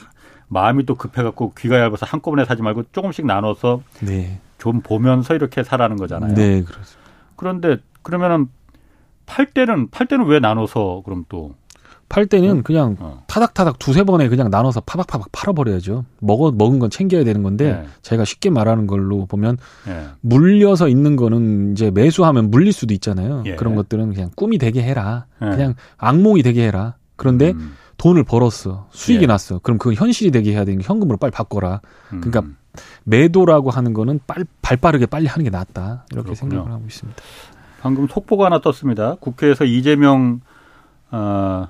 마음이 0.48 0.84
또 0.86 0.94
급해갖고 0.94 1.52
귀가 1.58 1.78
얇아서 1.78 2.06
한꺼번에 2.06 2.44
사지 2.44 2.62
말고 2.62 2.84
조금씩 2.92 3.26
나눠서 3.26 3.82
네. 4.00 4.40
좀 4.58 4.80
보면서 4.80 5.34
이렇게 5.34 5.62
사라는 5.62 5.96
거잖아요. 5.96 6.34
네, 6.34 6.62
그렇습니다. 6.62 7.10
그런데 7.36 7.76
그러면은 8.02 8.48
팔 9.26 9.46
때는 9.46 9.90
팔 9.90 10.06
때는 10.06 10.26
왜 10.26 10.40
나눠서 10.40 11.02
그럼 11.04 11.24
또 11.28 11.54
팔 12.08 12.26
때는 12.26 12.60
어? 12.60 12.62
그냥 12.62 12.96
어. 13.00 13.22
타닥타닥 13.26 13.78
두세 13.78 14.02
번에 14.02 14.28
그냥 14.28 14.50
나눠서 14.50 14.80
파박파박 14.80 15.30
팔아버려야죠. 15.32 16.04
먹어 16.20 16.50
먹은 16.50 16.78
건 16.78 16.90
챙겨야 16.90 17.24
되는 17.24 17.42
건데 17.42 17.72
네. 17.72 17.88
제가 18.02 18.24
쉽게 18.24 18.50
말하는 18.50 18.86
걸로 18.86 19.26
보면 19.26 19.58
네. 19.86 20.06
물려서 20.20 20.88
있는 20.88 21.16
거는 21.16 21.72
이제 21.72 21.90
매수하면 21.90 22.50
물릴 22.50 22.72
수도 22.72 22.94
있잖아요. 22.94 23.42
예. 23.46 23.56
그런 23.56 23.74
것들은 23.74 24.14
그냥 24.14 24.30
꿈이 24.34 24.58
되게 24.58 24.82
해라. 24.82 25.26
예. 25.42 25.46
그냥 25.50 25.74
악몽이 25.98 26.42
되게 26.42 26.66
해라. 26.66 26.94
그런데 27.16 27.50
음. 27.50 27.74
돈을 27.98 28.24
벌었어. 28.24 28.88
수익이 28.90 29.24
예. 29.24 29.26
났어. 29.26 29.58
그럼 29.58 29.76
그건 29.78 29.94
현실이 29.94 30.30
되게 30.30 30.52
해야 30.52 30.64
되는 30.64 30.80
게 30.80 30.86
현금으로 30.86 31.18
빨리 31.18 31.30
바꿔라. 31.30 31.80
그러니까 32.08 32.40
음. 32.40 32.56
매도라고 33.04 33.70
하는 33.70 33.92
거는 33.92 34.20
빨, 34.26 34.44
발 34.62 34.76
빠르게 34.76 35.06
빨리 35.06 35.26
하는 35.26 35.44
게 35.44 35.50
낫다. 35.50 36.06
이렇게 36.12 36.30
그렇군요. 36.30 36.34
생각을 36.34 36.72
하고 36.72 36.84
있습니다. 36.86 37.22
방금 37.80 38.06
속보가 38.08 38.46
하나 38.46 38.60
떴습니다. 38.60 39.16
국회에서 39.20 39.64
이재명 39.64 40.40
어, 41.10 41.68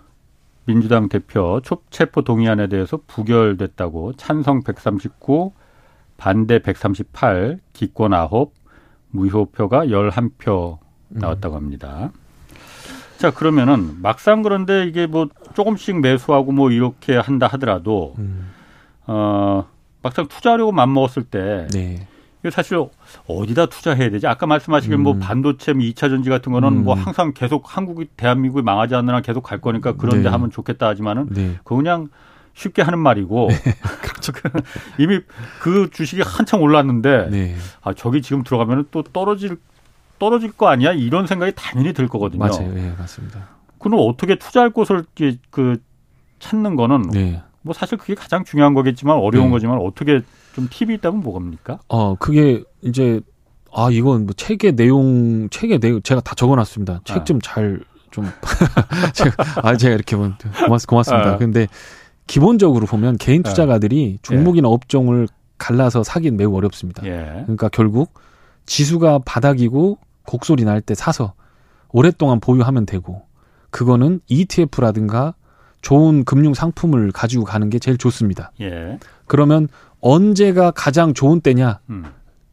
민주당 0.69 1.09
대표 1.09 1.63
초체포 1.63 2.21
동의안에 2.21 2.67
대해서 2.67 3.01
부결됐다고 3.07 4.13
찬성 4.19 4.63
139, 4.63 5.55
반대 6.19 6.59
138, 6.59 7.59
기권 7.73 8.11
9, 8.11 8.53
무효표가 9.09 9.87
11표 9.87 10.77
나왔다고 11.09 11.57
합니다. 11.57 12.13
자, 13.17 13.31
그러면은 13.31 14.03
막상 14.03 14.43
그런데 14.43 14.85
이게 14.85 15.07
뭐 15.07 15.29
조금씩 15.55 16.01
매수하고 16.03 16.53
뭐 16.53 16.71
이렇게 16.71 17.17
한다 17.17 17.47
하더라도 17.47 18.15
음. 18.19 18.51
어, 19.07 19.65
막상 20.03 20.29
투자하려고 20.29 20.73
맘먹었을 20.73 21.25
때 21.25 21.67
네. 21.73 22.07
이거 22.41 22.51
사실 22.51 22.79
어디다 23.27 23.67
투자해야 23.67 24.11
되지? 24.11 24.27
아까 24.27 24.47
말씀하신 24.47 24.91
뭐 25.03 25.13
음. 25.13 25.19
뭐 25.19 25.27
반도체, 25.27 25.73
2차 25.73 26.09
뭐 26.09 26.09
전지 26.11 26.31
같은 26.31 26.53
거는 26.53 26.69
뭐 26.69 26.79
음. 26.79 26.85
뭐 26.85 26.95
항상 26.95 27.33
계속 27.35 27.77
한국이 27.77 28.07
대한민국이 28.17 28.63
망하지 28.63 28.95
않는 28.95 29.13
한 29.15 29.23
계속 29.23 29.43
갈 29.43 29.61
거니까 29.61 29.93
그런 29.93 30.19
데 30.19 30.23
네. 30.25 30.29
하면 30.29 30.51
좋겠다 30.51 30.87
하지만은 30.87 31.29
네. 31.31 31.59
그 31.65 31.77
그냥 31.77 32.09
쉽게 32.55 32.83
하는 32.83 32.99
말이고 32.99 33.49
네. 33.51 33.57
그렇죠. 34.03 34.33
이미 34.99 35.21
그 35.61 35.91
주식이 35.91 36.23
한참 36.23 36.63
올랐는데 36.63 37.29
네. 37.31 37.57
아 37.83 37.93
저기 37.93 38.23
지금 38.23 38.45
들어가면 38.45 38.87
또 38.91 39.03
떨어질 39.03 39.57
떨어질 40.19 40.53
거 40.53 40.69
아니야? 40.69 40.93
이런 40.93 41.27
생각이 41.27 41.53
당연히 41.57 41.93
들 41.93 42.09
거거든요. 42.09 42.41
맞아요. 42.41 42.73
예, 42.77 42.93
맞습니다. 42.99 43.49
그럼 43.79 44.01
어떻게 44.03 44.35
투자할 44.35 44.71
곳을 44.71 45.05
그 45.51 45.77
찾는 46.41 46.77
거는 46.77 47.03
네. 47.13 47.43
뭐 47.63 47.73
사실 47.73 47.99
그게 47.99 48.15
가장 48.15 48.45
중요한 48.45 48.75
거겠지만 48.75 49.17
어려운 49.17 49.47
네. 49.47 49.51
거지만 49.53 49.79
어떻게 49.79 50.23
좀 50.59 50.67
팁이 50.69 50.95
있다면 50.95 51.21
뭐겁니까? 51.21 51.79
어, 51.87 52.17
그게 52.17 52.65
이제 52.83 53.21
아 53.73 53.91
이건 53.93 54.25
뭐 54.27 54.33
책의 54.35 54.75
내용 54.75 55.49
책의 55.51 55.79
내용 55.79 56.03
제가 56.03 56.21
다 56.21 56.35
적어놨습니다. 56.35 57.03
책 57.05 57.25
좀 57.25 57.41
잘좀 57.41 57.81
좀 58.11 58.25
제가 59.15 59.37
아 59.63 59.77
제가 59.77 59.95
이렇게 59.95 60.17
뭐 60.17 60.33
고맙, 60.67 60.85
고맙습니다. 60.85 61.35
아. 61.35 61.37
근데 61.39 61.69
기본적으로 62.27 62.87
보면 62.87 63.19
개인 63.19 63.45
네. 63.45 63.49
투자가들이 63.49 64.13
예. 64.15 64.19
종목이나 64.23 64.69
업종을 64.69 65.29
갈라서 65.59 66.03
사긴 66.03 66.37
매우 66.37 66.57
어렵습니다. 66.57 67.05
예. 67.07 67.43
그러니까 67.45 67.69
결국 67.69 68.13
지수가 68.67 69.21
바닥이고 69.25 69.99
곡소리 70.27 70.65
날 70.65 70.81
때 70.81 70.95
사서 70.97 71.35
오랫동안 71.91 72.41
보유하면 72.41 72.85
되고 72.85 73.23
그거는 73.71 74.21
ETF라든가 74.27 75.35
좋은 75.83 76.25
금융 76.25 76.55
상품을 76.55 77.13
가지고 77.13 77.45
가는 77.45 77.71
게 77.71 77.79
제일 77.79 77.97
좋습니다. 77.99 78.51
예. 78.61 78.99
그러면 79.27 79.69
언제가 80.01 80.71
가장 80.71 81.15
좋은 81.15 81.41
때냐? 81.41 81.81
음. 81.91 82.05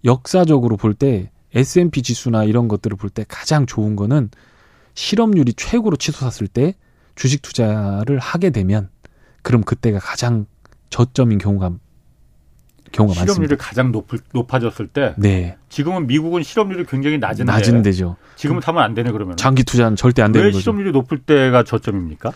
역사적으로 0.04 0.78
볼 0.78 0.94
때 0.94 1.32
S&P 1.54 2.02
지수나 2.02 2.44
이런 2.44 2.68
것들을 2.68 2.98
볼 2.98 3.10
때 3.10 3.26
가장 3.28 3.66
좋은 3.66 3.96
거는 3.96 4.30
실업률이 4.94 5.54
최고로 5.54 5.96
치솟았을 5.98 6.48
때 6.48 6.76
주식 7.16 7.42
투자를 7.42 8.20
하게 8.20 8.50
되면 8.50 8.90
그럼 9.42 9.64
그때가 9.64 10.00
가장 10.00 10.46
저점인 10.90 11.38
경우가 11.38 11.72
경우가 12.92 13.14
실업률이 13.14 13.40
많습니다. 13.56 13.56
가장 13.58 13.92
높을, 13.92 14.20
높아졌을 14.34 14.88
때. 14.88 15.14
네. 15.18 15.58
지금은 15.70 16.08
미국은 16.08 16.44
실업률이 16.44 16.86
굉장히 16.86 17.18
낮은데. 17.18 17.52
낮은 17.52 17.82
데죠. 17.82 18.16
지금은 18.36 18.62
타면 18.62 18.82
안 18.84 18.94
되네 18.94 19.12
그러면. 19.12 19.36
장기 19.38 19.64
투자는 19.64 19.96
절대 19.98 20.22
안 20.22 20.32
되는 20.32 20.48
거죠. 20.48 20.58
왜 20.58 20.62
실업률이 20.62 20.92
높을 20.92 21.20
때가 21.20 21.64
저점입니까? 21.64 22.32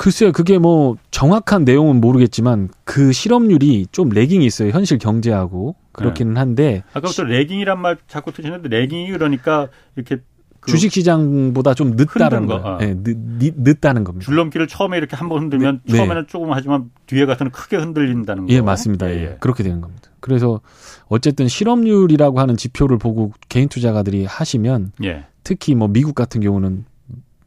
글쎄요, 0.00 0.32
그게 0.32 0.56
뭐 0.56 0.96
정확한 1.10 1.66
내용은 1.66 2.00
모르겠지만 2.00 2.70
그 2.84 3.12
실업률이 3.12 3.86
좀 3.92 4.08
레깅이 4.08 4.46
있어요. 4.46 4.70
현실 4.70 4.96
경제하고 4.96 5.74
그렇기는 5.92 6.32
네. 6.32 6.40
한데. 6.40 6.82
아까부터 6.94 7.24
레깅이란 7.24 7.78
말 7.78 7.98
자꾸 8.08 8.32
드시는데 8.32 8.70
레깅이 8.70 9.10
그러니까 9.10 9.68
이렇게 9.96 10.16
그 10.60 10.70
주식 10.70 10.90
시장보다 10.92 11.74
좀 11.74 11.96
늦다는 11.96 12.46
거. 12.46 12.62
거. 12.62 12.78
네, 12.78 12.94
늦, 12.94 13.54
늦, 13.62 13.80
다는 13.82 14.02
겁니다. 14.04 14.24
줄넘기를 14.24 14.68
처음에 14.68 14.96
이렇게 14.96 15.16
한 15.16 15.28
번 15.28 15.42
흔들면 15.42 15.80
네, 15.84 15.92
네. 15.92 15.98
처음에는 15.98 16.26
조금 16.28 16.50
하지만 16.52 16.90
뒤에 17.06 17.26
가서는 17.26 17.52
크게 17.52 17.76
흔들린다는 17.76 18.46
거. 18.46 18.52
예, 18.54 18.62
맞습니다. 18.62 19.10
예, 19.10 19.14
예. 19.22 19.36
그렇게 19.38 19.62
되는 19.62 19.82
겁니다. 19.82 20.08
그래서 20.20 20.62
어쨌든 21.08 21.46
실업률이라고 21.46 22.40
하는 22.40 22.56
지표를 22.56 22.96
보고 22.96 23.32
개인 23.50 23.68
투자가들이 23.68 24.24
하시면 24.24 24.92
예. 25.04 25.24
특히 25.44 25.74
뭐 25.74 25.88
미국 25.88 26.14
같은 26.14 26.40
경우는 26.40 26.86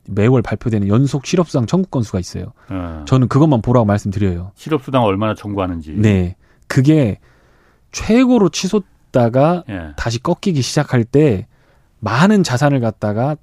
매월 0.08 0.42
발표되는 0.42 0.88
연속 0.88 1.26
실업수당 1.26 1.66
청구 1.66 1.90
건수가 1.90 2.20
있어요. 2.20 2.54
어. 2.70 3.04
저는 3.08 3.28
그것만 3.28 3.62
보라고 3.62 3.86
말씀드려요. 3.86 4.52
실업수당 4.56 5.04
얼마나 5.04 5.34
청구하는지. 5.34 5.94
네. 5.98 6.36
그게 6.68 7.20
최고로 7.92 8.50
치솟다가 8.50 9.64
예. 9.70 9.94
다시 9.96 10.22
꺾이기 10.22 10.62
시작할 10.62 11.04
때 11.04 11.48
많은 12.00 12.44
자산을 12.44 12.80
갖다가 12.80 13.38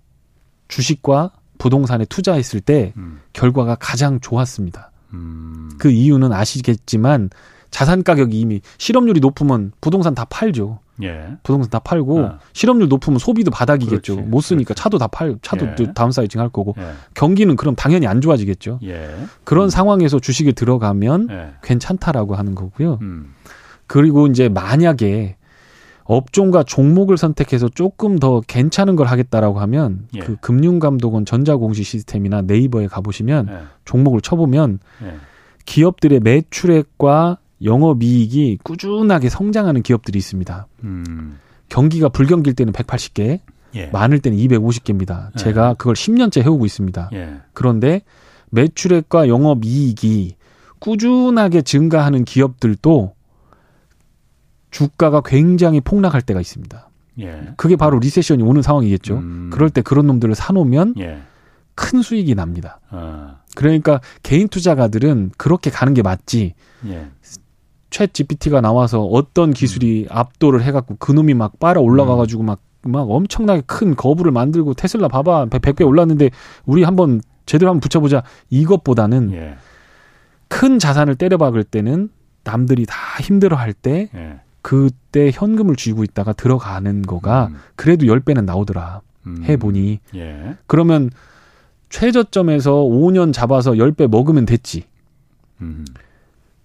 주식과 0.68 1.32
부동산에 1.58 2.04
투자했을 2.06 2.60
때 2.60 2.92
음. 2.96 3.20
결과가 3.32 3.76
가장 3.76 4.20
좋았습니다. 4.20 4.90
음. 5.12 5.70
그 5.78 5.90
이유는 5.90 6.32
아시겠지만 6.32 7.30
자산 7.70 8.02
가격이 8.02 8.38
이미 8.38 8.60
실업률이 8.78 9.20
높으면 9.20 9.72
부동산 9.80 10.14
다 10.14 10.24
팔죠. 10.24 10.80
예. 11.02 11.36
부동산 11.42 11.70
다 11.70 11.78
팔고 11.78 12.20
어. 12.20 12.38
실업률 12.52 12.88
높으면 12.88 13.18
소비도 13.18 13.50
바닥이겠죠. 13.50 14.16
그렇지. 14.16 14.30
못 14.30 14.40
쓰니까 14.40 14.68
그렇지. 14.68 14.82
차도 14.82 14.98
다 14.98 15.06
팔, 15.06 15.36
차도 15.42 15.66
예. 15.78 15.92
다운사이징 15.92 16.40
할 16.40 16.48
거고 16.48 16.74
예. 16.78 16.92
경기는 17.14 17.54
그럼 17.56 17.74
당연히 17.74 18.06
안 18.06 18.20
좋아지겠죠. 18.20 18.80
예. 18.84 19.08
그런 19.44 19.66
음. 19.66 19.70
상황에서 19.70 20.18
주식에 20.18 20.52
들어가면 20.52 21.28
예. 21.30 21.48
괜찮다라고 21.62 22.34
하는 22.34 22.54
거고요. 22.54 22.98
음. 23.02 23.34
그리고 23.86 24.26
이제 24.26 24.48
만약에 24.48 25.36
업종과 26.04 26.64
종목을 26.64 27.16
선택해서 27.16 27.68
조금 27.68 28.18
더 28.18 28.40
괜찮은 28.40 28.96
걸 28.96 29.06
하겠다라고 29.06 29.60
하면 29.60 30.08
예. 30.16 30.18
그 30.20 30.36
금융감독원 30.40 31.24
전자공시 31.24 31.84
시스템이나 31.84 32.42
네이버에 32.42 32.88
가보시면 32.88 33.48
예. 33.48 33.58
종목을 33.84 34.20
쳐보면 34.20 34.80
예. 35.04 35.14
기업들의 35.66 36.20
매출액과 36.20 37.38
영업이익이 37.62 38.58
꾸준하게 38.62 39.28
성장하는 39.28 39.82
기업들이 39.82 40.18
있습니다. 40.18 40.66
음. 40.84 41.38
경기가 41.68 42.08
불경기일 42.08 42.56
때는 42.56 42.72
180개, 42.72 43.40
예. 43.74 43.86
많을 43.86 44.18
때는 44.18 44.38
250개입니다. 44.38 45.30
예. 45.34 45.38
제가 45.38 45.74
그걸 45.74 45.94
10년째 45.94 46.42
해오고 46.42 46.66
있습니다. 46.66 47.10
예. 47.12 47.36
그런데 47.52 48.02
매출액과 48.50 49.28
영업이익이 49.28 50.36
꾸준하게 50.80 51.62
증가하는 51.62 52.24
기업들도 52.24 53.14
주가가 54.70 55.20
굉장히 55.24 55.80
폭락할 55.80 56.22
때가 56.22 56.40
있습니다. 56.40 56.88
예. 57.20 57.52
그게 57.56 57.76
바로 57.76 57.98
리세션이 57.98 58.42
오는 58.42 58.62
상황이겠죠. 58.62 59.16
음. 59.18 59.50
그럴 59.52 59.70
때 59.70 59.82
그런 59.82 60.06
놈들을 60.06 60.34
사놓으면 60.34 60.94
예. 60.98 61.20
큰 61.74 62.02
수익이 62.02 62.34
납니다. 62.34 62.80
어. 62.90 63.38
그러니까 63.56 64.00
개인 64.22 64.48
투자가들은 64.48 65.32
그렇게 65.36 65.70
가는 65.70 65.94
게 65.94 66.02
맞지. 66.02 66.54
예. 66.86 67.08
챗 67.90 68.12
GPT가 68.14 68.60
나와서 68.60 69.02
어떤 69.02 69.52
기술이 69.52 70.06
음. 70.10 70.16
압도를 70.16 70.62
해갖고 70.62 70.96
그놈이 70.96 71.34
막 71.34 71.58
빨아 71.58 71.80
올라가가지고 71.80 72.42
막, 72.42 72.60
막 72.82 73.10
엄청나게 73.10 73.62
큰 73.66 73.94
거부를 73.94 74.32
만들고 74.32 74.74
테슬라 74.74 75.08
봐봐. 75.08 75.46
100, 75.46 75.76
배 75.76 75.84
올랐는데 75.84 76.30
우리 76.64 76.82
한번 76.82 77.20
제대로 77.46 77.70
한번 77.70 77.80
붙여보자. 77.80 78.22
이것보다는 78.48 79.32
예. 79.32 79.56
큰 80.48 80.78
자산을 80.78 81.16
때려박을 81.16 81.64
때는 81.64 82.10
남들이 82.44 82.86
다 82.86 82.96
힘들어 83.20 83.56
할때 83.56 84.08
예. 84.14 84.40
그때 84.62 85.30
현금을 85.32 85.76
쥐고 85.76 86.04
있다가 86.04 86.32
들어가는 86.32 87.02
거가 87.02 87.48
음. 87.48 87.56
그래도 87.76 88.06
10배는 88.06 88.44
나오더라. 88.44 89.00
음. 89.26 89.44
해보니. 89.44 90.00
예. 90.14 90.56
그러면 90.66 91.10
최저점에서 91.88 92.72
5년 92.72 93.32
잡아서 93.32 93.72
10배 93.72 94.08
먹으면 94.08 94.46
됐지. 94.46 94.84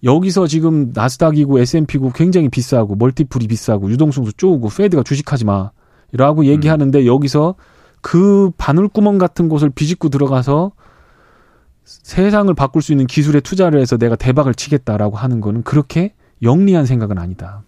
음. 0.06 0.14
여기서 0.14 0.46
지금 0.46 0.92
나스닥이고 0.94 1.58
S&P고 1.58 2.12
굉장히 2.12 2.48
비싸고 2.48 2.94
멀티플이 2.96 3.48
비싸고 3.48 3.90
유동성도 3.90 4.32
쪼고 4.32 4.68
페드가 4.68 5.02
주식하지 5.02 5.44
마. 5.44 5.70
라고 6.12 6.42
음. 6.42 6.46
얘기하는데 6.46 7.00
음. 7.00 7.06
여기서 7.06 7.56
그 8.00 8.50
바늘구멍 8.56 9.18
같은 9.18 9.48
곳을 9.48 9.70
비집고 9.70 10.08
들어가서 10.08 10.72
세상을 11.84 12.52
바꿀 12.54 12.82
수 12.82 12.92
있는 12.92 13.06
기술에 13.06 13.40
투자를 13.40 13.80
해서 13.80 13.96
내가 13.96 14.16
대박을 14.16 14.54
치겠다라고 14.54 15.16
하는 15.16 15.40
거는 15.40 15.62
그렇게 15.62 16.14
영리한 16.42 16.86
생각은 16.86 17.18
아니다. 17.18 17.62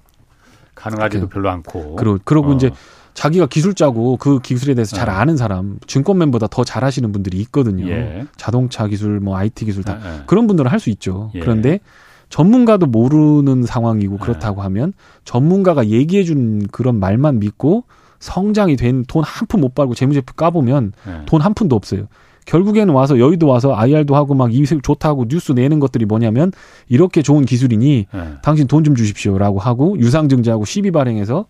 가능하지도 0.75 1.29
그, 1.29 1.35
별로 1.35 1.51
않고. 1.51 1.97
그러, 1.97 2.19
그러고 2.25 2.53
어. 2.53 2.55
이제 2.55 2.71
자기가 3.15 3.47
기술자고 3.47 4.17
그 4.17 4.39
기술에 4.39 4.75
대해서 4.75 4.95
잘 4.95 5.07
네. 5.07 5.13
아는 5.13 5.37
사람, 5.37 5.79
증권맨보다 5.89 6.47
더 6.47 6.63
잘하시는 6.63 7.11
분들이 7.11 7.39
있거든요. 7.39 7.89
예. 7.89 8.27
자동차 8.37 8.87
기술, 8.87 9.19
뭐 9.19 9.37
IT 9.37 9.65
기술 9.65 9.83
다 9.83 9.99
예. 10.05 10.23
그런 10.27 10.47
분들은 10.47 10.71
할 10.71 10.79
수 10.79 10.91
있죠. 10.91 11.33
예. 11.35 11.41
그런데 11.41 11.81
전문가도 12.29 12.87
모르는 12.87 13.63
상황이고 13.65 14.17
네. 14.17 14.23
그렇다고 14.23 14.63
하면 14.63 14.93
전문가가 15.25 15.87
얘기해 15.87 16.25
준 16.25 16.67
그런 16.71 16.99
말만 17.01 17.39
믿고 17.41 17.85
성장이 18.21 18.77
된 18.77 19.05
돈 19.07 19.23
한 19.25 19.47
푼 19.49 19.61
못 19.61 19.75
벌고 19.75 19.95
재무제표 19.95 20.35
까보면 20.35 20.93
네. 21.07 21.13
돈한 21.27 21.55
푼도 21.55 21.75
없어요. 21.77 22.07
결국에는 22.47 22.95
와서 22.95 23.19
여의도 23.19 23.47
와서 23.47 23.75
IR도 23.75 24.17
하고 24.17 24.35
막이 24.35 24.65
좋다고 24.83 25.27
뉴스 25.29 25.53
내는 25.53 25.81
것들이 25.81 26.07
뭐냐면 26.07 26.51
이렇게 26.89 27.21
좋은 27.23 27.45
기술이니 27.45 28.07
네. 28.13 28.21
당신 28.43 28.67
돈 28.67 28.85
좀 28.85 28.95
주십시오라고 28.95 29.59
하고 29.59 29.99
유상증자하고 29.99 30.65
시비 30.65 30.91
발행해서 30.91 31.45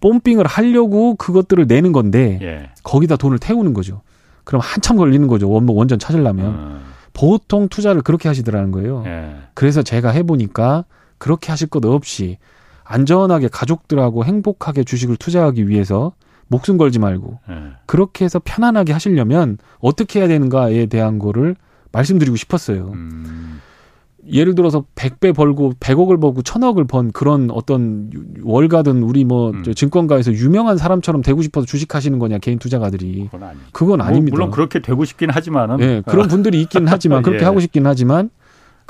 뽐빙을 0.00 0.46
하려고 0.46 1.14
그것들을 1.16 1.66
내는 1.66 1.92
건데 1.92 2.38
예. 2.42 2.70
거기다 2.82 3.16
돈을 3.16 3.38
태우는 3.38 3.74
거죠. 3.74 4.00
그럼 4.44 4.60
한참 4.64 4.96
걸리는 4.96 5.26
거죠. 5.28 5.50
원목 5.50 5.76
원전 5.76 5.98
찾으려면. 5.98 6.46
음. 6.46 6.80
보통 7.12 7.68
투자를 7.68 8.02
그렇게 8.02 8.28
하시더라는 8.28 8.70
거예요. 8.70 9.04
예. 9.06 9.36
그래서 9.54 9.82
제가 9.82 10.10
해보니까 10.10 10.84
그렇게 11.18 11.50
하실 11.50 11.68
것 11.68 11.84
없이 11.84 12.38
안전하게 12.84 13.48
가족들하고 13.48 14.24
행복하게 14.24 14.84
주식을 14.84 15.16
투자하기 15.16 15.68
위해서 15.68 16.12
목숨 16.48 16.78
걸지 16.78 16.98
말고 16.98 17.38
예. 17.50 17.54
그렇게 17.86 18.24
해서 18.24 18.40
편안하게 18.42 18.92
하시려면 18.92 19.58
어떻게 19.78 20.20
해야 20.20 20.28
되는가에 20.28 20.86
대한 20.86 21.18
거를 21.18 21.56
말씀드리고 21.92 22.36
싶었어요. 22.36 22.90
음. 22.92 23.60
예를 24.30 24.54
들어서 24.54 24.84
100배 24.94 25.34
벌고 25.34 25.74
100억을 25.80 26.20
벌고 26.20 26.42
1000억을 26.42 26.88
번 26.88 27.10
그런 27.12 27.50
어떤 27.50 28.10
월가든 28.42 29.02
우리 29.02 29.24
뭐 29.24 29.50
음. 29.50 29.62
증권가에서 29.74 30.32
유명한 30.32 30.76
사람처럼 30.76 31.22
되고 31.22 31.40
싶어서 31.42 31.66
주식하시는 31.66 32.18
거냐 32.18 32.38
개인 32.38 32.58
투자가들이 32.58 33.28
그건, 33.30 33.48
아니. 33.48 33.58
그건 33.72 33.98
뭐, 33.98 34.06
아닙니다. 34.06 34.34
물론 34.34 34.50
그렇게 34.50 34.80
되고 34.80 35.04
싶긴 35.04 35.30
하지만은 35.30 35.76
네, 35.78 36.02
그런 36.06 36.28
분들이 36.28 36.60
있긴 36.62 36.86
하지만 36.86 37.22
그렇게 37.24 37.42
예. 37.42 37.44
하고 37.44 37.60
싶긴 37.60 37.86
하지만 37.86 38.30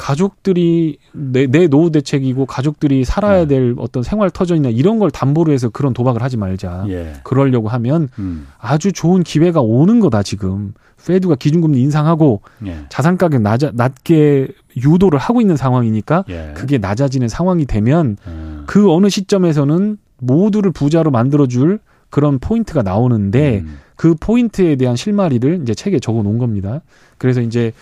가족들이 0.01 0.97
내, 1.13 1.47
내 1.47 1.69
노후 1.69 1.91
대책이고 1.91 2.47
가족들이 2.47 3.05
살아야 3.05 3.41
네. 3.41 3.49
될 3.49 3.75
어떤 3.77 4.03
생활 4.03 4.31
터전이나 4.31 4.71
이런 4.71 4.99
걸 4.99 5.11
담보로 5.11 5.53
해서 5.53 5.69
그런 5.69 5.93
도박을 5.93 6.23
하지 6.23 6.39
말자. 6.39 6.87
예. 6.89 7.13
그러려고 7.23 7.69
하면 7.69 8.09
음. 8.19 8.47
아주 8.59 8.93
좋은 8.93 9.23
기회가 9.23 9.61
오는 9.61 10.01
거다 10.01 10.23
지금. 10.23 10.73
Fed가 11.07 11.37
기준금리 11.37 11.81
인상하고 11.81 12.43
예. 12.67 12.85
자산 12.89 13.17
가격 13.17 13.43
낮아, 13.43 13.73
낮게 13.75 14.49
유도를 14.77 15.19
하고 15.19 15.41
있는 15.41 15.57
상황이니까 15.57 16.25
예. 16.29 16.53
그게 16.55 16.79
낮아지는 16.79 17.29
상황이 17.29 17.67
되면 17.67 18.17
음. 18.27 18.65
그 18.67 18.93
어느 18.93 19.09
시점에서는 19.09 19.99
모두를 20.19 20.71
부자로 20.71 21.11
만들어줄 21.11 21.81
그런 22.11 22.39
포인트가 22.39 22.83
나오는데 22.83 23.61
음. 23.61 23.79
그 23.97 24.15
포인트에 24.19 24.77
대한 24.77 24.97
실마리를 24.97 25.61
이제 25.63 25.75
책에 25.75 25.99
적어 25.99 26.23
놓은 26.23 26.39
겁니다. 26.39 26.81
그래서 27.19 27.41
이제 27.41 27.73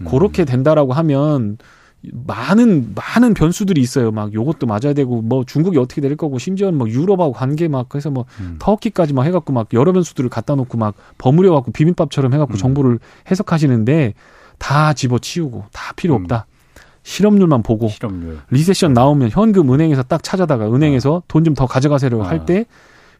음. 0.00 0.06
그렇게 0.06 0.44
된다라고 0.44 0.92
하면 0.94 1.58
많은 2.02 2.94
많은 2.94 3.34
변수들이 3.34 3.80
있어요. 3.80 4.10
막 4.12 4.32
요것도 4.32 4.66
맞아야 4.66 4.92
되고 4.94 5.20
뭐 5.20 5.44
중국이 5.44 5.78
어떻게 5.78 6.00
될 6.00 6.16
거고 6.16 6.38
심지어는 6.38 6.78
뭐 6.78 6.88
유럽하고 6.88 7.32
관계 7.32 7.66
막 7.68 7.94
해서 7.94 8.10
뭐 8.10 8.24
음. 8.40 8.56
터키까지 8.60 9.14
막 9.14 9.24
해갖고 9.24 9.52
막 9.52 9.68
여러 9.72 9.92
변수들을 9.92 10.30
갖다 10.30 10.54
놓고 10.54 10.78
막 10.78 10.94
버무려 11.18 11.52
갖고 11.52 11.72
비빔밥처럼 11.72 12.32
해갖고 12.34 12.54
음. 12.54 12.56
정보를 12.56 12.98
해석하시는데 13.30 14.14
다 14.58 14.92
집어치우고 14.92 15.64
다 15.72 15.92
필요 15.96 16.14
음. 16.16 16.22
없다. 16.22 16.46
실업률만 17.02 17.62
보고 17.62 17.88
실업률. 17.88 18.38
리세션 18.50 18.92
나오면 18.92 19.30
현금 19.30 19.72
은행에서 19.72 20.02
딱 20.02 20.22
찾아다가 20.22 20.72
은행에서 20.72 21.14
어. 21.14 21.22
돈좀 21.26 21.54
더 21.54 21.66
가져가세요 21.66 22.20
어. 22.20 22.22
할때 22.22 22.66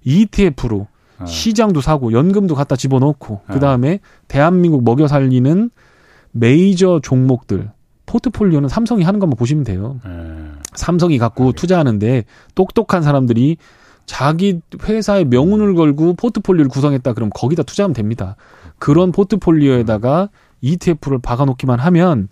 ETF로 0.04 0.86
어. 1.18 1.24
시장도 1.24 1.80
사고 1.80 2.12
연금도 2.12 2.54
갖다 2.54 2.76
집어넣고 2.76 3.34
어. 3.34 3.44
그 3.50 3.60
다음에 3.60 4.00
대한민국 4.28 4.84
먹여 4.84 5.08
살리는 5.08 5.70
메이저 6.32 7.00
종목들 7.02 7.70
포트폴리오는 8.08 8.68
삼성이 8.68 9.04
하는 9.04 9.20
것만 9.20 9.36
보시면 9.36 9.64
돼요. 9.64 10.00
에. 10.06 10.10
삼성이 10.74 11.18
갖고 11.18 11.52
투자하는데 11.52 12.24
똑똑한 12.54 13.02
사람들이 13.02 13.58
자기 14.06 14.60
회사의 14.82 15.26
명운을 15.26 15.74
걸고 15.74 16.14
포트폴리오를 16.14 16.70
구성했다 16.70 17.12
그러면 17.12 17.30
거기다 17.34 17.62
투자하면 17.62 17.92
됩니다. 17.94 18.36
그런 18.78 19.12
포트폴리오에다가 19.12 20.30
ETF를 20.62 21.18
박아놓기만 21.20 21.78
하면 21.78 22.28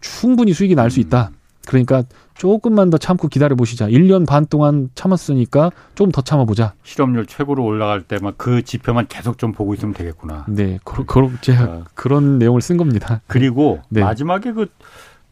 충분히 0.00 0.52
수익이 0.52 0.74
날 0.74 0.90
수 0.90 1.00
있다. 1.00 1.30
그러니까 1.66 2.02
조금만 2.34 2.90
더 2.90 2.98
참고 2.98 3.28
기다려 3.28 3.56
보시자. 3.56 3.88
1년 3.88 4.26
반 4.26 4.44
동안 4.46 4.90
참았으니까 4.94 5.70
조금 5.94 6.12
더 6.12 6.20
참아 6.20 6.44
보자. 6.44 6.74
실업률 6.82 7.26
최고로 7.26 7.64
올라갈 7.64 8.02
때만 8.02 8.34
그 8.36 8.62
지표만 8.62 9.06
계속 9.08 9.38
좀 9.38 9.52
보고 9.52 9.72
있으면 9.72 9.94
되겠구나. 9.94 10.44
네. 10.48 10.78
그, 10.84 11.04
그, 11.06 11.36
제가 11.40 11.64
어. 11.64 11.84
그런 11.94 12.38
내용을 12.38 12.60
쓴 12.60 12.76
겁니다. 12.76 13.22
그리고 13.28 13.80
네. 13.88 14.02
마지막에 14.02 14.52
그 14.52 14.66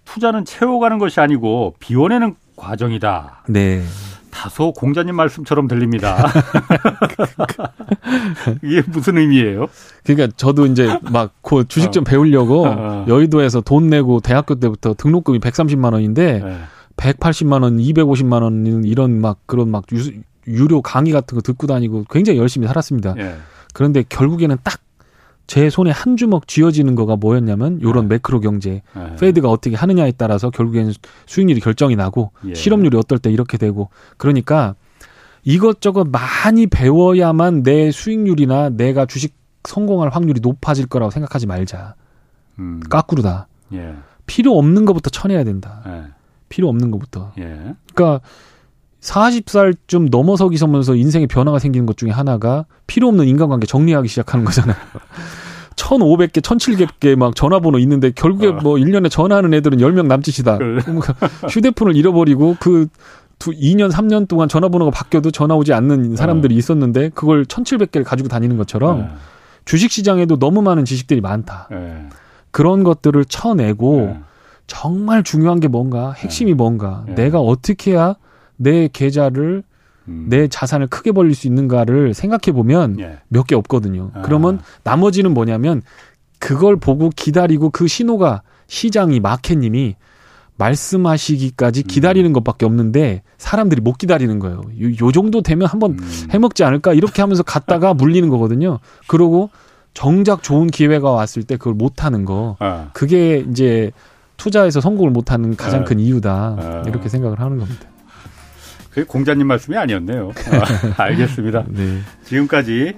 투자는 0.05 0.45
채워가는 0.45 0.99
것이 0.99 1.21
아니고 1.21 1.75
비워내는 1.81 2.35
과정이다. 2.57 3.45
네. 3.49 3.83
다소 4.31 4.73
공자님 4.73 5.15
말씀처럼 5.15 5.69
들립니다. 5.69 6.27
이게 8.65 8.83
무슨 8.87 9.19
의미예요? 9.19 9.67
그러니까 10.05 10.35
저도 10.37 10.67
이제 10.67 10.99
막 11.03 11.33
그 11.43 11.67
주식 11.69 11.93
좀 11.93 12.03
어. 12.03 12.05
배우려고 12.05 12.67
어, 12.67 12.71
어. 12.71 13.05
여의도에서 13.09 13.61
돈 13.61 13.89
내고 13.89 14.21
대학교 14.21 14.55
때부터 14.55 14.95
등록금이 14.95 15.39
130만 15.39 15.93
원인데 15.93 16.41
네. 16.43 16.59
180만 16.97 17.63
원, 17.63 17.79
250만 17.79 18.43
원 18.43 18.85
이런 18.85 19.21
막 19.21 19.39
그런 19.47 19.71
막 19.71 19.85
유, 19.93 20.13
유료 20.47 20.83
강의 20.83 21.13
같은 21.13 21.37
거 21.37 21.43
듣고 21.43 21.67
다니고 21.67 22.05
굉장히 22.11 22.39
열심히 22.39 22.67
살았습니다. 22.67 23.15
네. 23.15 23.37
그런데 23.75 24.05
결국에는 24.09 24.57
딱 24.63 24.81
제 25.53 25.69
손에 25.69 25.91
한 25.91 26.17
주먹 26.17 26.49
쥐어지는 26.49 26.95
거가 26.95 27.17
뭐였냐면 27.17 27.83
요런 27.83 28.09
네. 28.09 28.15
매크로 28.15 28.41
경제 28.41 28.81
네. 28.97 29.17
페드가 29.21 29.51
어떻게 29.51 29.77
하느냐에 29.77 30.13
따라서 30.13 30.49
결국에는 30.49 30.95
수익률이 31.27 31.61
결정이 31.61 31.95
나고 31.95 32.33
예. 32.47 32.55
실업률이 32.55 32.97
어떨 32.97 33.19
때 33.19 33.31
이렇게 33.31 33.59
되고 33.59 33.91
그러니까 34.17 34.77
이것저것 35.45 36.09
많이 36.09 36.67
배워야만 36.67 37.65
내 37.65 37.91
수익률이나 37.91 38.71
내가 38.71 39.05
주식 39.05 39.35
성공할 39.65 40.09
확률이 40.09 40.41
높아질 40.41 40.87
거라고 40.87 41.11
생각하지 41.11 41.47
말자. 41.47 41.97
음. 42.59 42.81
까꾸르다. 42.89 43.47
예. 43.75 43.95
필요 44.25 44.57
없는 44.57 44.87
것부터 44.87 45.11
쳐내야 45.11 45.45
된다. 45.45 45.83
예. 45.87 46.05
필요 46.49 46.71
없는 46.71 46.91
것부터. 46.91 47.35
예. 47.37 47.75
그러니까 47.93 48.23
40살쯤 49.03 50.11
넘어서기서면서 50.11 50.95
인생의 50.95 51.27
변화가 51.27 51.59
생기는 51.59 51.87
것 51.87 51.97
중에 51.97 52.11
하나가 52.11 52.65
필요 52.87 53.09
없는 53.09 53.27
인간관계 53.27 53.67
정리하기 53.67 54.09
시작하는 54.09 54.45
거잖아요. 54.45 54.77
1,500개, 55.77 56.41
1,700개 56.41 57.17
막 57.17 57.35
전화번호 57.35 57.79
있는데 57.81 58.13
결국에 58.13 58.49
어. 58.49 58.53
뭐 58.63 58.75
1년에 58.77 59.11
전화하는 59.11 59.53
애들은 59.55 59.79
10명 59.79 60.07
남짓이다. 60.07 60.59
그래. 60.59 60.81
휴대폰을 61.51 61.97
잃어버리고 61.97 62.57
그 62.61 62.87
두, 63.39 63.51
2년, 63.51 63.91
3년 63.91 64.29
동안 64.29 64.49
전화번호가 64.49 64.93
바뀌어도 64.93 65.33
전화 65.33 65.57
오지 65.57 65.73
않는 65.73 66.15
사람들이 66.15 66.55
어. 66.55 66.59
있었는데 66.59 67.09
그걸 67.11 67.45
1,700개를 67.45 68.05
가지고 68.05 68.29
다니는 68.29 68.57
것처럼 68.57 69.01
네. 69.01 69.09
주식 69.65 69.91
시장에도 69.91 70.39
너무 70.39 70.63
많은 70.63 70.85
지식들이 70.85 71.21
많다. 71.21 71.67
네. 71.71 72.09
그런 72.53 72.85
것들을 72.85 73.25
쳐내고 73.25 73.97
네. 73.97 74.21
정말 74.69 75.25
중요한 75.25 75.59
게 75.59 75.67
뭔가, 75.67 76.13
핵심이 76.13 76.53
네. 76.53 76.55
뭔가, 76.55 77.03
네. 77.09 77.15
내가 77.15 77.41
어떻게 77.41 77.93
해야 77.93 78.15
내 78.57 78.89
계좌를 78.89 79.63
음. 80.09 80.27
내 80.29 80.49
자산을 80.49 80.89
크게 80.89 81.13
벌릴 81.13 81.35
수 81.35 81.47
있는가를 81.47 82.15
생각해 82.15 82.53
보면 82.53 82.99
예. 83.01 83.19
몇개 83.29 83.55
없거든요. 83.55 84.11
아. 84.15 84.23
그러면 84.23 84.61
나머지는 84.85 85.33
뭐냐면 85.33 85.83
그걸 86.39 86.77
보고 86.77 87.11
기다리고 87.15 87.71
그 87.71 87.87
신호가 87.87 88.43
시장이 88.67 89.21
마켓님이 89.21 89.97
말씀하시기까지 90.57 91.83
음. 91.83 91.87
기다리는 91.87 92.31
음. 92.31 92.33
것밖에 92.33 92.67
없는데 92.67 93.23
사람들이 93.39 93.81
못 93.81 93.99
기다리는 93.99 94.39
거예요. 94.39 94.61
요, 94.81 95.07
요 95.07 95.13
정도 95.13 95.43
되면 95.43 95.67
한번 95.69 95.93
음. 95.93 96.29
해먹지 96.31 96.65
않을까 96.65 96.95
이렇게 96.95 97.23
하면서 97.23 97.43
갔다가 97.43 97.95
물리는 97.95 98.29
거거든요. 98.29 98.79
그러고 99.07 99.51
정작 99.95 100.43
좋은 100.43 100.69
기회가 100.69 101.11
왔을 101.11 101.43
때 101.43 101.57
그걸 101.57 101.75
못 101.75 102.05
하는 102.05 102.25
거. 102.25 102.57
아. 102.61 102.91
그게 102.93 103.45
이제 103.51 103.93
투자에서 104.37 104.81
성공을 104.81 105.11
못 105.11 105.31
하는 105.33 105.57
가장 105.57 105.83
아. 105.83 105.85
큰 105.85 106.01
이유다. 106.01 106.57
아. 106.59 106.83
이렇게 106.87 107.09
생각을 107.09 107.41
하는 107.41 107.59
겁니다. 107.59 107.92
그게 108.93 109.05
공자님 109.05 109.47
말씀이 109.47 109.77
아니었네요. 109.77 110.33
아, 110.97 111.03
알겠습니다. 111.05 111.65
네. 111.69 111.99
지금까지 112.25 112.95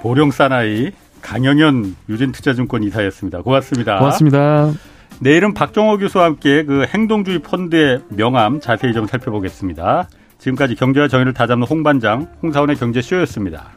보령 0.00 0.30
사나이 0.30 0.92
강영현 1.20 1.96
유진투자증권 2.08 2.82
이사였습니다. 2.84 3.42
고맙습니다. 3.42 3.98
고맙습니다. 3.98 4.72
내일은 5.20 5.54
박정호 5.54 5.98
교수와 5.98 6.24
함께 6.24 6.64
그 6.64 6.84
행동주의 6.86 7.40
펀드의 7.40 8.00
명암 8.08 8.60
자세히 8.60 8.92
좀 8.92 9.06
살펴보겠습니다. 9.06 10.08
지금까지 10.38 10.74
경제와 10.74 11.06
정의를 11.08 11.32
다잡는 11.32 11.66
홍반장 11.66 12.28
홍사원의 12.42 12.76
경제쇼였습니다. 12.76 13.70